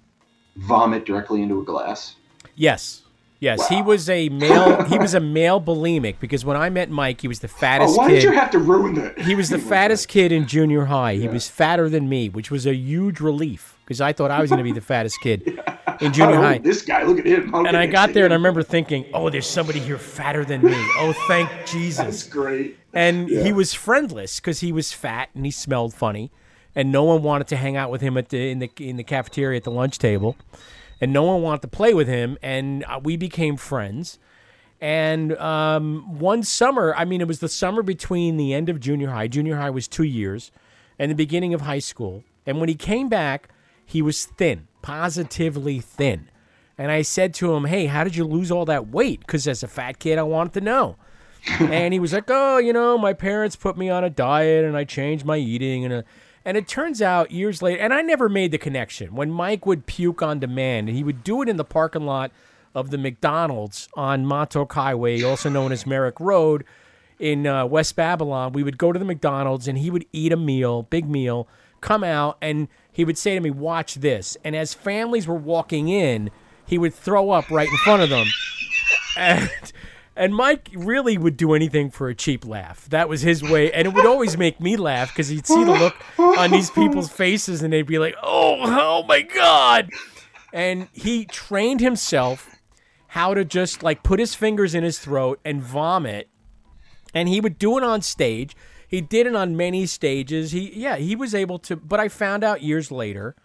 vomit 0.57 1.05
directly 1.07 1.43
into 1.43 1.59
a 1.61 1.65
glass 1.65 2.17
Yes. 2.55 3.03
Yes, 3.41 3.67
he 3.69 3.81
was 3.81 4.09
a 4.11 4.29
male. 4.29 4.85
he 4.85 4.99
was 4.99 5.15
a 5.15 5.21
male 5.21 5.61
bulimic 5.61 6.17
because 6.21 6.45
when 6.45 6.57
I 6.59 6.69
met 6.69 6.91
Mike, 6.91 7.23
he 7.23 7.29
was 7.29 7.41
the 7.41 7.49
fattest 7.49 7.95
oh 7.95 7.97
why 7.97 8.09
kid. 8.09 8.15
did 8.17 8.23
you 8.25 8.33
have 8.33 8.51
to 8.51 8.59
ruin 8.59 8.95
that 8.97 9.19
He 9.19 9.35
was 9.35 9.49
the 9.49 9.59
fattest 9.59 10.09
kid 10.09 10.31
in 10.31 10.47
junior 10.47 10.85
high. 10.85 11.15
He 11.15 11.27
was 11.27 11.49
fatter 11.49 11.89
than 11.89 12.09
me, 12.09 12.29
which 12.29 12.51
was 12.51 12.67
a 12.67 12.75
huge 12.75 13.19
relief 13.19 13.79
because 13.87 14.01
I 14.01 14.13
thought 14.13 14.31
I 14.31 14.41
was 14.43 14.51
going 14.51 14.59
to 14.59 14.65
be 14.65 14.73
the 14.73 14.83
fattest 14.83 15.21
kid 15.23 15.59
in 16.03 16.13
junior 16.13 16.37
Oh, 16.37 16.43
high. 16.43 16.59
this 16.59 16.83
guy 16.83 17.03
look 17.05 17.19
at 17.19 17.25
him 17.27 17.51
How 17.51 17.65
And 17.65 17.77
I 17.79 17.87
got 17.87 18.13
there 18.13 18.25
and 18.25 18.33
I 18.33 18.37
remember 18.37 18.63
thinking, 18.63 19.07
"Oh, 19.15 19.31
there's 19.31 19.49
somebody 19.49 19.79
here 19.81 19.99
fatter 19.99 20.45
than 20.45 20.63
me. 20.63 20.75
Oh, 20.99 21.15
thank 21.27 21.49
Jesus." 21.67 21.97
that's 22.05 22.27
great 22.29 22.77
And 22.93 23.31
Yeah. 23.31 23.43
he 23.45 23.53
was 23.55 23.73
friendless 23.73 24.39
because 24.39 24.61
he 24.61 24.71
was 24.71 24.93
fat 24.93 25.31
and 25.35 25.47
he 25.47 25.51
smelled 25.51 25.95
funny, 25.95 26.31
and 26.77 26.93
no 26.93 27.05
one 27.05 27.23
wanted 27.23 27.47
to 27.49 27.57
hang 27.57 27.77
out 27.77 27.91
with 27.91 28.03
him 28.03 28.19
at 28.19 28.29
the 28.29 28.51
in 28.51 28.59
the 28.59 28.71
in 28.79 28.97
the 28.99 29.05
cafeteria 29.05 29.57
at 29.57 29.65
the 29.65 29.71
lunch 29.71 29.99
table, 29.99 30.37
and 31.01 31.13
no 31.13 31.23
one 31.23 31.43
wanted 31.43 31.63
to 31.63 31.69
play 31.69 31.95
with 31.95 32.09
him. 32.09 32.37
And 32.43 32.85
uh, 32.85 33.01
we 33.03 33.17
became 33.17 33.57
friends. 33.57 34.19
And 34.81 35.37
um, 35.37 36.19
one 36.19 36.43
summer, 36.43 36.95
I 36.97 37.05
mean, 37.05 37.21
it 37.21 37.29
was 37.29 37.41
the 37.41 37.49
summer 37.49 37.83
between 37.83 38.37
the 38.37 38.55
end 38.55 38.69
of 38.69 38.81
junior 38.81 39.11
high. 39.11 39.29
Junior 39.29 39.57
high 39.57 39.71
was 39.71 39.87
two 39.87 40.05
years, 40.05 40.51
and 40.99 41.11
the 41.11 41.15
beginning 41.15 41.53
of 41.53 41.63
high 41.63 41.81
school. 41.81 42.25
And 42.47 42.59
when 42.61 42.69
he 42.69 42.75
came 42.75 43.09
back, 43.09 43.51
he 43.85 44.01
was 44.01 44.25
thin, 44.25 44.69
positively 44.81 45.81
thin. 45.81 46.31
And 46.79 46.91
I 46.91 47.03
said 47.03 47.35
to 47.35 47.55
him, 47.55 47.67
"Hey, 47.67 47.87
how 47.87 48.05
did 48.05 48.17
you 48.17 48.25
lose 48.25 48.51
all 48.51 48.65
that 48.65 48.89
weight?" 48.89 49.21
Because 49.21 49.47
as 49.47 49.63
a 49.63 49.69
fat 49.69 49.99
kid, 49.99 50.19
I 50.19 50.23
wanted 50.23 50.55
to 50.55 50.61
know. 50.63 50.97
and 51.61 51.93
he 51.93 52.01
was 52.01 52.15
like, 52.15 52.25
"Oh, 52.29 52.57
you 52.57 52.73
know, 52.73 52.97
my 52.97 53.13
parents 53.13 53.57
put 53.57 53.77
me 53.77 53.91
on 53.91 54.03
a 54.03 54.09
diet, 54.09 54.65
and 54.65 54.77
I 54.79 54.85
changed 54.85 55.27
my 55.27 55.37
eating." 55.37 55.85
And 55.85 55.93
uh, 55.93 56.03
and 56.45 56.57
it 56.57 56.67
turns 56.67 57.03
out 57.03 57.31
years 57.31 57.63
later, 57.63 57.81
and 57.83 57.93
I 57.93 58.03
never 58.03 58.29
made 58.29 58.53
the 58.53 58.59
connection 58.59 59.15
when 59.15 59.31
Mike 59.31 59.67
would 59.67 59.87
puke 59.87 60.23
on 60.23 60.39
demand, 60.39 60.89
and 60.89 60.97
he 60.97 61.05
would 61.05 61.23
do 61.23 61.43
it 61.43 61.49
in 61.49 61.57
the 61.57 61.65
parking 61.65 62.07
lot 62.07 62.31
of 62.75 62.91
the 62.91 62.99
McDonald's 62.99 63.89
on 63.95 64.25
Montauk 64.25 64.73
Highway, 64.73 65.23
also 65.23 65.49
known 65.49 65.73
as 65.73 65.87
Merrick 65.87 66.19
Road, 66.21 66.65
in 67.19 67.47
uh, 67.47 67.67
West 67.67 67.97
Babylon. 67.97 68.53
We 68.53 68.63
would 68.63 68.79
go 68.79 68.93
to 68.93 68.99
the 68.99 69.05
McDonald's, 69.05 69.69
and 69.69 69.79
he 69.79 69.91
would 69.91 70.07
eat 70.13 70.33
a 70.33 70.37
meal, 70.37 70.85
big 70.85 71.09
meal, 71.09 71.47
come 71.81 72.03
out, 72.03 72.39
and 72.41 72.69
he 72.91 73.05
would 73.05 73.19
say 73.19 73.35
to 73.35 73.41
me, 73.41 73.51
"Watch 73.51 73.97
this." 73.97 74.37
And 74.45 74.57
as 74.57 74.73
families 74.73 75.27
were 75.27 75.35
walking 75.35 75.89
in, 75.89 76.31
he 76.67 76.79
would 76.79 76.95
throw 76.95 77.31
up 77.31 77.51
right 77.51 77.69
in 77.69 77.77
front 77.79 78.03
of 78.03 78.09
them. 78.09 78.27
And 79.17 79.51
and 80.21 80.35
Mike 80.35 80.69
really 80.75 81.17
would 81.17 81.39
do 81.39 81.55
anything 81.55 81.91
for 81.91 82.11
a 82.11 82.15
cheap 82.15 82.45
laugh. 82.45 82.87
That 82.91 83.09
was 83.09 83.23
his 83.23 83.43
way, 83.43 83.73
and 83.73 83.89
it 83.89 83.95
would 83.95 84.05
always 84.05 84.37
make 84.37 84.61
me 84.61 84.77
laugh 84.77 85.09
because 85.09 85.29
he'd 85.29 85.47
see 85.47 85.65
the 85.65 85.73
look 85.73 85.97
on 86.19 86.51
these 86.51 86.71
people's 86.71 87.11
faces, 87.11 87.63
and 87.63 87.73
they'd 87.73 87.87
be 87.87 87.99
like, 87.99 88.15
"Oh, 88.23 88.57
oh 88.61 89.03
my 89.05 89.23
god!" 89.23 89.89
And 90.53 90.89
he 90.93 91.25
trained 91.25 91.81
himself 91.81 92.57
how 93.09 93.33
to 93.33 93.47
just 93.47 93.83
like 93.83 94.03
put 94.03 94.21
his 94.21 94.35
fingers 94.35 94.75
in 94.75 94.85
his 94.85 94.99
throat 94.99 95.41
and 95.43 95.63
vomit, 95.63 96.29
and 97.15 97.27
he 97.27 97.41
would 97.41 97.59
do 97.59 97.79
it 97.79 97.83
on 97.83 98.03
stage. 98.03 98.55
He 98.87 99.01
did 99.01 99.27
it 99.27 99.35
on 99.35 99.57
many 99.57 99.87
stages. 99.87 100.53
He 100.53 100.71
yeah, 100.79 100.97
he 100.97 101.17
was 101.17 101.35
able 101.35 101.59
to. 101.61 101.77
But 101.77 101.99
I 101.99 102.09
found 102.09 102.45
out 102.45 102.63
years 102.63 102.91
later, 102.91 103.37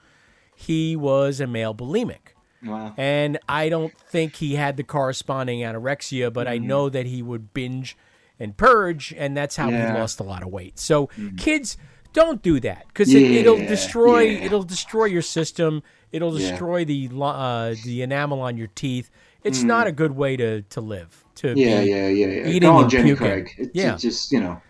he 0.53 0.97
was 0.97 1.39
a 1.39 1.47
male 1.47 1.73
bulimic. 1.73 2.35
Wow. 2.66 2.93
And 2.97 3.38
I 3.47 3.70
don't 3.70 3.95
think 3.97 4.36
he 4.38 4.55
had 4.55 4.78
the 4.78 4.84
corresponding 4.84 5.59
anorexia, 5.59 6.32
but 6.34 6.47
I 6.47 6.57
Mhm. 6.59 6.63
know 6.63 6.89
that 6.89 7.05
he 7.05 7.22
would 7.22 7.53
binge 7.53 7.95
and 8.39 8.57
purge, 8.57 9.13
and 9.18 9.36
that's 9.38 9.55
how 9.55 9.70
Yeah. 9.70 9.93
he 9.93 9.99
lost 9.99 10.20
a 10.20 10.24
lot 10.24 10.43
of 10.43 10.49
weight. 10.49 10.80
So 10.80 11.09
kids, 11.38 11.78
don't 12.13 12.41
do 12.41 12.59
that 12.61 12.86
because 12.88 13.13
it, 13.13 13.22
it'll 13.24 13.57
destroy 13.57 14.22
yeah. 14.22 14.45
it'll 14.45 14.63
destroy 14.63 15.05
your 15.05 15.22
system. 15.22 15.84
It'll 16.11 16.39
Yeah. 16.39 16.49
destroy 16.51 16.86
the 16.86 17.09
uh, 17.22 17.76
the 17.84 18.01
enamel 18.01 18.41
on 18.41 18.57
your 18.57 18.68
teeth. 18.68 19.09
It's 19.43 19.59
Mm. 19.59 19.66
not 19.66 19.88
a 19.88 19.91
good 19.91 20.16
way 20.16 20.36
to 20.38 20.61
to 20.63 20.82
live. 20.82 21.24
To 21.36 21.49
yeah 21.49 21.82
be 21.84 21.89
yeah 21.89 22.07
yeah 22.07 22.28
yeah 22.28 22.47
eating 22.47 22.70
and 22.70 22.89
jenny 22.89 23.09
puking. 23.09 23.28
craig 23.28 23.51
it's, 23.57 23.72
yeah, 23.74 23.93
it's 23.93 24.01
just 24.01 24.32
you 24.32 24.39
know 24.39 24.61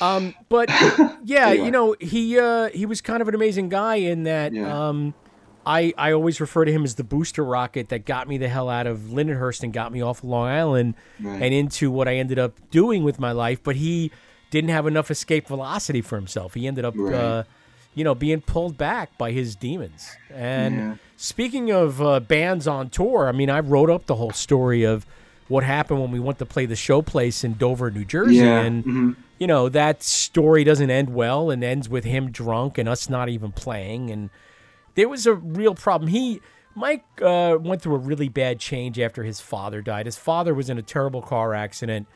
um, 0.00 0.34
but 0.48 0.68
yeah, 1.24 1.48
Anyway. 1.48 1.64
you 1.64 1.70
know, 1.70 1.96
he 2.00 2.38
uh, 2.38 2.68
he 2.70 2.84
was 2.86 3.00
kind 3.00 3.22
of 3.22 3.28
an 3.28 3.34
amazing 3.34 3.68
guy 3.70 3.94
in 3.96 4.24
that 4.24 4.54
um, 4.58 5.14
I 5.66 5.92
I 5.98 6.12
always 6.12 6.40
refer 6.40 6.64
to 6.64 6.72
him 6.72 6.84
as 6.84 6.94
the 6.94 7.04
booster 7.04 7.44
rocket 7.44 7.88
that 7.90 8.04
got 8.06 8.28
me 8.28 8.38
the 8.38 8.48
hell 8.48 8.68
out 8.68 8.86
of 8.86 8.98
Lindenhurst 9.12 9.62
and 9.62 9.72
got 9.72 9.92
me 9.92 10.00
off 10.00 10.18
of 10.18 10.24
Long 10.28 10.48
Island 10.48 10.94
Right. 11.20 11.42
and 11.42 11.54
into 11.54 11.90
what 11.90 12.08
I 12.08 12.16
ended 12.16 12.38
up 12.38 12.54
doing 12.70 13.04
with 13.04 13.18
my 13.20 13.32
life. 13.32 13.62
But 13.62 13.76
he 13.76 14.10
didn't 14.50 14.70
have 14.70 14.86
enough 14.86 15.10
escape 15.10 15.46
velocity 15.48 16.00
for 16.00 16.16
himself. 16.16 16.54
He 16.54 16.66
ended 16.66 16.84
up, 16.84 16.94
Right. 16.96 17.14
uh, 17.14 17.42
you 17.94 18.02
know, 18.04 18.14
being 18.14 18.40
pulled 18.40 18.76
back 18.78 19.16
by 19.18 19.32
his 19.32 19.54
demons. 19.54 20.08
And 20.34 20.74
Yeah. 20.76 20.94
speaking 21.16 21.70
of 21.70 22.00
uh, 22.02 22.20
bands 22.20 22.66
on 22.66 22.88
tour, 22.90 23.28
I 23.28 23.32
mean, 23.32 23.50
I 23.50 23.60
wrote 23.60 23.90
up 23.90 24.06
the 24.06 24.16
whole 24.16 24.32
story 24.32 24.82
of 24.84 25.06
what 25.48 25.62
happened 25.64 26.00
when 26.00 26.10
we 26.12 26.20
went 26.20 26.38
to 26.38 26.46
play 26.46 26.64
the 26.66 26.76
show 26.76 27.02
place 27.02 27.42
in 27.44 27.54
Dover, 27.58 27.90
New 27.90 28.04
Jersey, 28.04 28.36
Yeah, 28.36 28.60
and 28.60 28.84
mhm. 28.84 29.16
you 29.38 29.46
know 29.48 29.68
that 29.68 30.02
story 30.02 30.62
doesn't 30.64 30.90
end 30.90 31.12
well 31.12 31.50
and 31.50 31.62
ends 31.64 31.88
with 31.88 32.04
him 32.04 32.30
drunk 32.30 32.78
and 32.78 32.88
us 32.88 33.08
not 33.10 33.28
even 33.28 33.50
playing 33.50 34.10
and 34.10 34.30
there 35.00 35.08
was 35.08 35.26
a 35.26 35.32
real 35.34 35.74
problem. 35.74 36.10
He 36.10 36.42
mike 36.74 37.04
uh, 37.22 37.56
went 37.58 37.80
through 37.80 37.94
a 37.94 37.98
really 37.98 38.28
bad 38.28 38.60
change 38.60 39.00
after 39.00 39.24
his 39.24 39.40
father 39.40 39.80
died. 39.80 40.04
His 40.04 40.18
father 40.18 40.52
was 40.52 40.68
in 40.68 40.76
a 40.76 40.82
terrible 40.82 41.22
car 41.22 41.54
accident. 41.54 42.06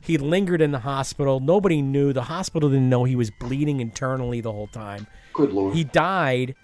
He 0.00 0.18
lingered 0.18 0.60
in 0.60 0.70
the 0.70 0.80
hospital. 0.80 1.40
Nobody 1.40 1.82
knew. 1.82 2.12
The 2.12 2.22
hospital 2.22 2.68
didn't 2.68 2.88
know 2.88 3.04
he 3.04 3.16
was 3.16 3.30
bleeding 3.30 3.80
internally 3.80 4.40
the 4.40 4.52
whole 4.52 4.66
time. 4.68 5.06
Good 5.32 5.52
lord. 5.52 5.74
He 5.74 5.84
died 5.84 6.54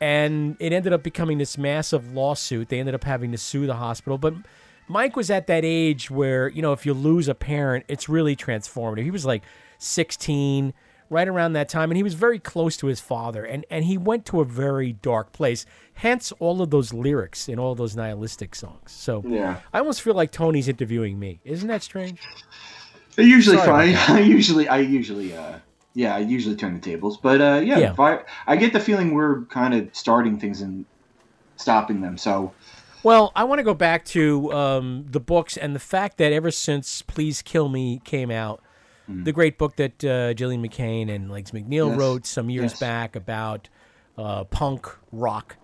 and 0.00 0.56
it 0.58 0.72
ended 0.72 0.92
up 0.92 1.02
becoming 1.02 1.38
this 1.38 1.56
massive 1.56 2.12
lawsuit. 2.12 2.68
They 2.68 2.80
ended 2.80 2.94
up 2.94 3.04
having 3.04 3.32
to 3.32 3.38
sue 3.38 3.66
the 3.66 3.76
hospital. 3.76 4.18
But 4.18 4.34
Mike 4.88 5.16
was 5.16 5.30
at 5.30 5.46
that 5.46 5.64
age 5.64 6.10
where, 6.10 6.48
you 6.48 6.60
know, 6.60 6.72
if 6.72 6.84
you 6.84 6.92
lose 6.92 7.28
a 7.28 7.34
parent, 7.34 7.84
it's 7.88 8.08
really 8.08 8.36
transformative. 8.36 9.04
He 9.04 9.10
was 9.10 9.24
like 9.24 9.42
16, 9.78 10.74
right 11.12 11.28
around 11.28 11.52
that 11.52 11.68
time, 11.68 11.90
and 11.90 11.96
he 11.96 12.02
was 12.02 12.14
very 12.14 12.38
close 12.38 12.76
to 12.78 12.86
his 12.86 13.00
father, 13.00 13.44
and, 13.44 13.64
and 13.70 13.84
he 13.84 13.96
went 13.98 14.24
to 14.26 14.40
a 14.40 14.44
very 14.44 14.92
dark 14.94 15.32
place. 15.32 15.64
Hence, 15.94 16.32
all 16.40 16.62
of 16.62 16.70
those 16.70 16.92
lyrics 16.92 17.48
in 17.48 17.58
all 17.58 17.74
those 17.74 17.94
nihilistic 17.94 18.54
songs. 18.54 18.90
So 18.90 19.22
Yeah. 19.26 19.60
I 19.72 19.78
almost 19.78 20.02
feel 20.02 20.14
like 20.14 20.32
Tony's 20.32 20.68
interviewing 20.68 21.18
me. 21.18 21.40
Isn't 21.44 21.68
that 21.68 21.82
strange? 21.82 22.18
They're 23.14 23.26
usually 23.26 23.58
Sorry 23.58 23.94
fine. 23.94 24.16
I 24.16 24.20
usually, 24.20 24.66
I 24.68 24.78
usually, 24.78 25.36
uh, 25.36 25.58
yeah, 25.94 26.16
I 26.16 26.20
usually 26.20 26.56
turn 26.56 26.72
the 26.74 26.80
tables. 26.80 27.18
But 27.18 27.40
uh, 27.40 27.60
yeah, 27.62 27.78
Yeah. 27.78 27.92
Vi- 27.92 28.22
I 28.46 28.56
get 28.56 28.72
the 28.72 28.80
feeling 28.80 29.12
we're 29.14 29.42
kind 29.44 29.74
of 29.74 29.88
starting 29.92 30.38
things 30.38 30.62
and 30.62 30.86
stopping 31.56 32.00
them. 32.00 32.16
So 32.16 32.52
Well, 33.02 33.32
I 33.36 33.44
want 33.44 33.58
to 33.58 33.62
go 33.64 33.74
back 33.74 34.06
to 34.06 34.50
um, 34.52 35.04
the 35.10 35.20
books 35.20 35.58
and 35.58 35.74
the 35.74 35.80
fact 35.80 36.16
that 36.16 36.32
ever 36.32 36.50
since 36.50 37.02
Please 37.02 37.42
Kill 37.42 37.68
Me 37.68 38.00
came 38.04 38.30
out, 38.30 38.62
the 39.08 39.32
great 39.32 39.58
book 39.58 39.76
that 39.76 40.04
uh, 40.04 40.32
Gillian 40.34 40.62
McCain 40.62 41.10
and 41.14 41.30
Legs 41.30 41.50
McNeil 41.50 41.90
Yes. 41.90 41.98
wrote 41.98 42.26
some 42.26 42.48
years 42.50 42.72
Yes. 42.72 42.80
back 42.80 43.16
about 43.16 43.68
uh, 44.16 44.44
punk 44.44 44.86
rock. 45.10 45.56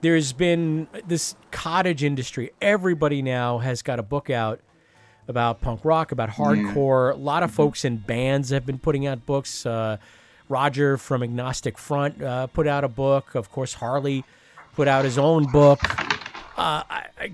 there's 0.00 0.32
been 0.32 0.88
this 1.06 1.34
cottage 1.50 2.02
industry. 2.02 2.50
Everybody 2.62 3.20
now 3.20 3.58
has 3.58 3.82
got 3.82 3.98
a 3.98 4.02
book 4.02 4.30
out 4.30 4.60
about 5.28 5.60
punk 5.60 5.84
rock, 5.84 6.10
about 6.10 6.30
hardcore. 6.30 7.12
A 7.12 7.16
lot 7.16 7.42
of 7.42 7.50
folks 7.50 7.84
in 7.84 7.98
bands 7.98 8.48
have 8.50 8.64
been 8.64 8.78
putting 8.78 9.06
out 9.06 9.26
books. 9.26 9.66
Uh, 9.66 9.98
Roger 10.48 10.96
from 10.96 11.22
Agnostic 11.22 11.76
Front 11.78 12.20
uh, 12.22 12.46
put 12.48 12.66
out 12.66 12.82
a 12.82 12.88
book. 12.88 13.34
Of 13.34 13.52
course, 13.52 13.74
Harley 13.74 14.24
put 14.74 14.88
out 14.88 15.04
his 15.04 15.18
own 15.18 15.44
book. 15.52 15.80
Uh, 16.60 16.82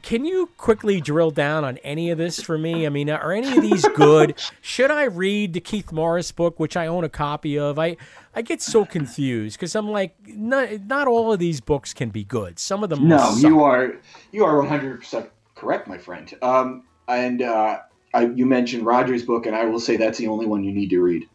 can 0.02 0.24
you 0.24 0.48
quickly 0.56 1.00
drill 1.00 1.32
down 1.32 1.64
on 1.64 1.78
any 1.78 2.10
of 2.10 2.18
this 2.18 2.40
for 2.40 2.56
me? 2.56 2.86
I 2.86 2.90
mean, 2.90 3.10
are 3.10 3.32
any 3.32 3.56
of 3.56 3.60
these 3.60 3.84
good? 3.96 4.40
Should 4.60 4.92
I 4.92 5.02
read 5.02 5.52
the 5.52 5.58
Keith 5.60 5.90
Morris 5.90 6.30
book, 6.30 6.60
which 6.60 6.76
I 6.76 6.86
own 6.86 7.02
a 7.02 7.08
copy 7.08 7.58
of? 7.58 7.76
I 7.76 7.96
I 8.36 8.42
get 8.42 8.62
so 8.62 8.84
confused 8.84 9.58
because 9.58 9.74
I'm 9.74 9.90
like, 9.90 10.14
not, 10.28 10.82
not 10.82 11.08
all 11.08 11.32
of 11.32 11.40
these 11.40 11.60
books 11.60 11.92
can 11.92 12.10
be 12.10 12.22
good. 12.22 12.60
Some 12.60 12.84
of 12.84 12.90
them 12.90 13.08
No, 13.08 13.34
you 13.38 13.64
are 13.64 13.96
you 14.30 14.44
are 14.44 14.58
100 14.58 15.00
percent 15.00 15.28
correct, 15.56 15.88
my 15.88 15.98
friend. 15.98 16.32
Um, 16.40 16.84
and 17.08 17.42
uh, 17.42 17.80
I, 18.14 18.26
you 18.26 18.46
mentioned 18.46 18.86
Roger's 18.86 19.24
book, 19.24 19.46
and 19.46 19.56
I 19.56 19.64
will 19.64 19.80
say 19.80 19.96
that's 19.96 20.18
the 20.18 20.28
only 20.28 20.46
one 20.46 20.62
you 20.62 20.72
need 20.72 20.90
to 20.90 21.00
read. 21.00 21.28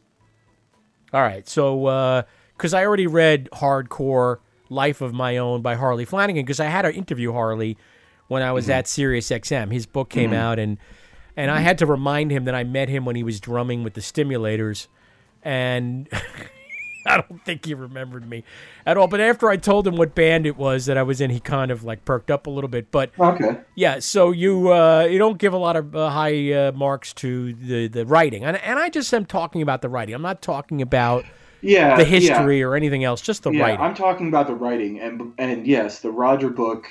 All 1.11 1.21
right, 1.21 1.45
so 1.45 2.23
because 2.55 2.73
I 2.73 2.85
already 2.85 3.07
read 3.07 3.49
Hardcore 3.51 4.37
Life 4.71 5.01
of 5.01 5.13
My 5.13 5.35
Own 5.37 5.61
by 5.61 5.75
Harley 5.75 6.05
Flanagan, 6.05 6.43
because 6.45 6.59
I 6.61 6.65
had 6.65 6.83
to 6.83 6.93
interview 6.95 7.33
Harley 7.33 7.77
when 8.29 8.41
I 8.41 8.51
was 8.53 8.67
Mhm. 8.67 8.73
at 8.73 8.87
Sirius 8.87 9.29
XM. 9.29 9.69
His 9.71 9.85
book 9.85 10.09
came 10.09 10.31
Mhm. 10.31 10.35
out, 10.35 10.57
and 10.59 10.77
and 11.37 11.49
I 11.51 11.59
had 11.59 11.77
to 11.79 11.85
remind 11.85 12.31
him 12.31 12.45
that 12.45 12.55
I 12.55 12.63
met 12.63 12.87
him 12.89 13.05
when 13.05 13.15
he 13.15 13.23
was 13.23 13.39
drumming 13.39 13.83
with 13.83 13.93
the 13.93 14.01
Stimulators, 14.01 14.87
and 15.43 16.07
I 17.05 17.17
don't 17.17 17.43
think 17.43 17.65
he 17.65 17.73
remembered 17.73 18.29
me 18.29 18.43
at 18.85 18.95
all. 18.95 19.07
But 19.07 19.21
after 19.21 19.49
I 19.49 19.57
told 19.57 19.87
him 19.87 19.95
what 19.95 20.13
band 20.13 20.45
it 20.45 20.55
was 20.55 20.85
that 20.85 20.97
I 20.97 21.03
was 21.03 21.19
in, 21.19 21.31
he 21.31 21.39
kind 21.39 21.71
of 21.71 21.83
like 21.83 22.05
perked 22.05 22.29
up 22.29 22.45
a 22.47 22.49
little 22.49 22.67
bit. 22.69 22.91
But 22.91 23.11
Okay. 23.19 23.57
yeah, 23.75 23.99
so 23.99 24.31
you 24.31 24.71
uh, 24.71 25.07
you 25.09 25.17
don't 25.17 25.37
give 25.39 25.51
a 25.53 25.57
lot 25.57 25.75
of 25.75 25.95
uh, 25.95 26.09
high 26.11 26.51
uh, 26.53 26.71
marks 26.73 27.11
to 27.15 27.53
the 27.53 27.87
the 27.87 28.05
writing, 28.05 28.43
and 28.45 28.55
and 28.57 28.77
I 28.79 28.89
just 28.89 29.13
am 29.13 29.25
talking 29.25 29.61
about 29.61 29.81
the 29.81 29.89
writing. 29.89 30.13
I'm 30.15 30.21
not 30.21 30.41
talking 30.41 30.81
about 30.81 31.25
Yeah, 31.61 31.95
the 31.95 32.03
yeah. 32.03 32.09
history 32.09 32.63
or 32.63 32.75
anything 32.75 33.03
else, 33.03 33.21
just 33.21 33.43
the 33.43 33.51
yeah, 33.51 33.63
writing. 33.63 33.79
I'm 33.79 33.93
talking 33.93 34.27
about 34.27 34.47
the 34.47 34.55
writing, 34.55 34.99
and 34.99 35.33
and 35.37 35.67
yes, 35.67 35.99
the 35.99 36.11
Roger 36.11 36.49
book 36.49 36.87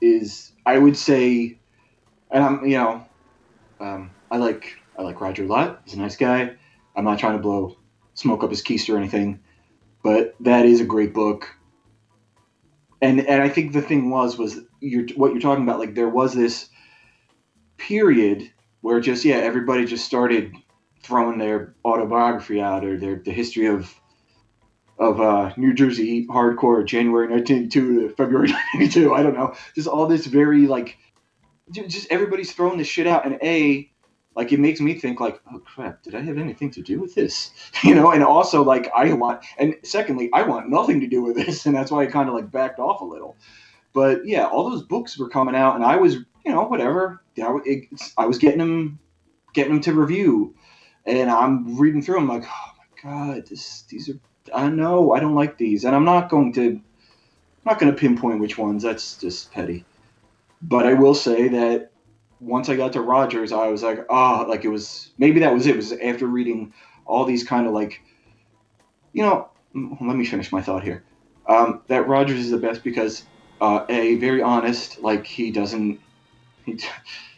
is 0.00 0.52
I 0.64 0.78
would 0.78 0.96
say, 0.96 1.58
and 2.30 2.42
I'm 2.44 2.64
you 2.64 2.78
know, 2.78 3.04
um, 3.80 4.10
I 4.30 4.38
like 4.38 4.78
I 4.98 5.02
like 5.02 5.20
Roger 5.20 5.44
a 5.44 5.46
lot. 5.46 5.82
He's 5.84 5.94
a 5.94 5.98
nice 5.98 6.16
guy. 6.16 6.54
I'm 6.96 7.04
not 7.04 7.18
trying 7.18 7.36
to 7.36 7.42
blow 7.42 7.76
smoke 8.14 8.42
up 8.42 8.50
his 8.50 8.62
keister 8.62 8.94
or 8.94 8.96
anything, 8.96 9.40
but 10.02 10.34
that 10.40 10.64
is 10.64 10.80
a 10.80 10.84
great 10.84 11.12
book. 11.12 11.54
And 13.02 13.20
and 13.20 13.42
I 13.42 13.48
think 13.50 13.72
the 13.72 13.82
thing 13.82 14.10
was 14.10 14.38
was 14.38 14.58
you're 14.80 15.06
what 15.16 15.32
you're 15.32 15.40
talking 15.40 15.64
about. 15.64 15.78
Like 15.78 15.94
there 15.94 16.08
was 16.08 16.34
this 16.34 16.70
period 17.76 18.50
where 18.80 19.00
just 19.00 19.24
yeah 19.24 19.36
everybody 19.36 19.84
just 19.84 20.06
started 20.06 20.54
throwing 21.06 21.38
their 21.38 21.74
autobiography 21.84 22.60
out 22.60 22.84
or 22.84 22.98
their 22.98 23.16
the 23.24 23.32
history 23.32 23.66
of 23.66 23.94
of 24.98 25.20
uh, 25.20 25.52
New 25.56 25.74
Jersey 25.74 26.26
hardcore, 26.26 26.84
January 26.86 27.28
1982 27.28 28.08
to 28.08 28.14
February 28.14 28.48
1982. 28.74 29.14
I 29.14 29.22
don't 29.22 29.34
know. 29.34 29.54
Just 29.74 29.88
all 29.88 30.06
this 30.06 30.26
very 30.26 30.66
like, 30.66 30.96
just 31.70 32.10
everybody's 32.10 32.52
throwing 32.52 32.78
this 32.78 32.88
shit 32.88 33.06
out. 33.06 33.26
And 33.26 33.38
a, 33.42 33.90
like 34.34 34.52
it 34.52 34.60
makes 34.60 34.80
me 34.80 34.98
think 34.98 35.20
like, 35.20 35.40
oh 35.52 35.58
crap, 35.58 36.02
did 36.02 36.14
I 36.14 36.20
have 36.22 36.38
anything 36.38 36.70
to 36.72 36.82
do 36.82 37.00
with 37.00 37.14
this? 37.14 37.50
You 37.84 37.94
know. 37.94 38.10
And 38.10 38.22
also 38.22 38.62
like 38.64 38.90
I 38.96 39.12
want, 39.12 39.44
and 39.58 39.74
secondly, 39.82 40.30
I 40.32 40.42
want 40.42 40.70
nothing 40.70 41.00
to 41.00 41.06
do 41.06 41.22
with 41.22 41.36
this, 41.36 41.66
and 41.66 41.74
that's 41.74 41.90
why 41.90 42.02
I 42.02 42.06
kind 42.06 42.28
of 42.28 42.34
like 42.34 42.50
backed 42.50 42.78
off 42.78 43.00
a 43.00 43.04
little. 43.04 43.36
But 43.92 44.26
yeah, 44.26 44.44
all 44.44 44.70
those 44.70 44.82
books 44.82 45.18
were 45.18 45.28
coming 45.28 45.54
out, 45.54 45.74
and 45.74 45.84
I 45.84 45.96
was, 45.96 46.14
you 46.44 46.52
know, 46.52 46.64
whatever. 46.64 47.22
I, 47.42 47.50
wa- 47.50 47.62
I 48.18 48.26
was 48.26 48.38
getting 48.38 48.58
them, 48.58 48.98
getting 49.54 49.72
them 49.72 49.82
to 49.82 49.94
review, 49.94 50.54
and 51.06 51.30
I'm 51.30 51.78
reading 51.78 52.02
through 52.02 52.16
them 52.16 52.28
like, 52.28 52.44
oh 52.44 52.72
my 52.78 53.10
god, 53.10 53.46
this 53.46 53.82
these 53.82 54.08
are 54.08 54.18
I 54.54 54.68
know 54.68 55.12
I 55.12 55.20
don't 55.20 55.34
like 55.34 55.58
these, 55.58 55.84
and 55.84 55.94
I'm 55.94 56.04
not 56.04 56.28
going 56.28 56.52
to 56.54 56.70
I'm 56.70 56.82
not 57.64 57.78
going 57.78 57.92
to 57.92 57.98
pinpoint 57.98 58.40
which 58.40 58.58
ones. 58.58 58.82
That's 58.82 59.16
just 59.16 59.52
petty. 59.52 59.84
But 60.62 60.86
I 60.86 60.94
will 60.94 61.14
say 61.14 61.48
that 61.48 61.90
once 62.40 62.68
I 62.68 62.76
got 62.76 62.92
to 62.94 63.00
Rogers, 63.00 63.52
I 63.52 63.68
was 63.68 63.82
like, 63.82 64.06
ah, 64.10 64.42
like 64.48 64.64
it 64.64 64.68
was 64.68 65.12
maybe 65.18 65.40
that 65.40 65.52
was 65.52 65.66
it. 65.66 65.70
it 65.70 65.76
was 65.76 65.92
after 65.92 66.26
reading 66.26 66.72
all 67.04 67.24
these 67.24 67.44
kind 67.44 67.66
of 67.66 67.72
like, 67.72 68.00
you 69.12 69.22
know, 69.22 69.48
let 69.74 70.16
me 70.16 70.24
finish 70.24 70.52
my 70.52 70.62
thought 70.62 70.82
here. 70.82 71.04
Um, 71.48 71.82
that 71.86 72.08
Rogers 72.08 72.40
is 72.40 72.50
the 72.50 72.58
best 72.58 72.82
because 72.82 73.24
uh, 73.60 73.84
a 73.88 74.16
very 74.16 74.42
honest, 74.42 75.00
like 75.00 75.26
he 75.26 75.50
doesn't 75.50 76.00
he, 76.64 76.78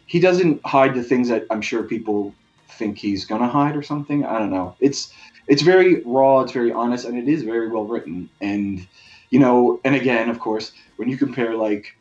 he 0.06 0.20
doesn't 0.20 0.64
hide 0.64 0.94
the 0.94 1.02
things 1.02 1.28
that 1.28 1.46
I'm 1.50 1.60
sure 1.60 1.82
people 1.82 2.34
think 2.78 2.98
he's 2.98 3.24
gonna 3.24 3.48
hide 3.48 3.76
or 3.76 3.82
something. 3.82 4.24
I 4.24 4.38
don't 4.38 4.50
know. 4.50 4.76
It's 4.80 5.12
it's 5.48 5.62
very 5.62 6.02
raw, 6.04 6.40
it's 6.40 6.52
very 6.52 6.72
honest, 6.72 7.04
and 7.04 7.18
it 7.18 7.28
is 7.28 7.42
very 7.42 7.68
well 7.68 7.84
written. 7.84 8.30
And 8.40 8.86
you 9.30 9.38
know, 9.38 9.80
and 9.84 9.94
again, 9.94 10.28
of 10.30 10.38
course, 10.38 10.72
when 10.96 11.08
you 11.08 11.16
compare 11.16 11.54
like 11.54 11.96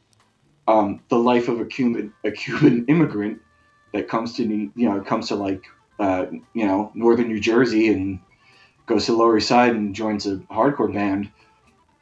um, 0.68 1.02
the 1.10 1.18
life 1.18 1.48
of 1.48 1.60
a 1.60 1.66
Cuban 1.66 2.14
a 2.24 2.32
Cuban 2.32 2.86
immigrant 2.88 3.42
that 3.94 4.08
comes 4.08 4.36
to 4.36 4.44
you 4.44 4.72
know 4.76 5.02
comes 5.02 5.30
to 5.30 5.36
like 5.36 5.64
uh, 6.00 6.26
you 6.54 6.66
know 6.66 6.92
northern 6.94 7.28
New 7.28 7.40
Jersey 7.40 7.88
and 7.88 8.20
goes 8.86 9.06
to 9.06 9.12
the 9.12 9.18
Lower 9.18 9.38
East 9.38 9.48
Side 9.48 9.76
and 9.76 9.96
joins 9.96 10.26
a 10.28 10.38
hardcore 10.52 10.94
band. 10.94 11.32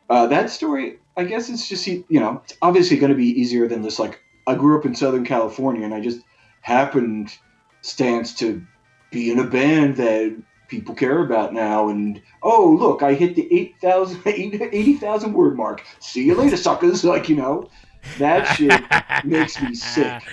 Uh, 0.08 0.28
that 0.28 0.52
story, 0.52 1.00
I 1.18 1.24
guess, 1.24 1.50
it's 1.50 1.68
just 1.68 1.88
you 1.88 2.04
know 2.10 2.42
it's 2.44 2.58
obviously 2.62 2.98
going 2.98 3.12
to 3.12 3.18
be 3.18 3.40
easier 3.40 3.68
than 3.68 3.82
this. 3.82 4.00
Like 4.00 4.22
I 4.48 4.56
grew 4.56 4.78
up 4.78 4.86
in 4.86 4.96
Southern 4.96 5.26
California 5.26 5.84
and 5.84 5.94
I 5.94 6.00
just 6.00 6.22
happened 6.62 7.38
stance 7.86 8.34
to 8.34 8.66
be 9.12 9.32
in 9.32 9.40
a 9.40 9.44
band 9.44 9.96
that 9.98 10.36
people 10.68 10.96
care 10.96 11.20
about 11.20 11.54
now 11.54 11.90
and 11.90 12.22
oh 12.42 12.76
look 12.80 13.04
i 13.04 13.14
hit 13.14 13.36
the 13.36 13.48
8000 13.54 14.22
80,000 14.26 15.34
word 15.34 15.56
mark 15.56 15.86
see 16.00 16.24
you 16.24 16.36
later 16.36 16.58
suckers 16.58 17.04
like 17.14 17.30
you 17.30 17.36
know 17.36 17.70
that 18.18 18.46
shit 18.56 18.82
makes 19.26 19.62
me 19.62 19.76
sick 19.76 20.24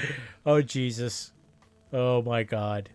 Oh 0.44 0.60
Jesus. 0.60 1.32
Oh 1.92 2.22
my 2.22 2.42
God. 2.42 2.90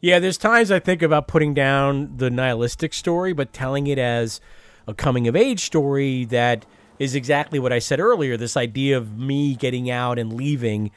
Yeah, 0.00 0.18
there's 0.18 0.36
times 0.36 0.70
I 0.70 0.80
think 0.80 1.00
about 1.00 1.28
putting 1.28 1.54
down 1.54 2.18
the 2.18 2.30
nihilistic 2.30 2.92
story, 2.92 3.32
but 3.32 3.54
telling 3.54 3.86
it 3.86 3.98
as 3.98 4.40
a 4.86 4.92
coming 4.92 5.26
of 5.26 5.34
age 5.34 5.60
story 5.60 6.26
that 6.26 6.66
is 6.98 7.14
exactly 7.14 7.58
what 7.58 7.72
I 7.72 7.78
said 7.78 8.00
earlier. 8.00 8.36
This 8.36 8.56
idea 8.56 8.98
of 8.98 9.16
me 9.16 9.54
getting 9.54 9.90
out 9.90 10.18
and 10.18 10.32
leaving 10.34 10.90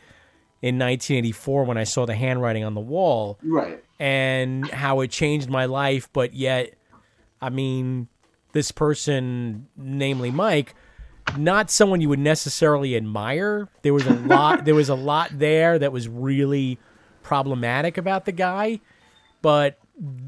in 0.61 0.75
1984 0.79 1.63
when 1.65 1.77
I 1.77 1.83
saw 1.83 2.05
the 2.05 2.15
handwriting 2.15 2.63
on 2.63 2.73
the 2.73 2.81
wall 2.81 3.37
right 3.43 3.83
and 3.99 4.69
how 4.69 5.01
it 5.01 5.11
changed 5.11 5.49
my 5.49 5.65
life, 5.65 6.09
but 6.13 6.33
yet, 6.33 6.73
I 7.41 7.49
mean, 7.49 8.07
this 8.51 8.71
person, 8.71 9.67
namely 9.75 10.31
Mike, 10.31 10.75
not 11.35 11.69
someone 11.71 11.99
you 12.01 12.09
would 12.09 12.19
necessarily 12.19 12.95
admire. 12.95 13.69
There 13.81 13.93
was 13.93 14.05
a 14.05 14.13
lot. 14.27 14.65
there 14.65 14.75
was 14.75 14.89
a 14.89 14.95
lot 14.95 15.31
there 15.33 15.79
that 15.79 15.91
was 15.91 16.07
really 16.07 16.79
problematic 17.23 17.97
about 17.97 18.25
the 18.25 18.31
guy, 18.31 18.79
but 19.41 19.79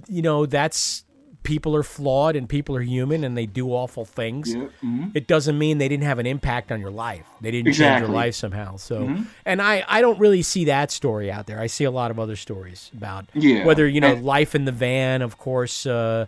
you 0.07 0.21
know 0.21 0.45
that's 0.45 1.05
people 1.43 1.75
are 1.75 1.83
flawed 1.83 2.35
and 2.35 2.47
people 2.49 2.75
are 2.75 2.81
human 2.81 3.23
and 3.23 3.37
they 3.37 3.45
do 3.45 3.69
awful 3.69 4.05
things. 4.05 4.53
Yeah, 4.53 4.67
mhm. 4.83 5.11
It 5.15 5.25
doesn't 5.27 5.57
mean 5.57 5.77
they 5.77 5.87
didn't 5.87 6.03
have 6.03 6.19
an 6.19 6.25
impact 6.25 6.71
on 6.71 6.79
your 6.79 6.91
life. 6.91 7.25
They 7.41 7.49
didn't 7.51 7.73
change 7.73 8.01
your 8.01 8.09
life 8.09 8.35
somehow. 8.35 8.75
So, 8.75 9.01
Mhm. 9.07 9.25
and 9.45 9.61
I 9.61 9.83
I 9.87 10.01
don't 10.01 10.19
really 10.19 10.41
see 10.41 10.65
that 10.65 10.91
story 10.91 11.31
out 11.31 11.47
there. 11.47 11.59
I 11.59 11.67
see 11.67 11.85
a 11.85 11.91
lot 11.91 12.11
of 12.11 12.19
other 12.19 12.35
stories 12.35 12.91
about 12.95 13.25
Yeah. 13.33 13.65
whether 13.65 13.87
you 13.87 14.01
know 14.01 14.13
And- 14.15 14.23
life 14.25 14.53
in 14.55 14.65
the 14.65 14.71
van, 14.71 15.21
of 15.21 15.37
course. 15.37 15.85
Uh, 15.85 16.25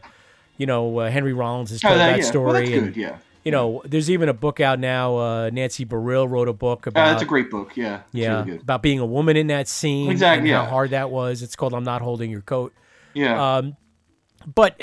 you 0.58 0.66
know 0.66 1.00
uh, 1.00 1.10
Henry 1.10 1.34
Rollins 1.34 1.72
has 1.72 1.84
Oh, 1.84 1.88
told 1.90 2.00
that- 2.00 2.12
that 2.12 2.20
yeah. 2.20 2.26
story. 2.26 2.46
Well, 2.46 2.54
that's 2.54 2.70
and, 2.70 2.86
good, 2.94 2.98
yeah. 2.98 3.16
You 3.44 3.52
know, 3.52 3.82
there's 3.86 4.12
even 4.12 4.30
a 4.30 4.34
book 4.36 4.60
out 4.60 4.78
now. 4.80 5.18
Uh, 5.18 5.50
Nancy 5.52 5.84
Barile 5.84 6.30
wrote 6.30 6.48
a 6.48 6.54
book 6.54 6.86
about. 6.86 7.08
uh, 7.08 7.10
that's 7.12 7.24
a 7.24 7.26
great 7.26 7.50
book 7.50 7.76
yeah 7.76 7.96
It's 7.96 8.04
Yeah, 8.14 8.36
really 8.38 8.52
good. 8.52 8.62
about 8.62 8.84
being 8.84 9.00
a 9.00 9.06
woman 9.06 9.36
in 9.36 9.48
that 9.48 9.68
scene 9.68 10.12
Exactly, 10.12 10.52
how 10.52 10.66
hard 10.66 10.92
that 10.92 11.10
was. 11.10 11.42
It's 11.42 11.56
called 11.56 11.74
"I'm 11.74 11.84
Not 11.84 12.02
Holding 12.04 12.30
Your 12.30 12.42
Coat." 12.42 12.72
Yeah. 13.16 13.58
Um, 13.58 13.76
but 14.46 14.80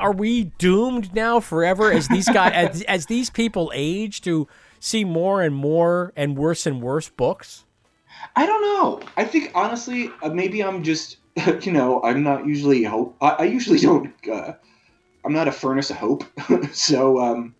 are 0.00 0.12
we 0.12 0.44
doomed 0.58 1.14
now 1.14 1.40
forever 1.40 1.92
as 1.92 2.08
these 2.08 2.28
guys 2.28 2.52
as, 2.54 2.82
as 2.82 3.06
these 3.06 3.30
people 3.30 3.70
age 3.74 4.20
to 4.22 4.48
see 4.80 5.04
more 5.04 5.42
and 5.42 5.54
more 5.54 6.12
and 6.16 6.36
worse 6.36 6.66
and 6.66 6.82
worse 6.82 7.08
books? 7.08 7.64
I 8.36 8.46
don't 8.46 8.62
know. 8.62 9.00
I 9.16 9.24
think 9.24 9.50
honestly, 9.54 10.10
uh, 10.22 10.30
maybe 10.30 10.62
I'm 10.62 10.82
just, 10.82 11.18
you 11.62 11.72
know, 11.72 12.02
I'm 12.02 12.22
not 12.22 12.46
usually 12.46 12.84
hope. 12.84 13.16
I, 13.20 13.28
I 13.30 13.44
usually 13.44 13.78
don't. 13.78 14.12
Uh, 14.30 14.52
I'm 15.24 15.32
not 15.32 15.48
a 15.48 15.52
furnace 15.52 15.90
of 15.90 15.96
hope. 15.96 16.24
so, 16.72 17.18
um, 17.20 17.54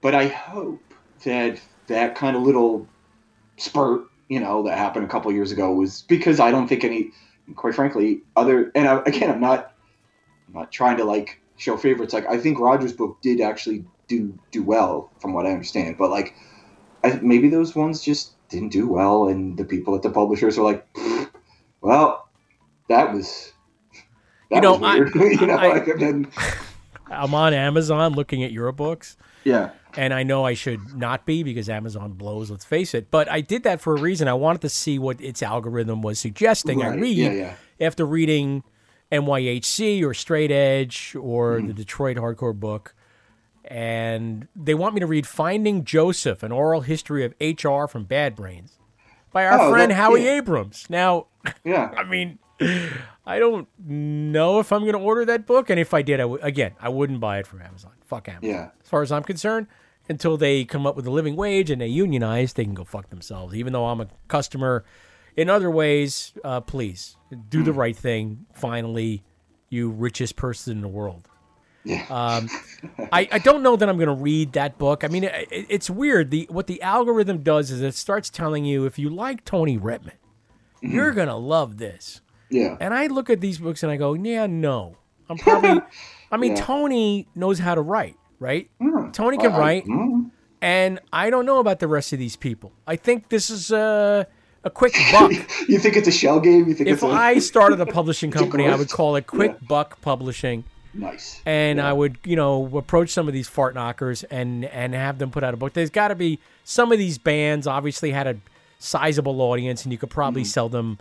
but 0.00 0.14
I 0.14 0.28
hope 0.28 0.80
that 1.24 1.60
that 1.88 2.14
kind 2.14 2.36
of 2.36 2.42
little 2.42 2.86
spurt, 3.56 4.02
you 4.28 4.40
know, 4.40 4.62
that 4.62 4.78
happened 4.78 5.04
a 5.04 5.08
couple 5.08 5.30
years 5.32 5.52
ago 5.52 5.72
was 5.72 6.02
because 6.02 6.40
I 6.40 6.50
don't 6.50 6.68
think 6.68 6.84
any, 6.84 7.10
quite 7.56 7.74
frankly, 7.74 8.22
other. 8.36 8.72
And 8.74 8.88
I, 8.88 9.02
again, 9.04 9.30
I'm 9.30 9.40
not, 9.40 9.69
I'm 10.54 10.60
not 10.60 10.72
trying 10.72 10.96
to 10.98 11.04
like 11.04 11.40
show 11.56 11.76
favorites. 11.76 12.12
Like 12.12 12.26
I 12.28 12.38
think 12.38 12.58
Roger's 12.58 12.92
book 12.92 13.18
did 13.22 13.40
actually 13.40 13.84
do 14.08 14.38
do 14.50 14.62
well, 14.62 15.10
from 15.20 15.32
what 15.32 15.46
I 15.46 15.50
understand. 15.52 15.96
But 15.98 16.10
like 16.10 16.34
I, 17.04 17.18
maybe 17.22 17.48
those 17.48 17.74
ones 17.74 18.02
just 18.02 18.32
didn't 18.48 18.70
do 18.72 18.88
well, 18.88 19.28
and 19.28 19.56
the 19.56 19.64
people 19.64 19.94
at 19.94 20.02
the 20.02 20.10
publishers 20.10 20.58
are 20.58 20.62
like, 20.64 20.86
well, 21.80 22.28
that 22.88 23.12
was. 23.12 23.52
That 24.50 24.56
You 24.56 24.60
know, 24.62 24.76
was 24.76 25.12
weird. 25.14 25.14
you 25.40 25.46
know, 25.46 25.54
I- 25.54 25.68
like, 25.74 25.86
and 25.86 26.00
then, 26.00 26.28
I'm 27.10 27.34
on 27.34 27.54
Amazon 27.54 28.12
looking 28.14 28.42
at 28.42 28.50
your 28.52 28.70
books. 28.72 29.16
Yeah. 29.44 29.70
And 29.96 30.12
I 30.12 30.22
know 30.22 30.44
I 30.44 30.54
should 30.54 30.96
not 30.96 31.24
be 31.26 31.42
because 31.42 31.68
Amazon 31.68 32.12
blows, 32.12 32.50
let's 32.50 32.64
face 32.64 32.94
it. 32.94 33.10
But 33.10 33.28
I 33.30 33.40
did 33.40 33.62
that 33.64 33.80
for 33.80 33.96
a 33.96 34.00
reason. 34.00 34.28
I 34.28 34.34
wanted 34.34 34.60
to 34.62 34.68
see 34.68 34.98
what 34.98 35.20
its 35.20 35.42
algorithm 35.42 36.02
was 36.02 36.18
suggesting. 36.18 36.82
I 36.82 36.94
read 36.94 37.16
Yeah, 37.16 37.32
yeah. 37.32 37.54
after 37.80 38.04
reading 38.04 38.62
NYHC 39.12 40.02
or 40.04 40.14
Straight 40.14 40.50
Edge 40.50 41.16
or 41.20 41.58
Mm-hmm. 41.58 41.66
the 41.68 41.74
Detroit 41.74 42.16
Hardcore 42.16 42.58
book. 42.58 42.94
And 43.64 44.48
they 44.56 44.74
want 44.74 44.94
me 44.94 45.00
to 45.00 45.06
read 45.06 45.26
Finding 45.26 45.84
Joseph, 45.84 46.42
an 46.42 46.50
oral 46.52 46.80
history 46.80 47.24
of 47.24 47.34
HR 47.40 47.86
from 47.86 48.04
Bad 48.04 48.34
Brains 48.34 48.78
by 49.32 49.46
our 49.46 49.60
Oh, 49.60 49.70
friend 49.70 49.90
that- 49.90 49.96
Howie 49.96 50.24
yeah. 50.24 50.32
Abrams. 50.38 50.86
Now, 50.88 51.26
yeah. 51.64 51.92
I 51.96 52.04
mean, 52.04 52.38
I 53.26 53.38
don't 53.38 53.68
know 53.78 54.58
if 54.60 54.72
I'm 54.72 54.80
going 54.82 54.92
to 54.94 54.98
order 54.98 55.24
that 55.26 55.46
book, 55.46 55.70
and 55.70 55.78
if 55.78 55.94
I 55.94 56.02
did, 56.02 56.20
I 56.20 56.24
would 56.24 56.42
again, 56.42 56.72
I 56.80 56.88
wouldn't 56.88 57.20
buy 57.20 57.38
it 57.38 57.46
from 57.46 57.62
Amazon. 57.62 57.92
Fuck 58.06 58.28
Amazon. 58.28 58.50
Yeah. 58.50 58.70
As 58.82 58.88
far 58.88 59.02
as 59.02 59.12
I'm 59.12 59.22
concerned, 59.22 59.66
until 60.08 60.36
they 60.36 60.64
come 60.64 60.86
up 60.86 60.96
with 60.96 61.06
a 61.06 61.10
living 61.10 61.36
wage 61.36 61.70
and 61.70 61.80
they 61.80 61.86
unionize, 61.86 62.54
they 62.54 62.64
can 62.64 62.74
go 62.74 62.84
fuck 62.84 63.08
themselves. 63.10 63.54
Even 63.54 63.72
though 63.72 63.86
I'm 63.86 64.00
a 64.00 64.08
customer, 64.28 64.84
in 65.40 65.48
other 65.50 65.70
ways, 65.70 66.32
uh, 66.44 66.60
please 66.60 67.16
do 67.48 67.62
the 67.62 67.72
right 67.72 67.96
thing. 67.96 68.46
Finally, 68.54 69.22
you 69.68 69.88
richest 69.90 70.36
person 70.36 70.72
in 70.76 70.80
the 70.82 70.88
world. 70.88 71.28
Yeah. 71.84 72.04
Um, 72.10 72.48
I, 73.12 73.28
I 73.32 73.38
don't 73.38 73.62
know 73.62 73.74
that 73.76 73.88
I'm 73.88 73.96
going 73.96 74.14
to 74.14 74.22
read 74.22 74.52
that 74.52 74.76
book. 74.78 75.02
I 75.04 75.08
mean, 75.08 75.24
it, 75.24 75.48
it- 75.50 75.66
it's 75.68 75.88
weird. 75.88 76.30
The 76.30 76.46
what 76.50 76.66
the 76.66 76.82
algorithm 76.82 77.42
does 77.42 77.70
is 77.70 77.80
it 77.80 77.94
starts 77.94 78.28
telling 78.30 78.64
you 78.64 78.84
if 78.84 78.98
you 78.98 79.08
like 79.08 79.44
Tony 79.44 79.78
Rettman, 79.78 80.18
you're 80.82 81.12
going 81.12 81.28
to 81.28 81.36
love 81.36 81.78
this. 81.78 82.20
Yeah. 82.50 82.76
And 82.80 82.92
I 82.92 83.06
look 83.06 83.30
at 83.30 83.40
these 83.40 83.58
books 83.58 83.82
and 83.82 83.90
I 83.92 83.96
go, 83.96 84.14
yeah, 84.14 84.46
no. 84.46 84.96
I'm 85.28 85.38
probably. 85.38 85.80
I 86.32 86.36
mean, 86.36 86.56
Yeah. 86.56 86.64
Tony 86.64 87.28
knows 87.34 87.58
how 87.60 87.74
to 87.74 87.80
write, 87.80 88.16
right? 88.38 88.68
Tony 89.12 89.36
can 89.38 89.52
I- 89.52 89.56
I- 89.56 89.58
write, 89.58 89.84
mm. 89.86 90.30
and 90.60 91.00
I 91.12 91.30
don't 91.30 91.46
know 91.46 91.58
about 91.60 91.78
the 91.78 91.88
rest 91.88 92.12
of 92.12 92.18
these 92.18 92.36
people. 92.36 92.72
I 92.86 92.96
think 92.96 93.28
this 93.30 93.48
is 93.50 93.70
a 93.70 94.26
a 94.64 94.70
quick 94.70 94.94
buck. 95.12 95.32
you 95.68 95.78
think 95.78 95.96
it's 95.96 96.08
a 96.08 96.12
shell 96.12 96.40
game? 96.40 96.68
You 96.68 96.74
think 96.74 96.88
if 96.88 96.94
it's 96.94 97.02
a, 97.02 97.06
I 97.06 97.38
started 97.38 97.80
a 97.80 97.86
publishing 97.86 98.30
company, 98.40 98.66
I 98.66 98.74
would 98.76 98.90
call 98.90 99.16
it 99.16 99.26
Quick 99.26 99.56
Buck 99.66 100.00
Publishing. 100.00 100.64
Nice. 100.92 101.40
And 101.46 101.80
I 101.80 101.92
would, 101.92 102.18
you 102.24 102.34
know, 102.36 102.76
approach 102.76 103.10
some 103.10 103.28
of 103.28 103.34
these 103.34 103.46
fart 103.48 103.74
knockers 103.74 104.24
and 104.24 104.64
and 104.64 104.92
have 104.92 105.18
them 105.18 105.30
put 105.30 105.44
out 105.44 105.54
a 105.54 105.56
book. 105.56 105.72
There's 105.72 105.90
got 105.90 106.08
to 106.08 106.14
be 106.16 106.40
some 106.64 106.90
of 106.90 106.98
these 106.98 107.16
bands 107.16 107.66
obviously 107.66 108.10
had 108.10 108.26
a 108.26 108.36
sizable 108.80 109.40
audience, 109.40 109.84
and 109.84 109.92
you 109.92 109.98
could 109.98 110.10
probably 110.10 110.42
Mm-hmm. 110.42 110.48
sell 110.48 110.68
them 110.68 110.98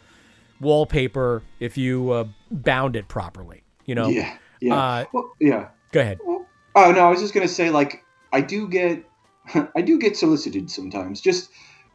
wallpaper 0.59 1.41
if 1.59 1.77
you 1.77 2.11
uh, 2.11 2.25
bound 2.51 2.95
it 2.95 3.07
properly. 3.07 3.63
You 3.85 3.95
know. 3.95 4.07
Yeah. 4.07 4.37
Yeah. 4.61 4.75
Uh, 4.75 5.05
well, 5.13 5.31
yeah. 5.39 5.69
go 5.91 6.01
ahead. 6.01 6.19
Oh 6.25 6.45
no, 6.91 6.99
I 6.99 7.09
was 7.09 7.19
just 7.19 7.33
gonna 7.33 7.47
say 7.47 7.69
like 7.69 8.03
I 8.31 8.41
do 8.41 8.67
get 8.67 9.03
I 9.75 9.81
do 9.81 9.97
get 9.97 10.15
solicited 10.17 10.69
sometimes. 10.69 11.19
Just 11.21 11.49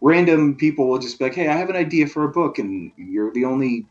random 0.05 0.55
people 0.55 0.86
will 0.86 0.98
just 0.98 1.18
be 1.18 1.24
like, 1.24 1.34
"Hey, 1.34 1.48
I 1.48 1.57
have 1.57 1.70
an 1.70 1.76
idea 1.76 2.07
for 2.07 2.24
a 2.24 2.28
book," 2.28 2.59
and 2.59 2.92
you're 2.96 3.32
the 3.32 3.46
only 3.46 3.86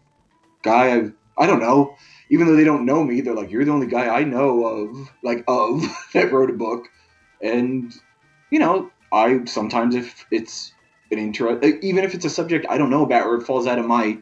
guy 0.62 0.96
I've 0.96 1.14
I 1.38 1.48
don't 1.48 1.60
know. 1.60 1.96
Even 2.30 2.48
though 2.48 2.56
they 2.56 2.64
don't 2.64 2.86
know 2.86 3.04
me, 3.04 3.22
they're 3.22 3.34
like, 3.34 3.52
"You're 3.52 3.66
the 3.66 3.72
only 3.72 3.88
guy 3.88 4.08
I 4.08 4.24
know 4.24 4.66
of, 4.66 5.10
like 5.24 5.44
of 5.48 5.82
that 6.14 6.32
wrote 6.32 6.52
a 6.52 6.54
book," 6.54 6.88
and 7.42 7.92
you 8.52 8.60
know, 8.60 8.92
I 9.12 9.44
sometimes 9.46 9.96
if 9.96 10.26
it's 10.32 10.72
an 11.12 11.18
interest, 11.18 11.64
even 11.82 12.04
if 12.04 12.14
it's 12.14 12.26
a 12.26 12.30
subject 12.30 12.68
I 12.70 12.78
don't 12.78 12.92
know 12.92 13.04
about 13.04 13.26
or 13.26 13.36
it 13.36 13.44
falls 13.44 13.66
out 13.66 13.80
of 13.80 13.88
my 13.88 14.20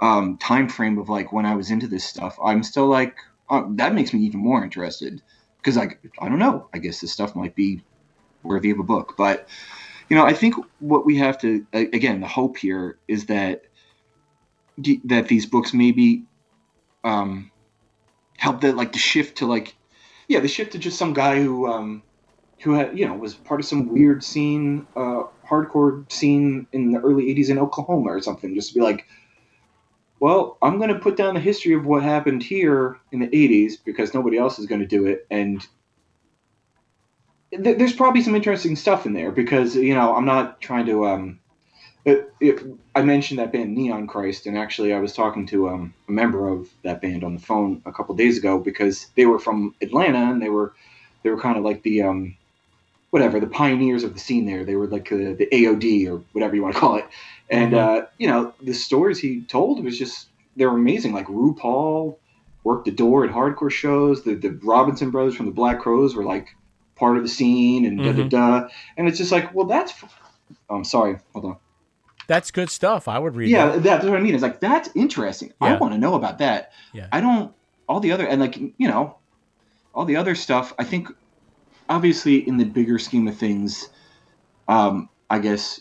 um, 0.00 0.36
time 0.38 0.68
frame 0.68 0.98
of 0.98 1.08
like 1.08 1.32
when 1.32 1.46
I 1.46 1.54
was 1.54 1.70
into 1.70 1.86
this 1.86 2.04
stuff, 2.04 2.38
I'm 2.44 2.62
still 2.62 2.86
like, 2.86 3.16
uh, 3.48 3.62
that 3.76 3.94
makes 3.94 4.12
me 4.12 4.20
even 4.20 4.40
more 4.40 4.62
interested. 4.62 5.22
Because 5.56 5.76
like 5.76 5.98
I 6.20 6.28
don't 6.28 6.38
know, 6.38 6.68
I 6.74 6.78
guess 6.78 7.00
this 7.00 7.12
stuff 7.12 7.34
might 7.34 7.54
be 7.54 7.82
worthy 8.42 8.70
of 8.70 8.78
a 8.78 8.82
book, 8.82 9.14
but 9.16 9.48
you 10.12 10.18
know, 10.18 10.26
I 10.26 10.34
think 10.34 10.56
what 10.78 11.06
we 11.06 11.16
have 11.16 11.38
to 11.38 11.66
again, 11.72 12.20
the 12.20 12.28
hope 12.28 12.58
here 12.58 12.98
is 13.08 13.24
that 13.26 13.62
that 15.04 15.28
these 15.28 15.46
books 15.46 15.72
maybe 15.72 16.24
um, 17.02 17.50
help 18.36 18.60
the 18.60 18.74
like 18.74 18.92
the 18.92 18.98
shift 18.98 19.38
to 19.38 19.46
like 19.46 19.74
yeah, 20.28 20.40
the 20.40 20.48
shift 20.48 20.72
to 20.72 20.78
just 20.78 20.98
some 20.98 21.14
guy 21.14 21.42
who 21.42 21.66
um, 21.66 22.02
who 22.60 22.74
had 22.74 22.98
you 22.98 23.08
know 23.08 23.14
was 23.14 23.32
part 23.32 23.58
of 23.60 23.64
some 23.64 23.88
weird 23.88 24.22
scene, 24.22 24.86
uh, 24.96 25.22
hardcore 25.48 26.04
scene 26.12 26.66
in 26.72 26.92
the 26.92 26.98
early 26.98 27.34
'80s 27.34 27.48
in 27.48 27.58
Oklahoma 27.58 28.10
or 28.10 28.20
something, 28.20 28.54
just 28.54 28.68
to 28.68 28.74
be 28.74 28.82
like 28.82 29.06
well, 30.20 30.58
I'm 30.60 30.76
going 30.76 30.92
to 30.92 31.00
put 31.00 31.16
down 31.16 31.32
the 31.32 31.40
history 31.40 31.72
of 31.72 31.86
what 31.86 32.02
happened 32.02 32.42
here 32.42 32.98
in 33.12 33.20
the 33.20 33.28
80s 33.28 33.82
because 33.82 34.12
nobody 34.12 34.36
else 34.36 34.58
is 34.58 34.66
going 34.66 34.82
to 34.82 34.86
do 34.86 35.06
it. 35.06 35.26
And 35.30 35.66
th- 37.52 37.78
there's 37.78 37.92
probably 37.92 38.22
some 38.22 38.34
interesting 38.34 38.76
stuff 38.76 39.06
in 39.06 39.12
there 39.12 39.30
because, 39.30 39.76
you 39.76 39.94
know, 39.94 40.14
I'm 40.14 40.24
not 40.24 40.60
trying 40.60 40.86
to. 40.86 41.06
Um, 41.06 41.38
it, 42.04 42.32
it, 42.40 42.60
I 42.96 43.02
mentioned 43.02 43.38
that 43.38 43.52
band 43.52 43.74
Neon 43.74 44.08
Christ, 44.08 44.46
and 44.46 44.58
actually, 44.58 44.92
I 44.92 44.98
was 44.98 45.12
talking 45.12 45.46
to 45.48 45.68
um, 45.68 45.94
a 46.08 46.12
member 46.12 46.48
of 46.48 46.68
that 46.82 47.00
band 47.00 47.22
on 47.22 47.34
the 47.34 47.40
phone 47.40 47.80
a 47.86 47.92
couple 47.92 48.14
days 48.16 48.38
ago 48.38 48.58
because 48.58 49.06
they 49.14 49.26
were 49.26 49.38
from 49.38 49.74
Atlanta 49.80 50.30
and 50.32 50.42
they 50.42 50.48
were 50.48 50.74
they 51.22 51.30
were 51.30 51.40
kind 51.40 51.56
of 51.56 51.62
like 51.62 51.82
the 51.84 52.02
um, 52.02 52.36
whatever 53.10 53.38
the 53.38 53.46
pioneers 53.46 54.02
of 54.02 54.14
the 54.14 54.20
scene 54.20 54.46
there. 54.46 54.64
They 54.64 54.74
were 54.74 54.88
like 54.88 55.12
uh, 55.12 55.16
the 55.16 55.48
AOD 55.52 56.08
or 56.08 56.22
whatever 56.32 56.56
you 56.56 56.62
want 56.62 56.74
to 56.74 56.80
call 56.80 56.96
it. 56.96 57.06
And 57.50 57.74
uh, 57.74 58.06
you 58.18 58.26
know, 58.26 58.52
the 58.60 58.74
stories 58.74 59.20
he 59.20 59.42
told 59.42 59.84
was 59.84 59.96
just 59.96 60.26
they 60.56 60.66
were 60.66 60.76
amazing. 60.76 61.12
Like 61.12 61.26
RuPaul 61.26 62.16
worked 62.64 62.86
the 62.86 62.90
door 62.90 63.24
at 63.24 63.30
hardcore 63.30 63.70
shows. 63.70 64.24
The 64.24 64.34
the 64.34 64.58
Robinson 64.64 65.10
brothers 65.10 65.36
from 65.36 65.46
the 65.46 65.52
Black 65.52 65.80
Crowes 65.80 66.16
were 66.16 66.24
like 66.24 66.48
part 67.02 67.16
of 67.16 67.24
the 67.24 67.28
scene, 67.28 67.84
and 67.84 67.98
da 67.98 68.12
da 68.12 68.22
Mhm. 68.22 68.28
da. 68.30 68.68
And 68.96 69.08
it's 69.08 69.18
just 69.18 69.32
like, 69.32 69.52
well, 69.52 69.66
that's. 69.66 69.92
I'm 70.70 70.84
sorry. 70.84 71.16
Hold 71.32 71.44
on. 71.46 71.56
That's 72.28 72.50
good 72.52 72.70
stuff. 72.70 73.08
I 73.08 73.18
would 73.18 73.34
read. 73.34 73.50
Yeah, 73.50 73.66
that. 73.72 73.82
that's 73.82 74.04
what 74.04 74.16
I 74.16 74.20
mean. 74.20 74.34
It's 74.34 74.42
like 74.42 74.60
that's 74.60 74.88
interesting. 74.94 75.52
I 75.60 75.74
want 75.76 75.92
to 75.94 75.98
know 75.98 76.14
about 76.14 76.38
that. 76.38 76.72
Yeah. 76.92 77.08
I 77.12 77.20
don't. 77.20 77.52
All 77.88 77.98
the 78.00 78.12
other 78.12 78.26
and 78.26 78.40
like 78.40 78.56
you 78.56 78.88
know, 78.88 79.16
all 79.94 80.04
the 80.04 80.14
other 80.16 80.34
stuff. 80.36 80.72
I 80.78 80.84
think, 80.84 81.08
obviously, 81.88 82.46
in 82.48 82.56
the 82.56 82.64
bigger 82.64 82.98
scheme 83.00 83.26
of 83.28 83.36
things, 83.36 83.88
um, 84.68 85.08
I 85.28 85.40
guess 85.40 85.80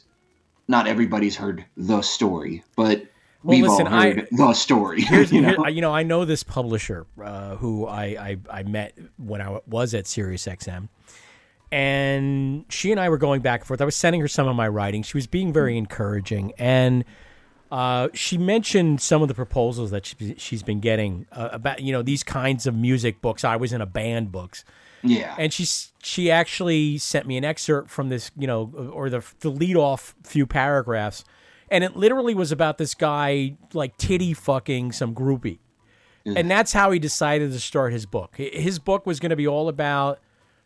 not 0.67 0.88
everybody's 0.88 1.36
heard 1.36 1.65
the 1.78 2.01
story, 2.01 2.63
but 2.76 3.05
Well, 3.43 3.57
we've 3.57 3.63
listen, 3.69 3.88
all 3.88 4.01
heard 4.01 4.19
I- 4.22 4.28
the 4.32 4.53
story. 4.53 5.01
Here's, 5.11 5.32
you 5.32 5.41
know? 5.41 5.49
here- 5.63 5.69
you 5.69 5.82
know, 5.82 5.93
I 5.93 6.03
know 6.03 6.26
this 6.26 6.43
publisher 6.43 7.05
uh, 7.24 7.55
who 7.57 7.86
I, 7.86 8.03
I 8.03 8.38
I 8.59 8.63
met 8.63 8.97
when 9.17 9.41
I 9.41 9.59
was 9.67 9.93
at 9.93 10.05
SiriusXM, 10.05 10.89
and 11.72 12.65
she 12.69 12.91
and 12.91 12.99
I 12.99 13.09
were 13.09 13.17
going 13.17 13.41
back 13.41 13.61
and 13.61 13.67
forth. 13.67 13.82
I 13.82 13.86
was 13.86 13.95
sending 13.95 14.22
her 14.22 14.28
some 14.28 14.47
of 14.47 14.55
my 14.55 14.67
writing. 14.67 15.03
She 15.03 15.17
was 15.17 15.28
being 15.28 15.53
very 15.53 15.78
encouraging, 15.78 16.53
and 16.57 17.05
uh, 17.72 18.09
she 18.13 18.38
mentioned 18.38 19.01
some 19.01 19.22
of 19.22 19.30
the 19.30 19.34
proposals 19.34 19.91
that 19.91 20.05
she, 20.05 20.36
she's 20.38 20.63
been 20.63 20.82
getting 20.82 21.26
uh, 21.32 21.49
about 21.53 21.82
you 21.82 21.93
know 21.93 22.01
these 22.01 22.24
kinds 22.24 22.67
of 22.67 22.76
music 22.76 23.22
books. 23.22 23.43
I 23.43 23.55
was 23.55 23.72
in 23.72 23.82
a 23.82 23.86
band 23.86 24.32
books. 24.32 24.65
Yeah. 25.03 25.36
And 25.38 25.51
she 25.51 25.65
she 26.03 26.30
actually 26.30 26.97
sent 26.97 27.26
me 27.26 27.38
an 27.38 27.43
excerpt 27.43 27.89
from 27.89 28.09
this, 28.09 28.30
you 28.38 28.45
know, 28.45 28.91
or 28.93 29.09
the 29.09 29.24
the 29.39 29.49
lead 29.49 29.78
off 29.78 30.13
few 30.24 30.45
paragraphs, 30.45 31.24
and 31.69 31.84
it 31.84 31.95
literally 31.95 32.36
was 32.36 32.51
about 32.51 32.78
this 32.78 32.93
guy 32.93 33.57
like 33.74 33.97
titty 33.97 34.34
fucking 34.34 34.91
some 34.91 35.15
groupie, 35.15 35.57
and 36.24 36.51
that's 36.51 36.74
how 36.74 36.91
he 36.91 36.99
decided 36.99 37.51
to 37.51 37.59
start 37.59 37.93
his 37.93 38.05
book. 38.05 38.36
His 38.38 38.78
book 38.78 39.07
was 39.07 39.19
going 39.19 39.32
to 39.32 39.36
be 39.36 39.47
all 39.47 39.69
about 39.69 40.19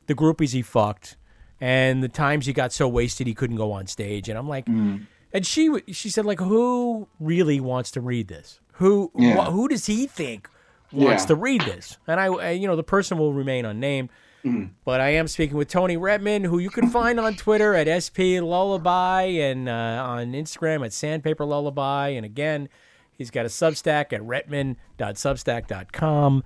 the 0.08 0.16
groupies 0.16 0.51
he 0.53 0.62
fucked 0.62 1.16
and 1.62 2.03
the 2.03 2.10
times 2.10 2.45
he 2.45 2.53
got 2.53 2.72
so 2.74 2.88
wasted 2.88 3.28
he 3.28 3.34
couldn't 3.34 3.56
go 3.58 3.72
on 3.72 3.88
stage. 3.88 4.30
And 4.30 4.38
I'm 4.38 4.47
like, 4.47 4.66
Mm. 4.66 5.08
and 5.34 5.45
she 5.45 5.70
she 5.91 6.10
said 6.10 6.26
like, 6.26 6.39
who 6.39 7.08
really 7.20 7.60
wants 7.60 7.91
to 7.91 8.01
read 8.01 8.28
this? 8.28 8.60
Who 8.74 9.12
Yeah. 9.18 9.45
wh- 9.45 9.51
who 9.51 9.68
does 9.68 9.86
he 9.86 10.08
think 10.08 10.49
wants 10.91 11.24
Yeah. 11.24 11.28
to 11.28 11.36
read 11.36 11.62
this? 11.62 11.97
And 12.08 12.20
I, 12.20 12.26
I, 12.26 12.49
you 12.51 12.68
know, 12.68 12.76
the 12.76 12.84
person 12.84 13.18
will 13.18 13.34
remain 13.34 13.66
unnamed. 13.66 14.10
Mm. 14.43 14.72
But 14.84 15.01
I 15.01 15.10
am 15.10 15.28
speaking 15.28 15.58
with 15.58 15.70
Tony 15.70 15.97
Rettman, 15.97 16.45
who 16.45 16.60
you 16.60 16.70
can 16.70 16.88
find 16.89 17.20
on 17.20 17.36
Twitter 17.36 17.74
at 17.74 17.88
SP 17.88 18.39
Lullaby 18.43 19.24
and 19.24 19.68
uh, 19.68 20.03
on 20.08 20.34
Instagram 20.34 20.86
at 20.86 20.93
Sandpaper 20.93 21.45
Lullaby. 21.45 22.10
And 22.10 22.24
again, 22.26 22.70
he's 23.18 23.32
got 23.32 23.45
a 23.47 23.49
Substack 23.49 24.14
at 24.14 24.22
rettman.substack.com. 24.22 26.43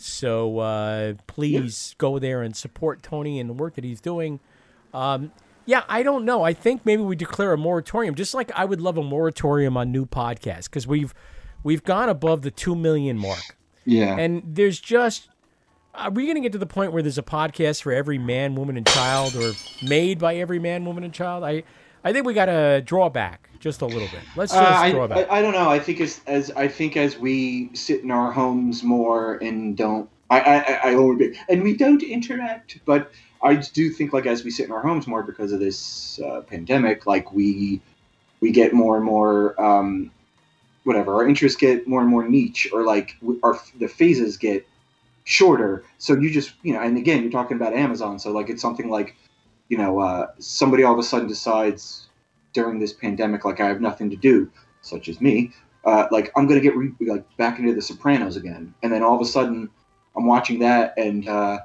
So 0.00 0.58
uh, 0.58 1.14
please 1.26 1.94
go 1.98 2.18
there 2.18 2.42
and 2.42 2.56
support 2.56 3.02
Tony 3.02 3.40
and 3.40 3.50
the 3.50 3.54
work 3.54 3.74
that 3.74 3.84
he's 3.84 4.00
doing. 4.00 4.40
Um, 4.94 5.32
yeah, 5.66 5.82
I 5.88 6.02
don't 6.02 6.24
know. 6.24 6.44
I 6.44 6.54
think 6.54 6.86
maybe 6.86 7.02
we 7.02 7.16
declare 7.16 7.52
a 7.52 7.58
moratorium, 7.58 8.14
just 8.14 8.32
like 8.32 8.50
I 8.54 8.64
would 8.64 8.80
love 8.80 8.96
a 8.96 9.02
moratorium 9.02 9.76
on 9.76 9.92
new 9.92 10.06
podcasts 10.06 10.64
because 10.64 10.86
we've 10.86 11.12
we've 11.62 11.84
gone 11.84 12.08
above 12.08 12.42
the 12.42 12.50
two 12.50 12.74
million 12.74 13.18
mark. 13.18 13.56
Yeah. 13.84 14.16
And 14.16 14.42
there's 14.46 14.80
just 14.80 15.28
are 15.94 16.10
we 16.10 16.24
going 16.24 16.36
to 16.36 16.40
get 16.40 16.52
to 16.52 16.58
the 16.58 16.66
point 16.66 16.92
where 16.92 17.02
there's 17.02 17.18
a 17.18 17.22
podcast 17.22 17.82
for 17.82 17.92
every 17.92 18.18
man, 18.18 18.54
woman, 18.54 18.76
and 18.76 18.86
child, 18.86 19.34
or 19.34 19.52
made 19.82 20.18
by 20.18 20.36
every 20.36 20.58
man, 20.58 20.84
woman, 20.84 21.02
and 21.02 21.12
child? 21.12 21.42
I, 21.42 21.64
I 22.04 22.12
think 22.12 22.24
we 22.24 22.34
got 22.34 22.46
to 22.46 22.80
draw 22.84 23.08
back 23.10 23.47
just 23.60 23.82
a 23.82 23.86
little 23.86 24.08
bit. 24.08 24.20
Let's 24.36 24.52
just 24.52 24.62
Uh, 24.62 24.74
I, 24.76 24.90
draw 24.92 25.06
back. 25.06 25.30
I, 25.30 25.38
I 25.38 25.42
don't 25.42 25.52
know. 25.52 25.68
I 25.68 25.78
think 25.78 26.00
as, 26.00 26.20
as 26.26 26.50
I 26.52 26.68
think 26.68 26.96
as 26.96 27.18
we 27.18 27.70
sit 27.74 28.02
in 28.02 28.10
our 28.10 28.30
homes 28.32 28.82
more 28.82 29.34
and 29.36 29.76
don't, 29.76 30.08
I 30.30 30.40
I, 30.40 30.56
I- 30.56 30.90
I 30.90 30.94
only 30.94 31.38
and 31.48 31.62
we 31.62 31.76
don't 31.76 32.02
interact, 32.02 32.78
but 32.84 33.10
I 33.42 33.56
do 33.56 33.90
think 33.90 34.12
like 34.12 34.26
as 34.26 34.44
we 34.44 34.50
sit 34.50 34.66
in 34.66 34.72
our 34.72 34.82
homes 34.82 35.06
more 35.06 35.22
because 35.22 35.52
of 35.52 35.60
this 35.60 36.18
uh, 36.20 36.40
pandemic, 36.42 37.06
like 37.06 37.32
we 37.32 37.80
we 38.40 38.50
get 38.50 38.72
more 38.72 38.96
and 38.96 39.04
more 39.04 39.60
um, 39.60 40.10
whatever 40.84 41.14
our 41.14 41.28
interests 41.28 41.58
get 41.58 41.86
more 41.88 42.00
and 42.00 42.10
more 42.10 42.28
niche, 42.28 42.68
or 42.72 42.82
like 42.84 43.16
our 43.42 43.58
the 43.78 43.88
phases 43.88 44.36
get 44.36 44.66
shorter. 45.24 45.84
So 45.98 46.14
you 46.16 46.30
just 46.30 46.52
you 46.62 46.72
know, 46.74 46.80
and 46.80 46.96
again, 46.96 47.22
you're 47.22 47.32
talking 47.32 47.56
about 47.56 47.74
Amazon, 47.74 48.18
so 48.18 48.32
like 48.32 48.48
it's 48.50 48.62
something 48.62 48.88
like 48.90 49.16
you 49.68 49.78
know 49.78 50.00
uh, 50.00 50.28
somebody 50.38 50.82
all 50.82 50.92
of 50.94 50.98
a 50.98 51.02
sudden 51.02 51.28
decides 51.28 52.07
during 52.58 52.80
this 52.80 52.92
pandemic, 52.92 53.44
like 53.44 53.60
I 53.60 53.68
have 53.68 53.80
nothing 53.80 54.10
to 54.10 54.16
do, 54.16 54.50
such 54.82 55.08
as 55.08 55.20
me, 55.20 55.52
uh, 55.84 56.08
like 56.10 56.32
I'm 56.34 56.48
gonna 56.48 56.60
get 56.60 56.76
re- 56.76 56.92
like 57.00 57.24
back 57.36 57.60
into 57.60 57.72
The 57.72 57.80
Sopranos 57.80 58.36
again, 58.36 58.74
and 58.82 58.92
then 58.92 59.04
all 59.04 59.14
of 59.14 59.20
a 59.20 59.30
sudden 59.30 59.70
I'm 60.16 60.26
watching 60.26 60.58
that, 60.58 60.94
and 60.96 61.28
uh, 61.28 61.60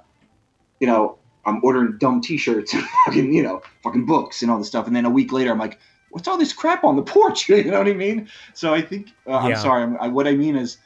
you 0.80 0.86
know 0.86 1.18
I'm 1.48 1.60
ordering 1.64 1.98
dumb 1.98 2.22
T-shirts 2.22 2.76
and 2.76 2.84
fucking 3.06 3.34
you 3.34 3.42
know 3.42 3.64
fucking 3.82 4.06
books 4.06 4.44
and 4.44 4.52
all 4.52 4.60
this 4.60 4.68
stuff, 4.68 4.86
and 4.86 4.96
then 4.96 5.06
a 5.06 5.10
week 5.10 5.32
later 5.32 5.50
I'm 5.50 5.58
like, 5.58 5.80
what's 6.12 6.28
all 6.28 6.38
this 6.38 6.54
crap 6.54 6.84
on 6.84 6.96
the 6.96 7.02
porch? 7.02 7.50
you 7.50 7.72
know 7.72 7.80
what 7.80 7.88
I 7.88 7.94
mean? 7.94 8.30
So 8.54 8.72
I 8.72 8.82
think 8.84 9.10
uh, 9.26 9.38
I'm 9.38 9.56
sorry. 9.56 9.82
I'm, 9.82 9.98
I, 10.00 10.10
what 10.10 10.28
I 10.28 10.34
mean 10.34 10.56
is, 10.56 10.78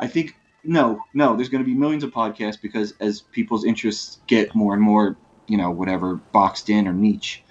I 0.00 0.08
think 0.08 0.34
no, 0.64 1.00
no. 1.14 1.36
There's 1.36 1.48
going 1.48 1.62
to 1.62 1.70
be 1.70 1.78
millions 1.78 2.02
of 2.02 2.10
podcasts 2.10 2.60
because 2.60 2.92
as 2.98 3.20
people's 3.20 3.64
interests 3.64 4.18
get 4.26 4.52
more 4.52 4.74
and 4.74 4.82
more, 4.82 5.16
you 5.46 5.56
know, 5.56 5.70
whatever 5.70 6.16
boxed 6.32 6.70
in 6.70 6.88
or 6.88 6.92
niche, 6.92 7.44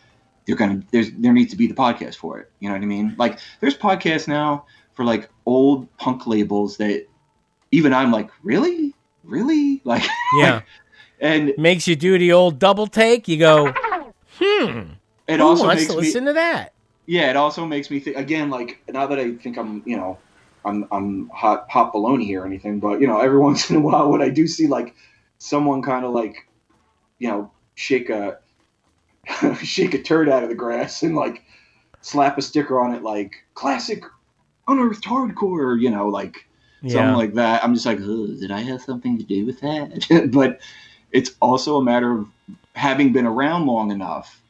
they're 0.46 0.56
gonna 0.56 0.82
there's 0.92 1.12
there 1.14 1.34
needs 1.34 1.52
to 1.52 1.58
be 1.58 1.68
the 1.68 1.74
podcast 1.74 2.16
for 2.16 2.40
it. 2.40 2.52
You 2.60 2.70
know 2.70 2.76
what 2.76 2.82
I 2.82 2.86
mean? 2.86 3.16
Like 3.18 3.40
there's 3.60 3.78
podcasts 3.78 4.28
now 4.28 4.66
for 4.94 5.06
like 5.06 5.30
old 5.46 5.96
punk 5.98 6.28
labels 6.28 6.78
that 6.78 7.08
even 7.72 7.94
I'm 7.94 8.12
like, 8.12 8.30
really, 8.44 8.94
really, 9.24 9.82
like 9.86 10.04
yeah. 10.38 10.62
and 11.20 11.54
Makes 11.58 11.88
you 11.88 11.96
do 11.96 12.18
the 12.18 12.32
old 12.34 12.60
double 12.60 12.88
take. 12.88 13.28
You 13.28 13.38
go, 13.38 13.74
hmm. 14.40 14.82
It 15.28 15.40
who 15.40 15.46
also 15.46 15.66
wants 15.66 15.82
makes 15.82 15.94
to 15.94 16.00
me- 16.00 16.06
listen 16.06 16.26
to 16.26 16.34
that? 16.34 16.74
yeah, 17.06 17.30
it 17.30 17.36
also 17.36 17.66
makes 17.66 17.90
me 17.90 18.00
think 18.00 18.18
again. 18.18 18.50
Like 18.50 18.82
now 18.90 19.08
that 19.08 19.20
I 19.20 19.36
think 19.36 19.58
I'm, 19.58 19.84
you 19.86 19.98
know, 19.98 20.18
I'm 20.66 20.88
I'm 20.92 21.30
hot 21.30 21.70
hot 21.70 21.94
baloney 21.94 22.26
here 22.26 22.44
or 22.44 22.46
anything, 22.46 22.80
but 22.80 23.02
you 23.02 23.08
know, 23.08 23.20
every 23.20 23.40
once 23.50 23.70
in 23.70 23.78
a 23.78 23.80
while 23.80 24.10
when 24.10 24.22
I 24.22 24.30
do 24.30 24.48
see 24.48 24.68
like 24.68 24.96
someone 25.38 25.82
kind 25.82 26.06
of 26.06 26.14
like, 26.14 26.48
you 27.20 27.28
know, 27.30 27.52
shake 27.76 28.10
a 28.10 28.40
shake 29.62 29.94
a 29.94 30.02
turd 30.02 30.30
out 30.30 30.44
of 30.44 30.50
the 30.50 30.56
grass 30.56 31.04
and 31.04 31.16
like 31.16 31.44
slap 32.02 32.38
a 32.38 32.42
sticker 32.42 32.80
on 32.80 32.94
it 32.94 33.04
like 33.04 33.36
classic 33.54 34.04
unearthed 34.68 35.04
hardcore, 35.04 35.80
you 35.80 35.90
know, 35.90 36.08
like 36.08 36.46
Yeah. 36.82 36.94
something 36.94 37.16
like 37.16 37.34
that. 37.36 37.64
I'm 37.64 37.74
just 37.74 37.86
like, 37.86 38.00
"Ugh, 38.00 38.40
did 38.40 38.52
I 38.52 38.62
have 38.62 38.82
something 38.82 39.18
to 39.18 39.24
do 39.24 39.46
with 39.46 39.60
that? 39.62 40.30
but 40.34 40.60
it's 41.12 41.32
also 41.42 41.78
a 41.78 41.84
matter 41.84 42.12
of 42.12 42.28
having 42.74 43.14
been 43.14 43.26
around 43.26 43.66
long 43.66 43.92
enough 43.92 44.42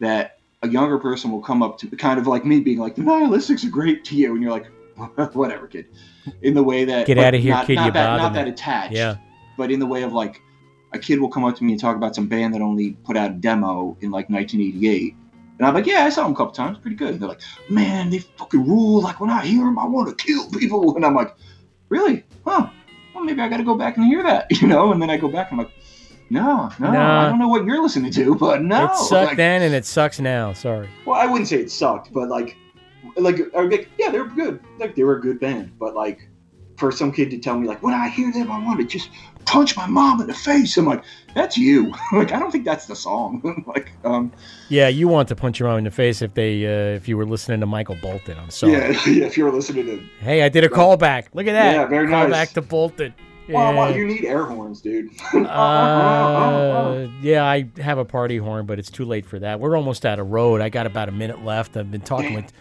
that 0.00 0.38
a 0.62 0.68
younger 0.68 0.98
person 0.98 1.30
will 1.30 1.40
come 1.40 1.62
up 1.62 1.78
to 1.78 1.88
kind 1.96 2.18
of 2.18 2.26
like 2.26 2.44
me 2.44 2.60
being 2.60 2.78
like, 2.78 2.96
the 2.96 3.02
nihilistics 3.02 3.64
are 3.64 3.70
great 3.70 4.04
to 4.06 4.16
you. 4.16 4.32
And 4.34 4.42
you're 4.42 4.52
like, 4.52 4.66
whatever, 5.34 5.66
kid. 5.66 5.86
In 6.42 6.54
the 6.54 6.62
way 6.62 6.84
that 6.84 7.06
Get 7.06 7.18
out 7.18 7.34
of 7.34 7.40
here, 7.40 7.52
not, 7.52 7.66
kid, 7.66 7.76
Not 7.76 7.92
that, 7.94 8.16
not 8.16 8.32
that 8.34 8.48
attached. 8.48 8.92
Yeah. 8.92 9.16
But 9.56 9.70
in 9.70 9.80
the 9.80 9.86
way 9.86 10.02
of 10.02 10.12
like, 10.12 10.40
a 10.94 10.98
kid 10.98 11.20
will 11.20 11.28
come 11.28 11.44
up 11.44 11.56
to 11.56 11.64
me 11.64 11.72
and 11.72 11.80
talk 11.80 11.96
about 11.96 12.14
some 12.14 12.26
band 12.28 12.54
that 12.54 12.60
only 12.62 12.92
put 13.04 13.16
out 13.16 13.30
a 13.30 13.34
demo 13.34 13.96
in 14.00 14.10
like 14.10 14.28
1988. 14.28 15.14
And 15.58 15.66
I'm 15.66 15.74
like, 15.74 15.86
yeah, 15.86 16.04
I 16.04 16.08
saw 16.10 16.24
them 16.24 16.32
a 16.32 16.34
couple 16.34 16.52
times. 16.52 16.78
Pretty 16.78 16.96
good. 16.96 17.10
And 17.10 17.20
they're 17.20 17.28
like, 17.28 17.40
man, 17.68 18.10
they 18.10 18.18
fucking 18.18 18.66
rule. 18.66 19.00
Like, 19.02 19.20
when 19.20 19.30
I 19.30 19.44
hear 19.44 19.64
them, 19.64 19.78
I 19.78 19.86
want 19.86 20.08
to 20.16 20.24
kill 20.24 20.50
people. 20.50 20.94
And 20.96 21.04
I'm 21.06 21.14
like, 21.14 21.34
really? 21.88 22.24
Huh? 22.44 22.68
Well, 23.14 23.24
maybe 23.24 23.40
I 23.42 23.48
got 23.48 23.58
to 23.58 23.64
go 23.64 23.76
back 23.76 23.96
and 23.96 24.06
hear 24.06 24.22
that, 24.22 24.46
you 24.60 24.66
know? 24.66 24.92
And 24.92 25.00
then 25.00 25.10
I 25.10 25.16
go 25.16 25.28
back 25.28 25.50
and 25.52 25.60
I'm 25.60 25.66
like, 25.66 25.74
no, 26.30 26.70
no, 26.78 26.90
Nah. 26.92 27.26
I 27.26 27.28
don't 27.28 27.38
know 27.38 27.48
what 27.48 27.64
you're 27.66 27.82
listening 27.82 28.10
to, 28.12 28.34
but 28.34 28.62
no. 28.62 28.86
it 28.86 28.96
sucked 28.96 29.28
Like, 29.28 29.36
then 29.36 29.60
and 29.62 29.74
it 29.74 29.84
sucks 29.84 30.18
now. 30.18 30.52
Sorry. 30.54 30.88
well, 31.04 31.20
I 31.20 31.26
wouldn't 31.26 31.48
say 31.48 31.58
it 31.60 31.70
sucked, 31.70 32.12
but 32.12 32.28
like, 32.28 32.56
like, 33.16 33.36
I 33.54 33.60
would 33.60 33.68
be 33.70 33.76
like, 33.78 33.88
yeah, 33.98 34.10
they're 34.10 34.24
good. 34.26 34.60
Like, 34.78 34.96
they 34.96 35.04
were 35.04 35.16
a 35.16 35.20
good 35.20 35.38
band. 35.38 35.72
But 35.78 35.94
like, 35.94 36.28
for 36.78 36.90
some 36.90 37.12
kid 37.12 37.30
to 37.32 37.38
tell 37.38 37.58
me, 37.58 37.68
like, 37.68 37.82
when 37.82 37.92
I 37.92 38.08
hear 38.08 38.32
them, 38.32 38.50
I 38.50 38.58
want 38.64 38.80
to 38.80 38.86
just 38.86 39.10
punch 39.46 39.76
my 39.76 39.86
mom 39.86 40.20
in 40.20 40.26
the 40.26 40.34
face. 40.34 40.76
I'm 40.76 40.86
like, 40.86 41.02
that's 41.34 41.56
you. 41.58 41.92
like, 42.12 42.32
I 42.32 42.38
don't 42.38 42.50
think 42.50 42.64
that's 42.64 42.86
the 42.86 42.96
song. 42.96 43.64
like, 43.66 43.90
um, 44.04 44.32
Yeah, 44.68 44.88
you 44.88 45.08
want 45.08 45.28
to 45.28 45.36
punch 45.36 45.58
your 45.60 45.68
mom 45.68 45.78
in 45.78 45.84
the 45.84 45.90
face 45.90 46.22
if 46.22 46.34
they 46.34 46.64
uh, 46.66 46.94
if 46.96 47.08
you 47.08 47.16
were 47.16 47.26
listening 47.26 47.60
to 47.60 47.66
Michael 47.66 47.96
Bolton. 48.02 48.38
I'm 48.38 48.50
sorry. 48.50 48.72
yeah, 48.72 48.88
yeah, 49.06 49.24
if 49.26 49.36
you 49.36 49.44
were 49.44 49.52
listening 49.52 49.86
to. 49.86 49.98
Hey, 50.20 50.42
I 50.42 50.48
did 50.48 50.64
a 50.64 50.68
callback. 50.68 51.26
Look 51.34 51.46
at 51.46 51.52
that. 51.52 51.74
Yeah, 51.74 51.86
very 51.86 52.06
nice. 52.08 52.30
Back 52.30 52.50
to 52.50 52.62
Bolton. 52.62 53.14
Oh, 53.48 53.54
wow, 53.54 53.88
Yeah. 53.88 53.96
you 53.96 54.06
need 54.06 54.24
air 54.24 54.44
horns, 54.44 54.80
dude. 54.80 55.10
Uh, 55.34 57.08
yeah, 57.20 57.44
I 57.44 57.68
have 57.80 57.98
a 57.98 58.04
party 58.04 58.36
horn, 58.38 58.66
but 58.66 58.78
it's 58.78 58.90
too 58.90 59.04
late 59.04 59.26
for 59.26 59.38
that. 59.40 59.58
We're 59.60 59.76
almost 59.76 60.06
out 60.06 60.18
of 60.18 60.30
road. 60.30 60.60
I 60.60 60.68
got 60.68 60.86
about 60.86 61.08
a 61.08 61.12
minute 61.12 61.44
left. 61.44 61.76
I've 61.76 61.90
been 61.90 62.00
talking 62.02 62.34
with 62.34 62.52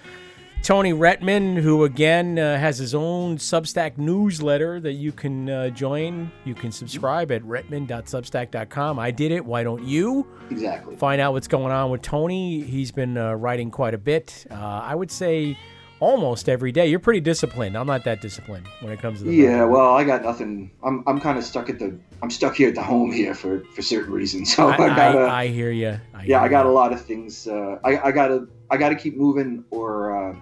Tony 0.64 0.94
Rettman, 0.94 1.58
who 1.58 1.86
again 1.86 2.38
uh, 2.38 2.56
has 2.58 2.78
his 2.78 2.94
own 2.94 3.38
Substack 3.38 3.98
newsletter 3.98 4.80
that 4.80 4.94
you 4.94 5.12
can 5.12 5.50
uh, 5.50 5.70
join. 5.70 6.32
You 6.46 6.54
can 6.54 6.72
subscribe 6.72 7.32
at 7.32 7.42
rettman.substack.com. 7.42 9.00
I 9.00 9.10
did 9.10 9.32
it. 9.32 9.44
Why 9.44 9.64
don't 9.64 9.84
you? 9.84 10.28
Exactly. 10.52 10.96
Find 10.98 11.20
out 11.20 11.34
what's 11.34 11.48
going 11.48 11.72
on 11.72 11.90
with 11.90 12.04
Tony. 12.04 12.62
He's 12.62 12.92
been 12.92 13.18
uh, 13.18 13.34
writing 13.34 13.72
quite 13.72 13.96
a 13.96 13.98
bit. 13.98 14.46
Uh, 14.52 14.56
I 14.56 14.94
would 14.94 15.10
say 15.10 15.58
almost 16.00 16.48
every 16.48 16.72
day. 16.72 16.88
You're 16.88 17.00
pretty 17.00 17.22
disciplined. 17.22 17.76
I'm 17.76 17.88
not 17.88 18.04
that 18.04 18.22
disciplined 18.22 18.68
when 18.82 18.94
it 18.94 19.00
comes 19.00 19.20
to 19.20 19.26
the 19.26 19.34
Yeah, 19.34 19.64
well, 19.64 19.96
I 19.96 20.04
got 20.04 20.22
nothing. 20.22 20.70
I'm, 20.84 21.04
I'm 21.08 21.20
kind 21.20 21.40
of 21.40 21.44
stuck 21.44 21.72
at 21.72 21.80
the. 21.80 21.98
I'm 22.22 22.30
stuck 22.30 22.56
here 22.56 22.70
at 22.70 22.76
the 22.76 22.84
home 22.84 23.12
here 23.12 23.34
for 23.34 23.64
for 23.74 23.82
certain 23.82 24.14
reasons. 24.14 24.56
So 24.56 24.68
I, 24.68 24.74
I, 24.74 24.78
gotta. 24.78 25.20
I, 25.20 25.42
I 25.42 25.48
hear 25.48 25.72
you. 25.72 26.00
I 26.14 26.24
yeah, 26.24 26.38
I 26.38 26.42
hear 26.42 26.50
got 26.50 26.66
a 26.68 26.72
lot 26.72 26.94
of 26.94 27.04
things. 27.04 27.48
Uh, 27.48 27.80
I, 27.84 27.98
I 27.98 28.12
gotta. 28.12 28.48
I 28.70 28.78
gotta 28.78 28.96
keep 28.96 29.18
moving, 29.18 29.66
or 29.70 30.16
uh, 30.16 30.36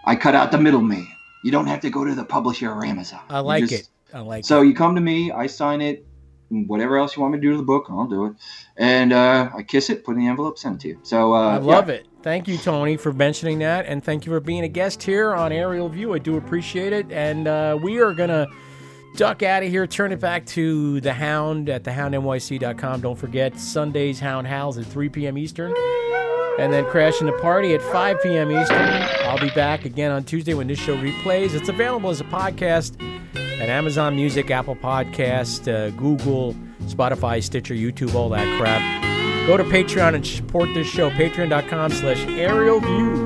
I 0.06 0.16
cut 0.16 0.34
out 0.34 0.52
the 0.52 0.58
middleman. 0.58 1.08
You 1.42 1.50
don't 1.50 1.66
have 1.66 1.80
to 1.80 1.88
go 1.90 2.04
to 2.04 2.14
the 2.14 2.24
publisher 2.24 2.70
or 2.70 2.84
Amazon. 2.84 3.20
I 3.28 3.40
like 3.40 3.66
just- 3.66 3.72
it. 3.72 3.88
I 4.12 4.20
like 4.20 4.40
it. 4.40 4.46
So 4.46 4.62
it. 4.62 4.66
you 4.66 4.74
come 4.74 4.94
to 4.94 5.00
me, 5.00 5.32
I 5.32 5.46
sign 5.46 5.80
it, 5.80 6.06
whatever 6.48 6.98
else 6.98 7.16
you 7.16 7.22
want 7.22 7.34
me 7.34 7.38
to 7.38 7.42
do 7.42 7.52
to 7.52 7.56
the 7.56 7.62
book, 7.62 7.86
I'll 7.88 8.06
do 8.06 8.26
it, 8.26 8.34
and 8.76 9.12
uh, 9.12 9.50
I 9.56 9.62
kiss 9.62 9.90
it, 9.90 10.04
put 10.04 10.12
it 10.12 10.18
in 10.18 10.24
the 10.24 10.30
envelope, 10.30 10.58
send 10.58 10.76
it 10.76 10.80
to 10.82 10.88
you. 10.88 11.00
So 11.02 11.34
uh, 11.34 11.54
I 11.54 11.56
love 11.56 11.88
it. 11.88 12.06
Thank 12.22 12.48
you, 12.48 12.56
Tony, 12.56 12.96
for 12.96 13.12
mentioning 13.12 13.58
that, 13.58 13.86
and 13.86 14.04
thank 14.04 14.24
you 14.24 14.32
for 14.32 14.40
being 14.40 14.64
a 14.64 14.68
guest 14.68 15.02
here 15.02 15.34
on 15.34 15.52
Aerial 15.52 15.88
View. 15.88 16.14
I 16.14 16.18
do 16.18 16.36
appreciate 16.36 16.92
it, 16.92 17.10
and 17.10 17.48
uh, 17.48 17.78
we 17.82 17.98
are 17.98 18.14
gonna 18.14 18.46
duck 19.16 19.42
out 19.42 19.62
of 19.62 19.68
here. 19.68 19.86
Turn 19.86 20.12
it 20.12 20.20
back 20.20 20.46
to 20.46 21.00
the 21.00 21.12
Hound 21.12 21.68
at 21.68 21.84
thehoundnyc.com. 21.84 23.00
Don't 23.00 23.16
forget 23.18 23.58
Sundays 23.58 24.20
Hound 24.20 24.46
Howls 24.46 24.78
at 24.78 24.86
3 24.86 25.08
p.m. 25.08 25.38
Eastern, 25.38 25.74
and 26.58 26.72
then 26.72 26.84
crashing 26.86 27.26
the 27.26 27.32
party 27.34 27.74
at 27.74 27.82
5 27.82 28.22
p.m. 28.22 28.50
Eastern. 28.50 28.78
I'll 29.26 29.38
be 29.40 29.50
back 29.50 29.84
again 29.84 30.10
on 30.10 30.24
Tuesday 30.24 30.54
when 30.54 30.66
this 30.66 30.78
show 30.78 30.96
replays. 30.96 31.54
It's 31.54 31.68
available 31.68 32.10
as 32.10 32.20
a 32.20 32.24
podcast 32.24 33.00
at 33.34 33.68
Amazon 33.68 34.16
Music, 34.16 34.50
Apple 34.50 34.76
Podcast, 34.76 35.72
uh, 35.72 35.90
Google, 35.90 36.54
Spotify, 36.82 37.42
Stitcher, 37.42 37.74
YouTube, 37.74 38.14
all 38.14 38.28
that 38.30 38.60
crap. 38.60 39.02
Go 39.46 39.56
to 39.56 39.64
Patreon 39.64 40.14
and 40.14 40.26
support 40.26 40.72
this 40.74 40.86
show. 40.86 41.10
Patreon.com 41.10 41.90
slash 41.92 42.26
aerial 42.28 42.80
view. 42.80 43.23